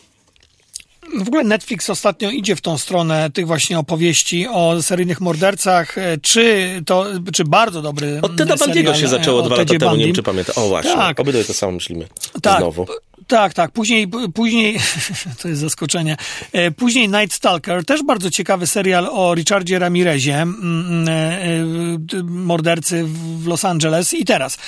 W 1.18 1.28
ogóle 1.28 1.44
Netflix 1.44 1.90
ostatnio 1.90 2.30
idzie 2.30 2.56
w 2.56 2.61
tą 2.61 2.78
stronę 2.78 3.30
tych 3.30 3.46
właśnie 3.46 3.78
opowieści 3.78 4.46
o 4.48 4.82
seryjnych 4.82 5.20
mordercach. 5.20 5.98
E, 5.98 6.18
czy 6.18 6.68
to, 6.86 7.06
czy 7.32 7.44
bardzo 7.44 7.82
dobry 7.82 8.18
Od 8.22 8.36
Teda 8.36 8.56
Bandiego 8.56 8.94
się 8.94 9.08
zaczęło 9.08 9.42
dwa 9.42 9.56
lata 9.56 9.74
temu, 9.78 9.96
nie 9.96 10.04
wiem 10.04 10.14
czy 10.14 10.22
pamiętam. 10.22 10.54
O 10.58 10.68
właśnie, 10.68 10.94
tak. 10.94 11.20
obydwaj 11.20 11.44
to 11.44 11.54
samo 11.54 11.72
myślimy. 11.72 12.08
Tak. 12.42 12.58
Znowu. 12.58 12.86
Tak, 13.26 13.54
tak. 13.54 13.70
Później, 13.70 14.08
później 14.34 14.78
to 15.42 15.48
jest 15.48 15.61
zaskoczenie. 15.61 16.16
E, 16.52 16.70
później 16.70 17.08
Night 17.08 17.32
Stalker, 17.32 17.84
też 17.84 18.02
bardzo 18.02 18.30
ciekawy 18.30 18.66
serial 18.66 19.08
o 19.12 19.34
Richardzie 19.34 19.78
Ramirezie, 19.78 20.34
mm, 20.34 20.86
mm, 20.86 21.08
e, 21.08 22.22
mordercy 22.24 23.04
w 23.38 23.46
Los 23.46 23.64
Angeles. 23.64 24.14
I 24.14 24.24
teraz, 24.24 24.58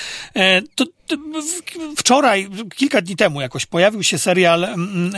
to, 0.74 0.84
wczoraj, 1.96 2.48
kilka 2.76 3.03
dni 3.03 3.16
temu 3.16 3.40
jakoś 3.40 3.66
pojawił 3.66 4.03
się 4.03 4.18
serial 4.18 4.64
mm, 4.64 5.12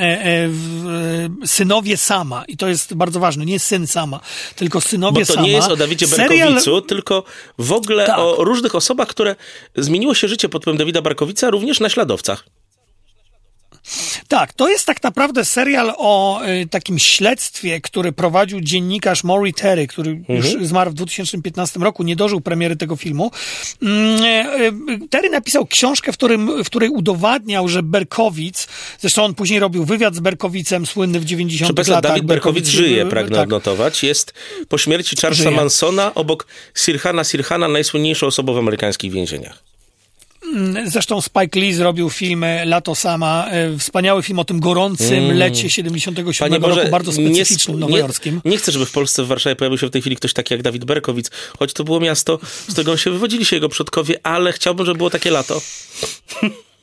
Synowie 1.46 1.96
Sama 1.96 2.44
i 2.48 2.56
to 2.56 2.68
jest 2.68 2.94
bardzo 2.94 3.20
ważne, 3.20 3.44
nie 3.44 3.58
Syn 3.58 3.86
Sama, 3.86 4.20
tylko 4.56 4.80
Synowie 4.80 5.24
Sama. 5.24 5.36
Bo 5.36 5.42
to 5.42 5.46
nie 5.48 5.52
jest 5.52 5.68
o 5.68 5.76
Dawidzie 5.76 6.06
Berkowicu, 6.06 6.60
serial... 6.60 6.82
tylko 6.82 7.24
w 7.58 7.72
ogóle 7.72 8.06
tak. 8.06 8.18
o 8.18 8.44
różnych 8.44 8.74
osobach, 8.74 9.08
które 9.08 9.36
zmieniło 9.76 10.14
się 10.14 10.28
życie 10.28 10.48
pod 10.48 10.62
wpływem 10.62 10.78
Dawida 10.78 11.02
Barkowica, 11.02 11.50
również 11.50 11.80
na 11.80 11.88
śladowcach. 11.88 12.44
Tak, 14.28 14.52
to 14.52 14.68
jest 14.68 14.86
tak 14.86 15.02
naprawdę 15.02 15.44
serial 15.44 15.94
o 15.96 16.42
y, 16.44 16.66
takim 16.68 16.98
śledztwie, 16.98 17.80
który 17.80 18.12
prowadził 18.12 18.60
dziennikarz 18.60 19.24
Maury 19.24 19.52
Terry, 19.52 19.86
który 19.86 20.10
mhm. 20.10 20.38
już 20.38 20.68
zmarł 20.68 20.90
w 20.90 20.94
2015 20.94 21.80
roku, 21.80 22.02
nie 22.02 22.16
dożył 22.16 22.40
premiery 22.40 22.76
tego 22.76 22.96
filmu. 22.96 23.30
Mm, 23.82 24.24
y, 25.04 25.08
Terry 25.10 25.30
napisał 25.30 25.66
książkę, 25.66 26.12
w, 26.12 26.16
którym, 26.16 26.64
w 26.64 26.66
której 26.66 26.90
udowadniał, 26.90 27.68
że 27.68 27.82
Berkowic, 27.82 28.68
zresztą 29.00 29.24
on 29.24 29.34
później 29.34 29.60
robił 29.60 29.84
wywiad 29.84 30.14
z 30.14 30.20
Berkowicem, 30.20 30.86
słynny 30.86 31.20
w 31.20 31.24
90 31.24 31.78
latach. 31.88 32.02
Dawid 32.02 32.24
Berkowicz, 32.24 32.64
Berkowicz 32.64 32.66
żyje, 32.66 33.06
pragnę 33.06 33.36
tak. 33.36 33.44
odnotować. 33.44 34.02
Jest 34.02 34.34
po 34.68 34.78
śmierci 34.78 35.16
Charlesa 35.16 35.42
żyje. 35.42 35.56
Mansona 35.56 36.14
obok 36.14 36.46
Sirhana 36.74 37.24
Sirhana 37.24 37.68
najsłynniejszą 37.68 38.26
osobą 38.26 38.54
w 38.54 38.58
amerykańskich 38.58 39.12
więzieniach. 39.12 39.73
Zresztą 40.86 41.20
Spike 41.20 41.60
Lee 41.60 41.72
zrobił 41.72 42.10
film 42.10 42.44
Lato 42.64 42.94
Sama, 42.94 43.46
e, 43.50 43.78
wspaniały 43.78 44.22
film 44.22 44.38
o 44.38 44.44
tym 44.44 44.60
gorącym 44.60 45.24
mm. 45.24 45.38
lecie 45.38 45.70
77 45.70 46.62
Panie 46.62 46.74
roku, 46.74 46.90
bardzo 46.90 47.12
specyficznym, 47.12 47.76
nie, 47.76 47.80
nowojorskim. 47.80 48.40
Nie, 48.44 48.50
nie 48.50 48.56
chcę, 48.56 48.72
żeby 48.72 48.86
w 48.86 48.92
Polsce, 48.92 49.24
w 49.24 49.26
Warszawie 49.26 49.56
pojawił 49.56 49.78
się 49.78 49.86
w 49.86 49.90
tej 49.90 50.00
chwili 50.00 50.16
ktoś 50.16 50.32
taki 50.32 50.54
jak 50.54 50.62
Dawid 50.62 50.84
Berkowicz, 50.84 51.26
choć 51.58 51.72
to 51.72 51.84
było 51.84 52.00
miasto, 52.00 52.38
z 52.68 52.72
którego 52.72 52.96
się 52.96 53.10
wywodzili 53.10 53.44
się 53.44 53.56
jego 53.56 53.68
przodkowie, 53.68 54.20
ale 54.22 54.52
chciałbym, 54.52 54.86
żeby 54.86 54.98
było 54.98 55.10
takie 55.10 55.30
lato. 55.30 55.60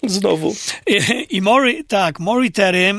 Znowu. 0.04 0.56
I, 0.88 1.00
i 1.30 1.42
Mori, 1.42 1.84
tak, 1.84 2.20
Mori 2.20 2.52
Terry 2.52 2.94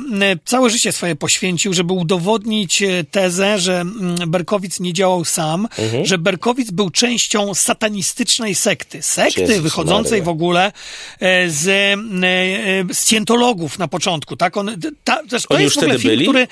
całe 0.44 0.70
życie 0.70 0.92
swoje 0.92 1.16
poświęcił, 1.16 1.72
żeby 1.72 1.92
udowodnić 1.92 2.82
e, 2.82 3.04
tezę, 3.04 3.58
że 3.58 3.84
Berkowic 4.26 4.80
nie 4.80 4.92
działał 4.92 5.24
sam, 5.24 5.68
mhm. 5.78 6.06
że 6.06 6.18
Berkowic 6.18 6.70
był 6.70 6.90
częścią 6.90 7.54
satanistycznej 7.54 8.54
sekty. 8.54 9.02
Sekty 9.02 9.40
Jezus 9.40 9.58
wychodzącej 9.58 10.12
Maria. 10.12 10.24
w 10.24 10.28
ogóle 10.28 10.72
e, 11.20 11.50
z, 11.50 11.68
e, 11.68 12.94
z 12.94 13.04
na 13.78 13.88
początku. 13.88 14.36
Tak, 14.36 14.56
on, 14.56 14.76
ta, 15.04 15.22
to 15.28 15.36
Oni 15.48 15.64
jest 15.64 15.76
w 15.76 15.78
ogóle 15.78 15.98
film, 15.98 16.14
byli? 16.14 16.24
który 16.24 16.46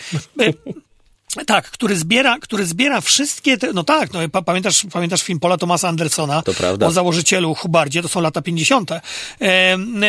tak, 1.47 1.71
który 1.71 1.97
zbiera, 1.97 2.39
który 2.39 2.67
zbiera 2.67 3.01
wszystkie 3.01 3.59
te, 3.59 3.73
no 3.73 3.85
tak, 3.85 4.13
no 4.13 4.43
pamiętasz, 4.43 4.87
pamiętasz 4.93 5.23
film 5.23 5.41
Paula 5.41 5.57
Thomasa 5.57 5.89
Andersona 5.89 6.43
to 6.43 6.55
prawda. 6.55 6.87
o 6.87 6.91
założycielu 6.91 7.55
Hubardzie, 7.55 8.03
to 8.03 8.09
są 8.09 8.21
lata 8.21 8.43
50. 8.43 8.91
E, 8.93 9.01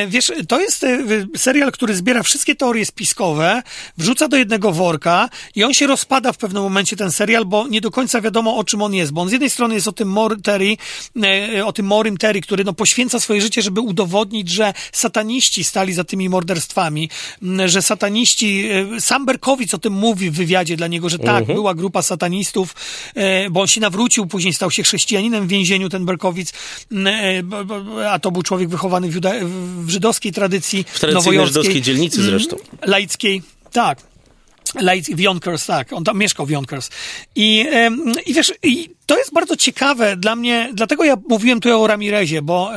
wiesz, 0.07 0.31
to 0.47 0.59
jest 0.59 0.83
e, 0.83 0.99
serial, 1.37 1.71
który 1.71 1.95
zbiera 1.95 2.23
wszystkie 2.23 2.55
teorie 2.55 2.85
spiskowe, 2.85 3.63
wrzuca 3.97 4.27
do 4.27 4.37
jednego 4.37 4.71
worka 4.71 5.29
i 5.55 5.63
on 5.63 5.73
się 5.73 5.87
rozpada 5.87 6.33
w 6.33 6.37
pewnym 6.37 6.63
momencie, 6.63 6.95
ten 6.95 7.11
serial, 7.11 7.45
bo 7.45 7.67
nie 7.67 7.81
do 7.81 7.91
końca 7.91 8.21
wiadomo, 8.21 8.57
o 8.57 8.63
czym 8.63 8.81
on 8.81 8.93
jest, 8.93 9.11
bo 9.11 9.21
on 9.21 9.29
z 9.29 9.31
jednej 9.31 9.49
strony 9.49 9.75
jest 9.75 9.87
o 9.87 9.91
tym 9.91 10.07
Mor 10.07 10.41
Terry, 10.41 10.77
e, 11.23 11.65
o 11.65 11.73
tym 11.73 11.85
Morim 11.85 12.17
Terry, 12.17 12.41
który 12.41 12.63
no 12.63 12.73
poświęca 12.73 13.19
swoje 13.19 13.41
życie, 13.41 13.61
żeby 13.61 13.81
udowodnić, 13.81 14.49
że 14.49 14.73
sataniści 14.91 15.63
stali 15.63 15.93
za 15.93 16.03
tymi 16.03 16.29
morderstwami, 16.29 17.09
że 17.65 17.81
sataniści, 17.81 18.69
e, 18.95 19.01
sam 19.01 19.25
Berkowicz 19.25 19.73
o 19.73 19.77
tym 19.77 19.93
mówi 19.93 20.29
w 20.29 20.33
wywiadzie 20.33 20.77
dla 20.77 20.87
niego, 20.87 21.09
że 21.11 21.19
tak, 21.19 21.39
mhm. 21.39 21.55
była 21.55 21.73
grupa 21.73 22.01
satanistów, 22.01 22.75
e, 23.15 23.49
bo 23.49 23.61
on 23.61 23.67
się 23.67 23.81
nawrócił, 23.81 24.25
później 24.25 24.53
stał 24.53 24.71
się 24.71 24.83
chrześcijaninem 24.83 25.47
w 25.47 25.49
więzieniu, 25.49 25.89
ten 25.89 26.05
Berkowic, 26.05 26.53
e, 26.91 28.09
a 28.11 28.19
to 28.19 28.31
był 28.31 28.43
człowiek 28.43 28.69
wychowany 28.69 29.09
w, 29.09 29.15
juda, 29.15 29.31
w 29.77 29.89
żydowskiej 29.89 30.31
tradycji 30.31 30.85
w 30.93 30.99
tradycyjnej 30.99 31.47
żydowskiej 31.47 31.81
dzielnicy 31.81 32.23
zresztą. 32.23 32.57
Laickiej, 32.85 33.41
tak. 33.71 34.10
W 35.15 35.19
Yonkers, 35.19 35.65
tak, 35.65 35.93
on 35.93 36.03
tam 36.03 36.17
mieszkał 36.17 36.45
w 36.45 36.49
Yonkers. 36.49 36.89
I, 37.35 37.65
i 38.25 38.33
wiesz, 38.33 38.53
i 38.63 38.89
to 39.05 39.17
jest 39.17 39.33
bardzo 39.33 39.55
ciekawe 39.57 40.17
dla 40.17 40.35
mnie, 40.35 40.69
dlatego 40.73 41.03
ja 41.03 41.17
mówiłem 41.29 41.59
tu 41.59 41.81
o 41.81 41.87
Ramirezie, 41.87 42.41
bo 42.41 42.71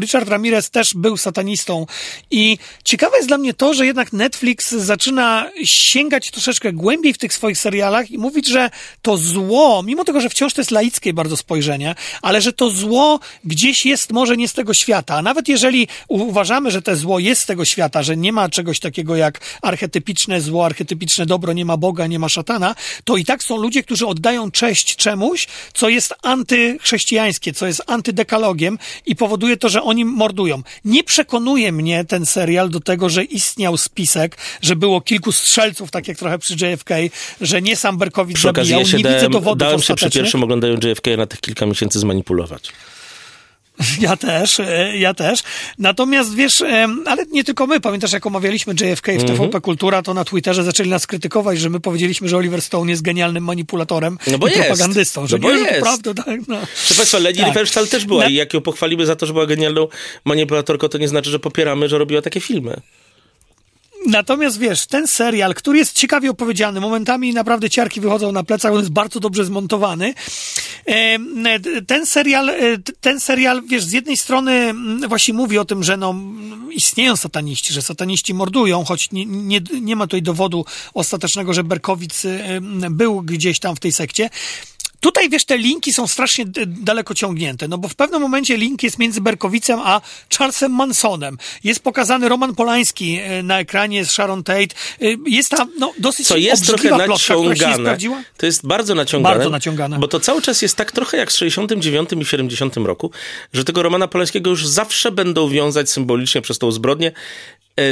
Richard 0.00 0.28
Ramirez 0.28 0.70
też 0.70 0.94
był 0.94 1.16
satanistą 1.16 1.86
i 2.30 2.58
ciekawe 2.84 3.16
jest 3.16 3.28
dla 3.28 3.38
mnie 3.38 3.54
to, 3.54 3.74
że 3.74 3.86
jednak 3.86 4.12
Netflix 4.12 4.70
zaczyna 4.70 5.50
sięgać 5.64 6.30
troszeczkę 6.30 6.72
głębiej 6.72 7.14
w 7.14 7.18
tych 7.18 7.34
swoich 7.34 7.58
serialach 7.58 8.10
i 8.10 8.18
mówić, 8.18 8.46
że 8.46 8.70
to 9.02 9.16
zło, 9.16 9.82
mimo 9.82 10.04
tego, 10.04 10.20
że 10.20 10.30
wciąż 10.30 10.54
to 10.54 10.60
jest 10.60 10.70
laickie 10.70 11.12
bardzo 11.12 11.36
spojrzenie, 11.36 11.94
ale 12.22 12.40
że 12.40 12.52
to 12.52 12.70
zło 12.70 13.20
gdzieś 13.44 13.86
jest 13.86 14.12
może 14.12 14.36
nie 14.36 14.48
z 14.48 14.52
tego 14.52 14.74
świata, 14.74 15.14
a 15.14 15.22
nawet 15.22 15.48
jeżeli 15.48 15.88
uważamy, 16.08 16.70
że 16.70 16.82
to 16.82 16.96
zło 16.96 17.18
jest 17.18 17.42
z 17.42 17.46
tego 17.46 17.64
świata, 17.64 18.02
że 18.02 18.16
nie 18.16 18.32
ma 18.32 18.48
czegoś 18.48 18.80
takiego 18.80 19.16
jak 19.16 19.40
archetypiczne 19.62 20.40
zło, 20.40 20.66
archetypiczne 20.66 21.09
dobro, 21.18 21.52
nie 21.52 21.64
ma 21.64 21.76
Boga, 21.76 22.06
nie 22.06 22.18
ma 22.18 22.28
szatana, 22.28 22.74
to 23.04 23.16
i 23.16 23.24
tak 23.24 23.42
są 23.42 23.56
ludzie, 23.56 23.82
którzy 23.82 24.06
oddają 24.06 24.50
cześć 24.50 24.96
czemuś, 24.96 25.46
co 25.74 25.88
jest 25.88 26.14
antychrześcijańskie, 26.22 27.52
co 27.52 27.66
jest 27.66 27.82
antydekalogiem 27.86 28.78
i 29.06 29.16
powoduje 29.16 29.56
to, 29.56 29.68
że 29.68 29.82
oni 29.82 30.04
mordują. 30.04 30.62
Nie 30.84 31.04
przekonuje 31.04 31.72
mnie 31.72 32.04
ten 32.04 32.26
serial 32.26 32.70
do 32.70 32.80
tego, 32.80 33.08
że 33.08 33.24
istniał 33.24 33.76
spisek, 33.76 34.36
że 34.62 34.76
było 34.76 35.00
kilku 35.00 35.32
strzelców, 35.32 35.90
tak 35.90 36.08
jak 36.08 36.18
trochę 36.18 36.38
przy 36.38 36.54
JFK, 36.54 36.90
że 37.40 37.62
nie 37.62 37.76
sam 37.76 37.98
Berkowicz 37.98 38.40
zabijał, 38.40 38.80
ja 38.80 38.86
się 38.86 38.96
nie 38.96 39.04
widzę 39.04 39.16
dałem, 39.16 39.32
dowodów 39.32 39.58
dałem 39.58 39.82
się 39.82 39.94
przy 39.94 40.10
pierwszym 40.10 40.42
oglądaniu 40.42 40.74
JFK 40.74 41.06
na 41.16 41.26
tych 41.26 41.40
kilka 41.40 41.66
miesięcy 41.66 41.98
zmanipulować. 41.98 42.72
Ja 44.00 44.16
też, 44.16 44.60
e, 44.60 44.96
ja 44.98 45.14
też. 45.14 45.42
Natomiast 45.78 46.34
wiesz, 46.34 46.60
em, 46.60 47.04
ale 47.06 47.24
nie 47.30 47.44
tylko 47.44 47.66
my, 47.66 47.80
pamiętasz 47.80 48.12
jak 48.12 48.26
omawialiśmy 48.26 48.74
JFK 48.74 49.06
w 49.06 49.14
Mhm. 49.20 49.28
TVP 49.38 49.60
Kultura, 49.60 50.02
to 50.02 50.14
na 50.14 50.24
Twitterze 50.24 50.64
zaczęli 50.64 50.88
nas 50.88 51.06
krytykować, 51.06 51.60
że 51.60 51.70
my 51.70 51.80
powiedzieliśmy, 51.80 52.28
że 52.28 52.36
Oliver 52.36 52.62
Stone 52.62 52.90
jest 52.90 53.02
genialnym 53.02 53.44
manipulatorem 53.44 54.18
No 54.26 54.38
bo 54.38 54.46
i 54.46 54.50
jest. 54.50 54.62
propagandystą, 54.62 55.26
że 55.26 55.36
No 55.36 55.42
bo 55.42 55.52
nie, 55.52 55.58
to 55.64 55.68
jest. 55.70 55.80
prawda, 55.82 56.14
tak, 56.14 56.40
no. 56.48 56.56
Proszę 56.76 56.94
Państwa, 56.94 57.18
Leni 57.18 57.38
Tak. 57.38 57.88
Też 57.90 58.04
była 58.04 58.26
i 58.26 58.34
jak 58.34 58.54
ją 58.54 58.60
pochwalimy 58.60 59.06
za 59.06 59.16
to, 59.16 59.26
że 59.26 59.32
była 59.32 59.46
genialną 59.46 59.88
manipulatorką, 60.24 60.88
to 60.88 60.98
nie 60.98 61.08
znaczy, 61.08 61.30
że 61.30 61.38
popieramy, 61.38 61.88
że 61.88 61.98
robiła 61.98 62.22
takie 62.22 62.40
filmy. 62.40 62.80
Natomiast 64.06 64.58
wiesz, 64.58 64.86
ten 64.86 65.06
serial, 65.06 65.54
który 65.54 65.78
jest 65.78 65.92
ciekawie 65.96 66.30
opowiedziany, 66.30 66.80
momentami 66.80 67.34
naprawdę 67.34 67.70
ciarki 67.70 68.00
wychodzą 68.00 68.32
na 68.32 68.42
plecach, 68.44 68.72
on 68.72 68.78
jest 68.78 68.90
bardzo 68.92 69.20
dobrze 69.20 69.44
zmontowany. 69.44 70.14
E, 70.86 71.18
Ten 71.86 72.06
serial, 72.06 72.50
e, 72.50 72.54
ten 73.00 73.20
serial, 73.20 73.62
wiesz, 73.68 73.84
z 73.84 73.92
jednej 73.92 74.16
strony 74.16 74.74
właśnie 75.08 75.34
mówi 75.34 75.58
o 75.58 75.64
tym, 75.64 75.84
że 75.84 75.96
no, 75.96 76.14
istnieją 76.70 77.16
sataniści, 77.16 77.72
że 77.72 77.82
sataniści 77.82 78.34
mordują, 78.34 78.84
choć 78.84 79.10
nie, 79.12 79.26
nie, 79.26 79.60
nie 79.80 79.96
ma 79.96 80.06
tutaj 80.06 80.22
dowodu 80.22 80.64
ostatecznego, 80.94 81.54
że 81.54 81.64
Berkowic 81.64 82.24
em, 82.24 82.80
był 82.90 83.22
gdzieś 83.22 83.58
tam 83.58 83.76
w 83.76 83.80
tej 83.80 83.92
sekcie. 83.92 84.30
Tutaj, 85.00 85.28
wiesz, 85.30 85.44
te 85.44 85.58
linki 85.58 85.92
są 85.92 86.06
strasznie 86.06 86.44
daleko 86.66 87.14
ciągnięte, 87.14 87.68
no 87.68 87.78
bo 87.78 87.88
w 87.88 87.94
pewnym 87.94 88.22
momencie 88.22 88.56
link 88.56 88.82
jest 88.82 88.98
między 88.98 89.20
Berkowicem 89.20 89.80
a 89.84 90.00
Charlesem 90.38 90.72
Mansonem. 90.72 91.38
Jest 91.64 91.80
pokazany 91.82 92.28
Roman 92.28 92.54
Polański 92.54 93.18
e, 93.22 93.42
na 93.42 93.58
ekranie 93.60 94.04
z 94.04 94.10
Sharon 94.10 94.44
Tate. 94.44 94.60
E, 94.60 95.06
Jest 95.26 95.50
tam, 95.50 95.70
no, 95.78 95.92
dosyć 95.98 96.26
Co 96.26 96.36
jest 96.36 96.66
trochę 96.66 96.88
plotka, 96.88 97.06
naciągane. 97.06 97.74
sprawdziła. 97.74 98.22
To 98.36 98.46
jest 98.46 98.66
bardzo 98.66 98.94
naciągane. 98.94 99.34
Bardzo 99.34 99.50
naciągane. 99.50 99.98
Bo 99.98 100.08
to 100.08 100.20
cały 100.20 100.42
czas 100.42 100.62
jest 100.62 100.76
tak 100.76 100.92
trochę 100.92 101.16
jak 101.16 101.30
w 101.30 101.36
69 101.36 102.10
i 102.20 102.24
70 102.24 102.76
roku, 102.76 103.10
że 103.52 103.64
tego 103.64 103.82
Romana 103.82 104.08
Polańskiego 104.08 104.50
już 104.50 104.66
zawsze 104.66 105.12
będą 105.12 105.48
wiązać 105.48 105.90
symbolicznie 105.90 106.42
przez 106.42 106.58
tą 106.58 106.72
zbrodnię 106.72 107.12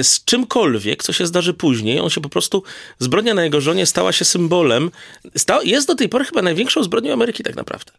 z 0.02 0.24
czymkolwiek, 0.24 1.02
co 1.02 1.12
się 1.12 1.26
zdarzy 1.26 1.54
później. 1.54 2.00
On 2.00 2.10
się 2.10 2.20
po 2.20 2.28
prostu, 2.28 2.62
zbrodnia 2.98 3.34
na 3.34 3.44
jego 3.44 3.60
żonie 3.60 3.86
stała 3.86 4.12
się 4.12 4.24
symbolem. 4.24 4.90
Sta, 5.36 5.62
jest 5.62 5.86
do 5.86 5.94
tej 5.94 6.08
pory 6.08 6.24
chyba 6.24 6.42
największą 6.42 6.82
zbrodnią 6.82 7.12
Ameryki 7.12 7.42
tak 7.42 7.56
naprawdę. 7.56 7.92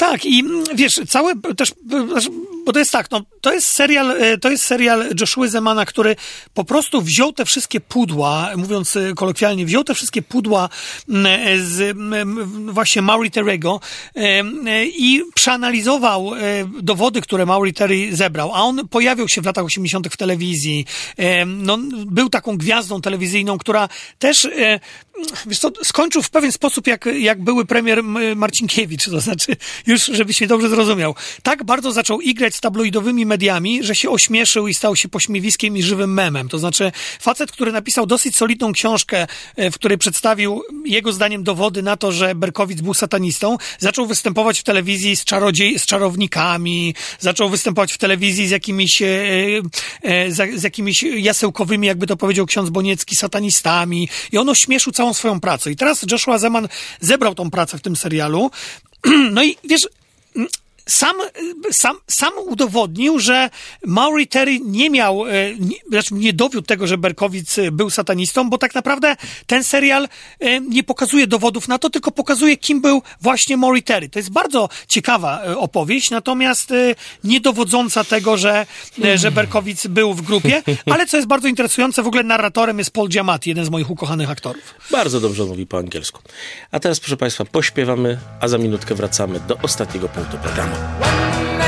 Tak, 0.00 0.24
i 0.24 0.40
mm, 0.40 0.64
wiesz, 0.74 1.00
cały 1.08 1.32
też, 1.56 1.72
znaczy, 2.08 2.28
bo 2.64 2.72
to 2.72 2.78
jest 2.78 2.92
tak, 2.92 3.10
no, 3.10 3.22
to 3.40 3.52
jest 3.52 3.66
serial, 3.66 4.10
e, 4.10 4.38
to 4.38 4.50
jest 4.50 4.64
serial 4.64 5.04
Joshua 5.20 5.48
Zemana, 5.48 5.84
który 5.86 6.16
po 6.54 6.64
prostu 6.64 7.02
wziął 7.02 7.32
te 7.32 7.44
wszystkie 7.44 7.80
pudła, 7.80 8.50
mówiąc 8.56 8.96
e, 8.96 9.14
kolokwialnie, 9.14 9.66
wziął 9.66 9.84
te 9.84 9.94
wszystkie 9.94 10.22
pudła 10.22 10.68
mm, 11.08 11.26
e, 11.26 11.58
z 11.58 11.80
mm, 11.80 12.72
właśnie 12.72 13.02
Maury 13.02 13.30
Terrego 13.30 13.80
e, 14.16 14.20
e, 14.20 14.86
i 14.86 15.22
przeanalizował 15.34 16.34
e, 16.34 16.38
dowody, 16.82 17.20
które 17.20 17.46
Maury 17.46 17.72
Terry 17.72 18.16
zebrał, 18.16 18.54
a 18.54 18.62
on 18.62 18.88
pojawił 18.88 19.28
się 19.28 19.40
w 19.42 19.46
latach 19.46 19.64
80. 19.64 20.08
w 20.08 20.16
telewizji, 20.16 20.86
e, 21.16 21.44
no, 21.46 21.78
był 22.06 22.28
taką 22.28 22.56
gwiazdą 22.56 23.00
telewizyjną, 23.00 23.58
która 23.58 23.88
też, 24.18 24.44
e, 24.44 24.80
wiesz 25.46 25.58
co, 25.58 25.70
skończył 25.82 26.22
w 26.22 26.30
pewien 26.30 26.52
sposób, 26.52 26.86
jak, 26.86 27.06
jak 27.06 27.44
były 27.44 27.66
premier 27.66 28.02
Marcinkiewicz, 28.36 29.04
to 29.04 29.20
znaczy, 29.20 29.56
już 29.90 30.06
żebyś 30.06 30.40
mnie 30.40 30.48
dobrze 30.48 30.68
zrozumiał, 30.68 31.14
tak 31.42 31.64
bardzo 31.64 31.92
zaczął 31.92 32.20
igrać 32.20 32.54
z 32.54 32.60
tabloidowymi 32.60 33.26
mediami, 33.26 33.82
że 33.82 33.94
się 33.94 34.10
ośmieszył 34.10 34.68
i 34.68 34.74
stał 34.74 34.96
się 34.96 35.08
pośmiewiskiem 35.08 35.76
i 35.76 35.82
żywym 35.82 36.14
memem. 36.14 36.48
To 36.48 36.58
znaczy, 36.58 36.92
facet, 37.20 37.52
który 37.52 37.72
napisał 37.72 38.06
dosyć 38.06 38.36
solidną 38.36 38.72
książkę, 38.72 39.26
e, 39.56 39.70
w 39.70 39.74
której 39.74 39.98
przedstawił 39.98 40.62
jego 40.84 41.12
zdaniem 41.12 41.44
dowody 41.44 41.82
na 41.82 41.96
to, 41.96 42.12
że 42.12 42.34
Berkowicz 42.34 42.80
był 42.80 42.94
satanistą, 42.94 43.56
zaczął 43.78 44.06
występować 44.06 44.60
w 44.60 44.62
telewizji 44.62 45.16
z, 45.16 45.24
czarodziej, 45.24 45.78
z 45.78 45.86
czarownikami, 45.86 46.94
zaczął 47.18 47.50
występować 47.50 47.92
w 47.92 47.98
telewizji 47.98 48.48
z 48.48 48.50
jakimiś, 48.50 49.02
e, 49.02 49.06
e, 50.02 50.30
z, 50.32 50.60
z 50.60 50.62
jakimiś 50.62 51.02
jasełkowymi, 51.02 51.86
jakby 51.86 52.06
to 52.06 52.16
powiedział 52.16 52.46
ksiądz 52.46 52.70
Boniecki, 52.70 53.16
satanistami 53.16 54.08
i 54.32 54.38
on 54.38 54.48
ośmieszył 54.48 54.92
całą 54.92 55.14
swoją 55.14 55.40
pracę. 55.40 55.70
I 55.70 55.76
teraz 55.76 56.04
Joshua 56.10 56.38
Zeman 56.38 56.68
zebrał 57.00 57.34
tą 57.34 57.50
pracę 57.50 57.78
w 57.78 57.80
tym 57.82 57.96
serialu. 57.96 58.50
No 59.34 59.42
i 59.42 59.56
wiesz, 59.62 59.88
sam, 60.90 61.16
sam, 61.72 61.96
sam 62.06 62.32
udowodnił, 62.46 63.18
że 63.18 63.50
Maury 63.86 64.26
Terry 64.26 64.60
nie 64.60 64.90
miał, 64.90 65.26
e, 65.26 65.30
nie, 65.58 65.76
znaczy 65.88 66.14
nie 66.14 66.32
dowiódł 66.32 66.66
tego, 66.66 66.86
że 66.86 66.98
Berkowicz 66.98 67.58
e, 67.58 67.70
był 67.70 67.90
satanistą, 67.90 68.50
bo 68.50 68.58
tak 68.58 68.74
naprawdę 68.74 69.16
ten 69.46 69.64
serial 69.64 70.08
e, 70.40 70.60
nie 70.60 70.82
pokazuje 70.82 71.26
dowodów 71.26 71.68
na 71.68 71.78
to, 71.78 71.90
tylko 71.90 72.10
pokazuje, 72.10 72.56
kim 72.56 72.80
był 72.80 73.02
właśnie 73.20 73.56
Maury 73.56 73.82
Terry. 73.82 74.08
To 74.08 74.18
jest 74.18 74.30
bardzo 74.30 74.68
ciekawa 74.88 75.42
opowieść, 75.56 76.10
natomiast 76.10 76.72
niedowodząca 77.24 78.04
tego, 78.04 78.36
że, 78.36 78.66
że 79.14 79.30
Berkowicz 79.30 79.86
był 79.86 80.14
w 80.14 80.22
grupie, 80.22 80.62
ale 80.92 81.06
co 81.06 81.16
jest 81.16 81.28
bardzo 81.28 81.48
interesujące, 81.48 82.02
w 82.02 82.06
ogóle 82.06 82.22
narratorem 82.22 82.78
jest 82.78 82.90
Paul 82.90 83.08
Giamatti, 83.08 83.50
jeden 83.50 83.64
z 83.64 83.70
moich 83.70 83.90
ukochanych 83.90 84.30
aktorów. 84.30 84.74
Bardzo 84.90 85.20
dobrze 85.20 85.44
mówi 85.44 85.66
po 85.66 85.78
angielsku. 85.78 86.22
A 86.70 86.80
teraz, 86.80 87.00
proszę 87.00 87.16
Państwa, 87.16 87.44
pośpiewamy, 87.44 88.18
a 88.40 88.48
za 88.48 88.58
minutkę 88.58 88.94
wracamy 88.94 89.40
do 89.40 89.58
ostatniego 89.62 90.08
punktu 90.08 90.38
programu. 90.38 90.79
When 90.80 91.59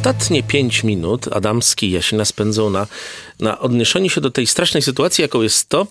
ostatnie 0.00 0.42
pięć 0.42 0.84
minut 0.84 1.28
Adamski 1.32 1.86
i 1.86 1.90
Jasina 1.90 2.24
spędzą 2.24 2.70
na, 2.70 2.86
na 3.40 3.58
odniesieniu 3.58 4.10
się 4.10 4.20
do 4.20 4.30
tej 4.30 4.46
strasznej 4.46 4.82
sytuacji, 4.82 5.22
jaką 5.22 5.42
jest 5.42 5.68
to, 5.68 5.86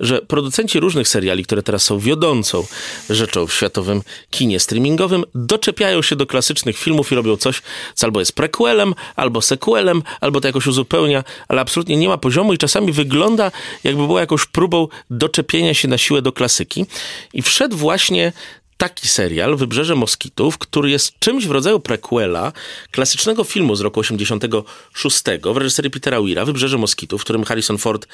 że 0.00 0.22
producenci 0.22 0.80
różnych 0.80 1.08
seriali, 1.08 1.44
które 1.44 1.62
teraz 1.62 1.84
są 1.84 1.98
wiodącą 1.98 2.66
rzeczą 3.10 3.46
w 3.46 3.54
światowym 3.54 4.02
kinie 4.30 4.60
streamingowym, 4.60 5.24
doczepiają 5.34 6.02
się 6.02 6.16
do 6.16 6.26
klasycznych 6.26 6.78
filmów 6.78 7.12
i 7.12 7.14
robią 7.14 7.36
coś, 7.36 7.62
co 7.94 8.06
albo 8.06 8.20
jest 8.20 8.32
prequelem, 8.32 8.94
albo 9.16 9.42
sequelem, 9.42 10.02
albo 10.20 10.40
to 10.40 10.48
jakoś 10.48 10.66
uzupełnia, 10.66 11.24
ale 11.48 11.60
absolutnie 11.60 11.96
nie 11.96 12.08
ma 12.08 12.18
poziomu 12.18 12.52
i 12.52 12.58
czasami 12.58 12.92
wygląda, 12.92 13.52
jakby 13.84 14.06
było 14.06 14.20
jakąś 14.20 14.46
próbą 14.46 14.88
doczepienia 15.10 15.74
się 15.74 15.88
na 15.88 15.98
siłę 15.98 16.22
do 16.22 16.32
klasyki. 16.32 16.86
I 17.32 17.42
wszedł 17.42 17.76
właśnie 17.76 18.32
taki 18.80 19.08
serial, 19.08 19.56
Wybrzeże 19.56 19.94
Moskitów, 19.94 20.58
który 20.58 20.90
jest 20.90 21.18
czymś 21.18 21.46
w 21.46 21.50
rodzaju 21.50 21.80
prequela 21.80 22.52
klasycznego 22.90 23.44
filmu 23.44 23.76
z 23.76 23.80
roku 23.80 24.00
86 24.00 25.22
w 25.54 25.56
reżyserii 25.56 25.90
Petera 25.90 26.20
Weira, 26.20 26.44
Wybrzeże 26.44 26.78
Moskitów, 26.78 27.20
w 27.20 27.24
którym 27.24 27.44
Harrison 27.44 27.78
Ford 27.78 28.06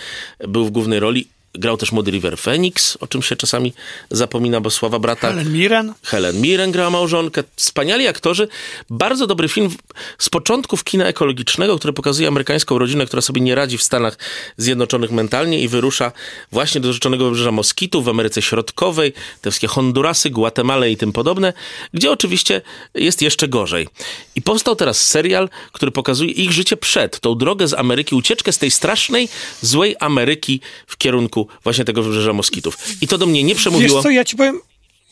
był 0.49 0.65
w 0.65 0.71
głównej 0.71 1.01
roli. 1.01 1.29
Grał 1.59 1.77
też 1.77 1.93
młody 1.93 2.11
River 2.11 2.39
Phoenix, 2.39 2.99
o 3.01 3.07
czym 3.07 3.23
się 3.23 3.37
czasami 3.37 3.73
zapomina, 4.11 4.61
bo 4.61 4.71
sława 4.71 4.99
brata. 4.99 5.29
Helen 5.29 5.53
Mirren. 5.53 5.95
Helen 6.03 6.41
Mirren 6.41 6.73
grała 6.73 6.91
małżonkę. 6.91 7.43
Wspaniali 7.57 8.07
aktorzy. 8.07 8.49
Bardzo 8.91 9.27
dobry 9.27 9.49
film 9.49 9.71
z 10.19 10.29
początków 10.29 10.85
kina 10.85 11.05
ekologicznego, 11.05 11.79
który 11.79 11.93
pokazuje 11.93 12.29
amerykańską 12.29 12.79
rodzinę, 12.79 13.07
która 13.07 13.23
sobie 13.23 13.41
nie 13.41 13.55
radzi 13.55 13.79
w 13.79 13.83
Stanach 13.83 14.19
Zjednoczonych 14.57 15.11
mentalnie 15.11 15.61
i 15.61 15.69
wyrusza 15.69 16.13
właśnie 16.53 16.81
do 16.81 16.93
rzeczonego 16.93 17.25
wybrzeża 17.25 17.53
Moskitów 17.53 18.05
w 18.05 18.09
Ameryce 18.09 18.43
Środkowej, 18.43 19.13
te 19.41 19.51
wszystkie 19.51 19.67
Hondurasy, 19.67 20.31
Guatemala 20.31 20.87
i 20.87 20.97
tym 20.97 21.13
podobne, 21.13 21.53
gdzie 21.95 22.11
oczywiście 22.11 22.63
jest 22.95 23.23
jeszcze 23.23 23.49
gorzej. 23.49 23.89
I 24.35 24.43
powstał 24.43 24.77
teraz 24.77 25.07
serial, 25.07 25.49
który 25.73 25.93
pokazuje 25.93 26.31
ich 26.31 26.53
życie 26.53 26.77
przed, 26.77 27.21
tą 27.21 27.35
drogę 27.35 27.69
z 27.69 27.75
Ameryki, 27.75 28.15
ucieczkę 28.15 28.53
z 28.53 28.59
tej 28.59 28.71
strasznej, 28.71 29.29
złej 29.63 29.97
Ameryki 30.01 30.61
w 30.87 30.97
kierunku 30.97 31.46
właśnie 31.65 31.85
tego 31.85 32.03
wybrzeża 32.03 32.33
Moskitów. 32.33 32.79
I 33.03 33.09
to 33.09 33.19
do 33.19 33.27
mnie 33.27 33.43
nie 33.45 33.55
przemówiło. 33.55 33.95
Wiesz 33.95 34.03
co, 34.03 34.11
ja 34.11 34.25
ci 34.25 34.37
powiem... 34.37 34.61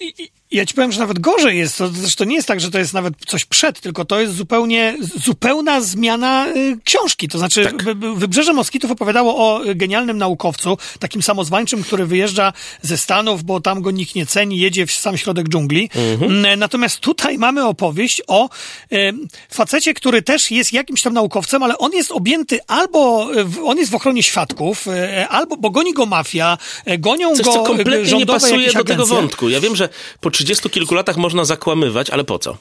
i- 0.01 0.23
i- 0.23 0.31
Ja 0.55 0.67
ci 0.67 0.75
powiem, 0.75 0.93
że 0.93 1.01
nawet 1.01 1.19
gorzej 1.19 1.59
jest. 1.59 1.79
To 1.79 1.89
zresztą 1.89 2.25
nie 2.25 2.35
jest 2.35 2.49
tak, 2.49 2.61
że 2.61 2.71
to 2.71 2.79
jest 2.79 2.95
nawet 2.95 3.15
coś 3.27 3.45
przed, 3.45 3.81
tylko 3.81 4.05
to 4.05 4.21
jest 4.21 4.35
zupełnie, 4.35 4.97
zupełna 5.25 5.81
zmiana 5.81 6.47
y, 6.57 6.79
książki. 6.85 7.29
To 7.29 7.39
znaczy, 7.39 7.65
Tak. 7.65 7.83
Wy- 7.83 7.95
Wy- 7.95 8.15
Wybrzeże 8.15 8.53
Moskitów 8.53 8.91
opowiadało 8.91 9.37
o 9.37 9.65
y, 9.67 9.75
genialnym 9.75 10.19
naukowcu, 10.19 10.79
takim 10.99 11.23
samozwańczym, 11.23 11.83
który 11.83 12.07
wyjeżdża 12.07 12.53
ze 12.83 12.97
Stanów, 12.99 13.43
bo 13.45 13.61
tam 13.61 13.83
go 13.83 13.91
nikt 13.91 14.15
nie 14.15 14.27
ceni, 14.27 14.59
jedzie 14.59 14.87
w 14.87 14.93
sam 14.93 15.17
środek 15.17 15.49
dżungli. 15.49 15.91
Mm, 16.21 16.59
Natomiast 16.59 17.01
tutaj 17.01 17.39
mamy 17.39 17.65
opowieść 17.67 18.23
o 18.27 18.49
y, 18.93 19.13
facecie, 19.51 19.95
który 19.95 20.23
też 20.23 20.51
jest 20.51 20.73
jakimś 20.73 21.03
tam 21.03 21.13
naukowcem, 21.15 21.63
ale 21.63 21.79
on 21.79 21.93
jest 21.93 22.11
objęty 22.13 22.59
albo, 22.67 23.29
y, 23.37 23.45
w- 23.45 23.65
on 23.65 23.79
jest 23.79 23.91
w 23.91 23.95
ochronie 23.95 24.23
świadków, 24.23 24.87
y, 24.87 25.29
albo, 25.29 25.57
bo 25.57 25.71
goni 25.71 25.93
go 25.95 26.07
mafia, 26.07 26.59
y, 26.89 26.99
gonią 26.99 27.37
Coś, 27.37 27.45
go 27.47 27.53
co 27.53 27.63
y, 27.63 27.67
kompletnie 27.67 28.19
nie 28.19 28.27
pasuje 28.27 28.73
do 28.73 28.85
tego 28.85 29.07
wątku. 29.07 29.49
Ja 29.49 29.61
wiem, 29.61 29.77
że 29.77 29.89
po 30.21 30.31
30 30.45 30.71
kilku 30.71 30.95
latach 30.95 31.17
można 31.17 31.45
zakłamywać, 31.45 32.11
ale 32.11 32.25
po 32.25 32.39
co? 32.39 32.57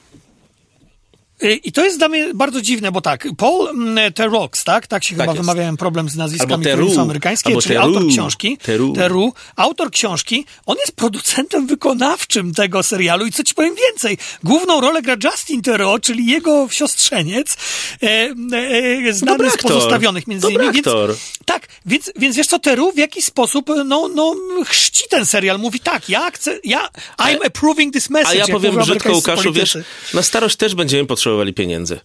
Y, 1.44 1.54
I 1.54 1.72
to 1.72 1.84
jest 1.84 1.98
dla 1.98 2.08
mnie 2.08 2.34
bardzo 2.34 2.60
dziwne, 2.62 2.92
bo 2.92 3.00
tak, 3.00 3.28
Paul 3.36 3.68
mm, 3.68 4.12
Terrox, 4.12 4.64
tak? 4.64 4.86
Tak 4.86 5.04
się 5.04 5.16
Tak 5.16 5.20
chyba 5.20 5.32
jest. 5.32 5.46
wymawiałem 5.46 5.76
problem 5.76 6.08
z 6.08 6.16
nazwiskami, 6.16 6.64
są 6.94 7.02
amerykańskie, 7.02 7.48
albo 7.48 7.62
czyli 7.62 7.74
Theroux. 7.74 7.96
autor 7.96 8.08
książki. 8.12 8.58
Theroux. 8.94 9.40
Autor 9.56 9.90
książki, 9.90 10.46
on 10.66 10.76
jest 10.78 10.92
producentem 10.92 11.66
wykonawczym 11.66 12.54
tego 12.54 12.82
serialu 12.82 13.26
i 13.26 13.32
co 13.32 13.44
ci 13.44 13.54
powiem 13.54 13.74
więcej, 13.74 14.18
główną 14.44 14.80
rolę 14.80 15.02
gra 15.02 15.16
Justin 15.24 15.62
Theroux, 15.62 16.06
czyli 16.06 16.26
jego 16.26 16.68
siostrzeniec, 16.70 17.56
e, 18.02 18.06
e, 18.06 19.12
znany 19.12 19.38
Dobry 19.38 19.50
z 19.50 19.56
pozostawionych 19.56 20.26
między 20.26 20.42
Dobry 20.46 20.64
innymi. 20.64 20.78
aktor. 20.78 21.08
Więc, 21.08 21.20
tak, 21.44 21.68
więc, 21.86 22.12
więc 22.16 22.36
wiesz 22.36 22.46
co, 22.46 22.58
Theroux 22.58 22.94
w 22.94 22.98
jakiś 22.98 23.24
sposób, 23.24 23.70
no, 23.84 24.08
no, 24.14 24.34
chrzci 24.64 25.04
ten 25.10 25.26
serial, 25.26 25.58
mówi 25.58 25.80
tak, 25.80 26.08
ja 26.08 26.30
chcę, 26.30 26.58
ja, 26.64 26.88
I'm 27.18 27.46
approving 27.46 27.92
this 27.94 28.10
message. 28.10 28.30
A 28.30 28.34
ja 28.34 28.46
powiem 28.46 28.76
brzydko, 28.76 29.12
Łukaszu, 29.12 29.52
wiesz, 29.52 29.78
na 30.14 30.22
starość 30.22 30.56
też 30.56 30.74
będziemy 30.74 31.06
potrzebowali 31.34 31.54
pieniędzy. 31.54 32.00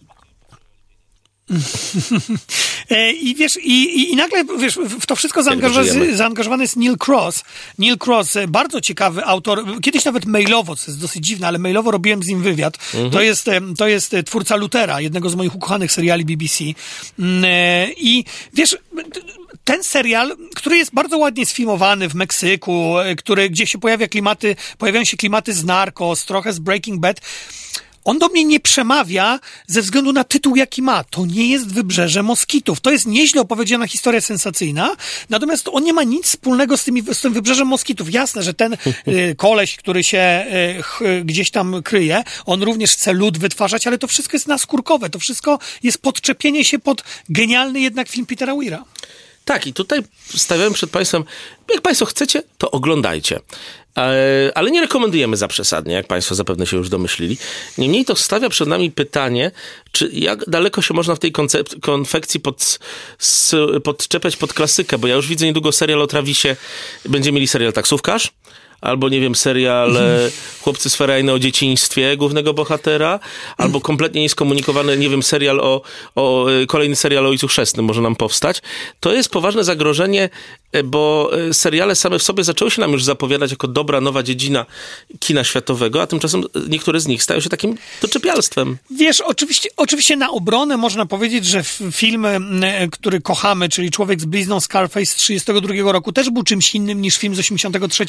E, 2.90 3.12
I 3.12 3.34
wiesz, 3.34 3.58
i, 3.62 4.12
i, 4.12 4.16
nagle 4.16 4.44
wiesz, 4.58 4.78
w 5.00 5.06
to 5.06 5.16
wszystko 5.16 5.42
zaangażowany, 5.42 6.16
zaangażowany 6.16 6.64
jest 6.64 6.76
Neil 6.76 6.96
Cross. 7.06 7.44
Neil 7.78 7.96
Cross, 8.06 8.36
e, 8.36 8.48
bardzo 8.48 8.80
ciekawy 8.80 9.24
autor, 9.24 9.64
kiedyś 9.82 10.04
nawet 10.04 10.26
mailowo, 10.26 10.76
co 10.76 10.90
jest 10.90 11.00
dosyć 11.00 11.26
dziwne, 11.26 11.46
ale 11.46 11.58
mailowo 11.58 11.90
robiłem 11.90 12.22
z 12.22 12.26
nim 12.26 12.42
wywiad. 12.42 12.78
To, 13.12 13.20
jest, 13.20 13.48
e, 13.48 13.60
to 13.78 13.88
jest 13.88 14.16
twórca 14.26 14.56
Lutera, 14.56 15.00
jednego 15.00 15.30
z 15.30 15.34
moich 15.34 15.54
ukochanych 15.54 15.92
seriali 15.92 16.24
BBC. 16.24 16.64
Mm, 17.18 17.44
I 17.96 18.24
wiesz, 18.54 18.76
ten 19.64 19.84
serial, 19.84 20.36
który 20.54 20.76
jest 20.76 20.94
bardzo 20.94 21.18
ładnie 21.18 21.46
sfilmowany 21.46 22.08
w 22.08 22.14
Meksyku, 22.14 22.94
który, 23.18 23.50
gdzie 23.50 23.66
się 23.66 23.78
pojawia 23.78 24.08
klimaty, 24.08 24.56
pojawiają 24.78 25.04
się 25.04 25.16
klimaty 25.16 25.52
z 25.52 25.64
Narcos, 25.64 26.24
trochę 26.24 26.52
z 26.52 26.58
Breaking 26.58 27.00
Bad, 27.00 27.20
on 28.04 28.18
do 28.18 28.28
mnie 28.28 28.44
nie 28.44 28.60
przemawia 28.60 29.40
ze 29.66 29.82
względu 29.82 30.12
na 30.12 30.24
tytuł, 30.24 30.56
jaki 30.56 30.82
ma. 30.82 31.04
To 31.04 31.26
nie 31.26 31.50
jest 31.50 31.72
Wybrzeże 31.72 32.22
Moskitów. 32.22 32.80
To 32.80 32.90
jest 32.90 33.06
nieźle 33.06 33.40
opowiedziana 33.40 33.86
historia 33.86 34.20
sensacyjna, 34.20 34.96
natomiast 35.30 35.68
on 35.72 35.84
nie 35.84 35.92
ma 35.92 36.02
nic 36.02 36.26
wspólnego 36.26 36.76
z, 36.76 36.84
tymi, 36.84 37.02
z 37.12 37.20
tym 37.20 37.32
Wybrzeżem 37.32 37.68
Moskitów. 37.68 38.12
Jasne, 38.12 38.42
że 38.42 38.54
ten 38.54 38.72
y, 39.08 39.34
koleś, 39.36 39.76
który 39.76 40.04
się 40.04 40.46
y, 40.78 40.82
ch, 40.82 41.00
gdzieś 41.24 41.50
tam 41.50 41.82
kryje, 41.82 42.22
on 42.46 42.62
również 42.62 42.92
chce 42.92 43.12
lód 43.12 43.38
wytwarzać, 43.38 43.86
ale 43.86 43.98
to 43.98 44.06
wszystko 44.06 44.36
jest 44.36 44.46
naskórkowe. 44.46 45.10
To 45.10 45.18
wszystko 45.18 45.58
jest 45.82 45.98
podczepienie 45.98 46.64
się 46.64 46.78
pod 46.78 47.04
genialny 47.28 47.80
jednak 47.80 48.08
film 48.08 48.26
Petera 48.26 48.54
Weira. 48.56 48.84
Tak, 49.44 49.66
i 49.66 49.72
tutaj 49.72 50.00
stawiałem 50.36 50.72
przed 50.72 50.90
Państwem, 50.90 51.24
jak 51.72 51.82
Państwo 51.82 52.06
chcecie, 52.06 52.42
to 52.58 52.70
oglądajcie. 52.70 53.40
Ale 54.54 54.70
nie 54.70 54.80
rekomendujemy 54.80 55.36
za 55.36 55.48
przesadnie, 55.48 55.94
jak 55.94 56.06
Państwo 56.06 56.34
zapewne 56.34 56.66
się 56.66 56.76
już 56.76 56.88
domyślili. 56.88 57.38
Niemniej 57.78 58.04
to 58.04 58.16
stawia 58.16 58.48
przed 58.48 58.68
nami 58.68 58.90
pytanie, 58.90 59.50
czy 59.92 60.10
jak 60.12 60.50
daleko 60.50 60.82
się 60.82 60.94
można 60.94 61.14
w 61.14 61.18
tej 61.18 61.32
koncep- 61.32 61.80
konfekcji 61.80 62.40
pod, 62.40 62.78
s, 63.18 63.56
podczepiać 63.84 64.36
pod 64.36 64.54
klasykę, 64.54 64.98
bo 64.98 65.06
ja 65.06 65.14
już 65.14 65.28
widzę 65.28 65.46
niedługo 65.46 65.72
serial 65.72 66.02
o 66.02 66.06
Travisie, 66.06 66.56
będziemy 67.04 67.34
mieli 67.34 67.48
serial 67.48 67.72
Taksówkarz, 67.72 68.32
albo 68.80 69.08
nie 69.08 69.20
wiem, 69.20 69.34
serial 69.34 69.96
e, 69.96 70.30
Chłopcy 70.62 70.90
Sferajne 70.90 71.32
o 71.32 71.38
dzieciństwie 71.38 72.16
głównego 72.16 72.54
bohatera, 72.54 73.20
albo 73.56 73.80
kompletnie 73.80 74.20
nieskomunikowany, 74.20 74.96
nie 74.96 75.08
wiem, 75.08 75.22
serial 75.22 75.60
o, 75.60 75.82
o 76.14 76.50
e, 76.50 76.66
kolejny 76.66 76.96
serial 76.96 77.26
o 77.26 77.28
Ojcu 77.28 77.48
Chrzestnym 77.48 77.86
może 77.86 78.00
nam 78.00 78.16
powstać. 78.16 78.62
To 79.00 79.12
jest 79.12 79.30
poważne 79.30 79.64
zagrożenie, 79.64 80.28
bo 80.84 81.30
e, 81.48 81.54
seriale 81.54 81.96
same 81.96 82.18
w 82.18 82.22
sobie 82.22 82.44
zaczęły 82.44 82.70
się 82.70 82.80
nam 82.80 82.92
już 82.92 83.04
zapowiadać 83.04 83.50
jako 83.50 83.68
dobra, 83.68 84.00
nowa 84.00 84.22
dziedzina 84.22 84.66
kina 85.18 85.44
światowego, 85.44 86.02
a 86.02 86.06
tymczasem 86.06 86.40
e, 86.40 86.60
niektóre 86.68 87.00
z 87.00 87.06
nich 87.06 87.22
stają 87.22 87.40
się 87.40 87.48
takim 87.48 87.78
doczepialstwem. 88.02 88.76
Wiesz, 88.90 89.20
oczywiście, 89.20 89.68
oczywiście 89.76 90.16
na 90.16 90.30
obronę 90.30 90.76
można 90.76 91.06
powiedzieć, 91.06 91.46
że 91.46 91.62
film, 91.92 92.26
e, 92.26 92.88
który 92.92 93.20
kochamy, 93.20 93.68
czyli 93.68 93.90
Człowiek 93.90 94.20
z 94.20 94.24
blizną 94.24 94.60
Scarface 94.60 95.06
z 95.06 95.14
32 95.14 95.92
roku, 95.92 96.12
też 96.12 96.30
był 96.30 96.42
czymś 96.42 96.74
innym 96.74 97.00
niż 97.00 97.16
film 97.16 97.34
z 97.34 97.38
83. 97.38 98.04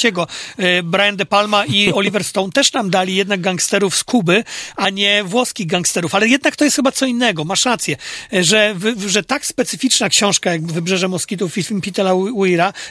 E, 0.57 0.83
Brian 0.83 1.15
De 1.15 1.25
Palma 1.25 1.65
i 1.65 1.91
Oliver 1.93 2.23
Stone 2.23 2.51
też 2.51 2.73
nam 2.73 2.89
dali 2.89 3.15
jednak 3.15 3.41
gangsterów 3.41 3.95
z 3.95 4.03
Kuby, 4.03 4.43
a 4.75 4.89
nie 4.89 5.23
włoskich 5.23 5.67
gangsterów, 5.67 6.15
ale 6.15 6.27
jednak 6.27 6.55
to 6.55 6.63
jest 6.63 6.75
chyba 6.75 6.91
co 6.91 7.05
innego. 7.05 7.43
Masz 7.43 7.65
rację, 7.65 7.97
e, 8.33 8.43
że, 8.43 8.75
że 9.07 9.23
tak 9.23 9.45
specyficzna 9.45 10.09
książka 10.09 10.51
jak 10.51 10.71
Wybrzeże 10.71 11.07
Moskitów 11.07 11.57
i 11.57 11.63
film 11.63 11.81
Petera 11.81 12.13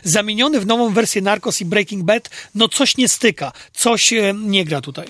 Zamieniony 0.05 0.61
w 0.61 0.67
nową 0.67 0.93
wersję 0.93 1.23
Narcos 1.23 1.61
i 1.61 1.65
Breaking 1.65 2.05
Bad, 2.05 2.31
no 2.55 2.69
coś 2.69 2.97
nie 2.97 3.09
styka, 3.09 3.53
coś 3.73 4.13
e, 4.13 4.35
nie 4.35 4.65
gra 4.65 4.81
tutaj. 4.81 5.07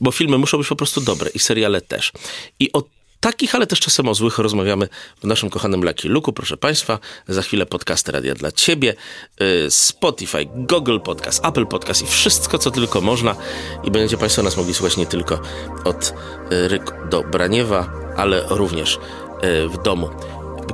bo 0.00 0.12
filmy 0.12 0.38
muszą 0.38 0.58
być 0.58 0.68
po 0.68 0.76
prostu 0.76 1.00
dobre 1.00 1.30
i 1.34 1.38
seriale 1.38 1.80
też. 1.80 2.12
I 2.60 2.72
o 2.72 2.82
takich, 3.20 3.54
ale 3.54 3.66
też 3.66 3.80
czasem 3.80 4.08
o 4.08 4.14
złych 4.14 4.38
rozmawiamy 4.38 4.88
w 5.22 5.24
naszym 5.24 5.50
kochanym 5.50 5.84
Lucky 5.84 6.08
Luku. 6.08 6.32
Proszę 6.32 6.56
Państwa, 6.56 6.98
za 7.28 7.42
chwilę 7.42 7.66
podcasty 7.66 8.12
Radia 8.12 8.34
dla 8.34 8.52
Ciebie, 8.52 8.94
y, 9.66 9.70
Spotify, 9.70 10.46
Google 10.54 10.98
Podcast, 10.98 11.44
Apple 11.44 11.66
Podcast 11.66 12.02
i 12.02 12.06
wszystko, 12.06 12.58
co 12.58 12.70
tylko 12.70 13.00
można. 13.00 13.36
I 13.84 13.90
będziecie 13.90 14.16
Państwo 14.16 14.42
nas 14.42 14.56
mogli 14.56 14.74
słuchać 14.74 14.96
nie 14.96 15.06
tylko 15.06 15.40
od 15.84 16.14
y, 16.52 16.68
Ryk 16.68 16.92
do 17.10 17.22
Braniewa, 17.22 17.90
ale 18.16 18.44
również 18.48 18.98
w 19.68 19.82
domu. 19.84 20.08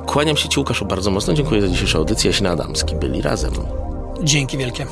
Kłaniam 0.05 0.37
się 0.37 0.49
Ci, 0.49 0.59
Łukaszu, 0.59 0.85
bardzo 0.85 1.11
mocno. 1.11 1.33
Dziękuję 1.33 1.61
za 1.61 1.67
dzisiejszą 1.67 1.99
audycję. 1.99 2.29
Jaśna 2.29 2.49
Adamski 2.49 2.95
byli 2.95 3.21
razem. 3.21 3.53
Dzięki 4.23 4.57
wielkie. 4.57 4.85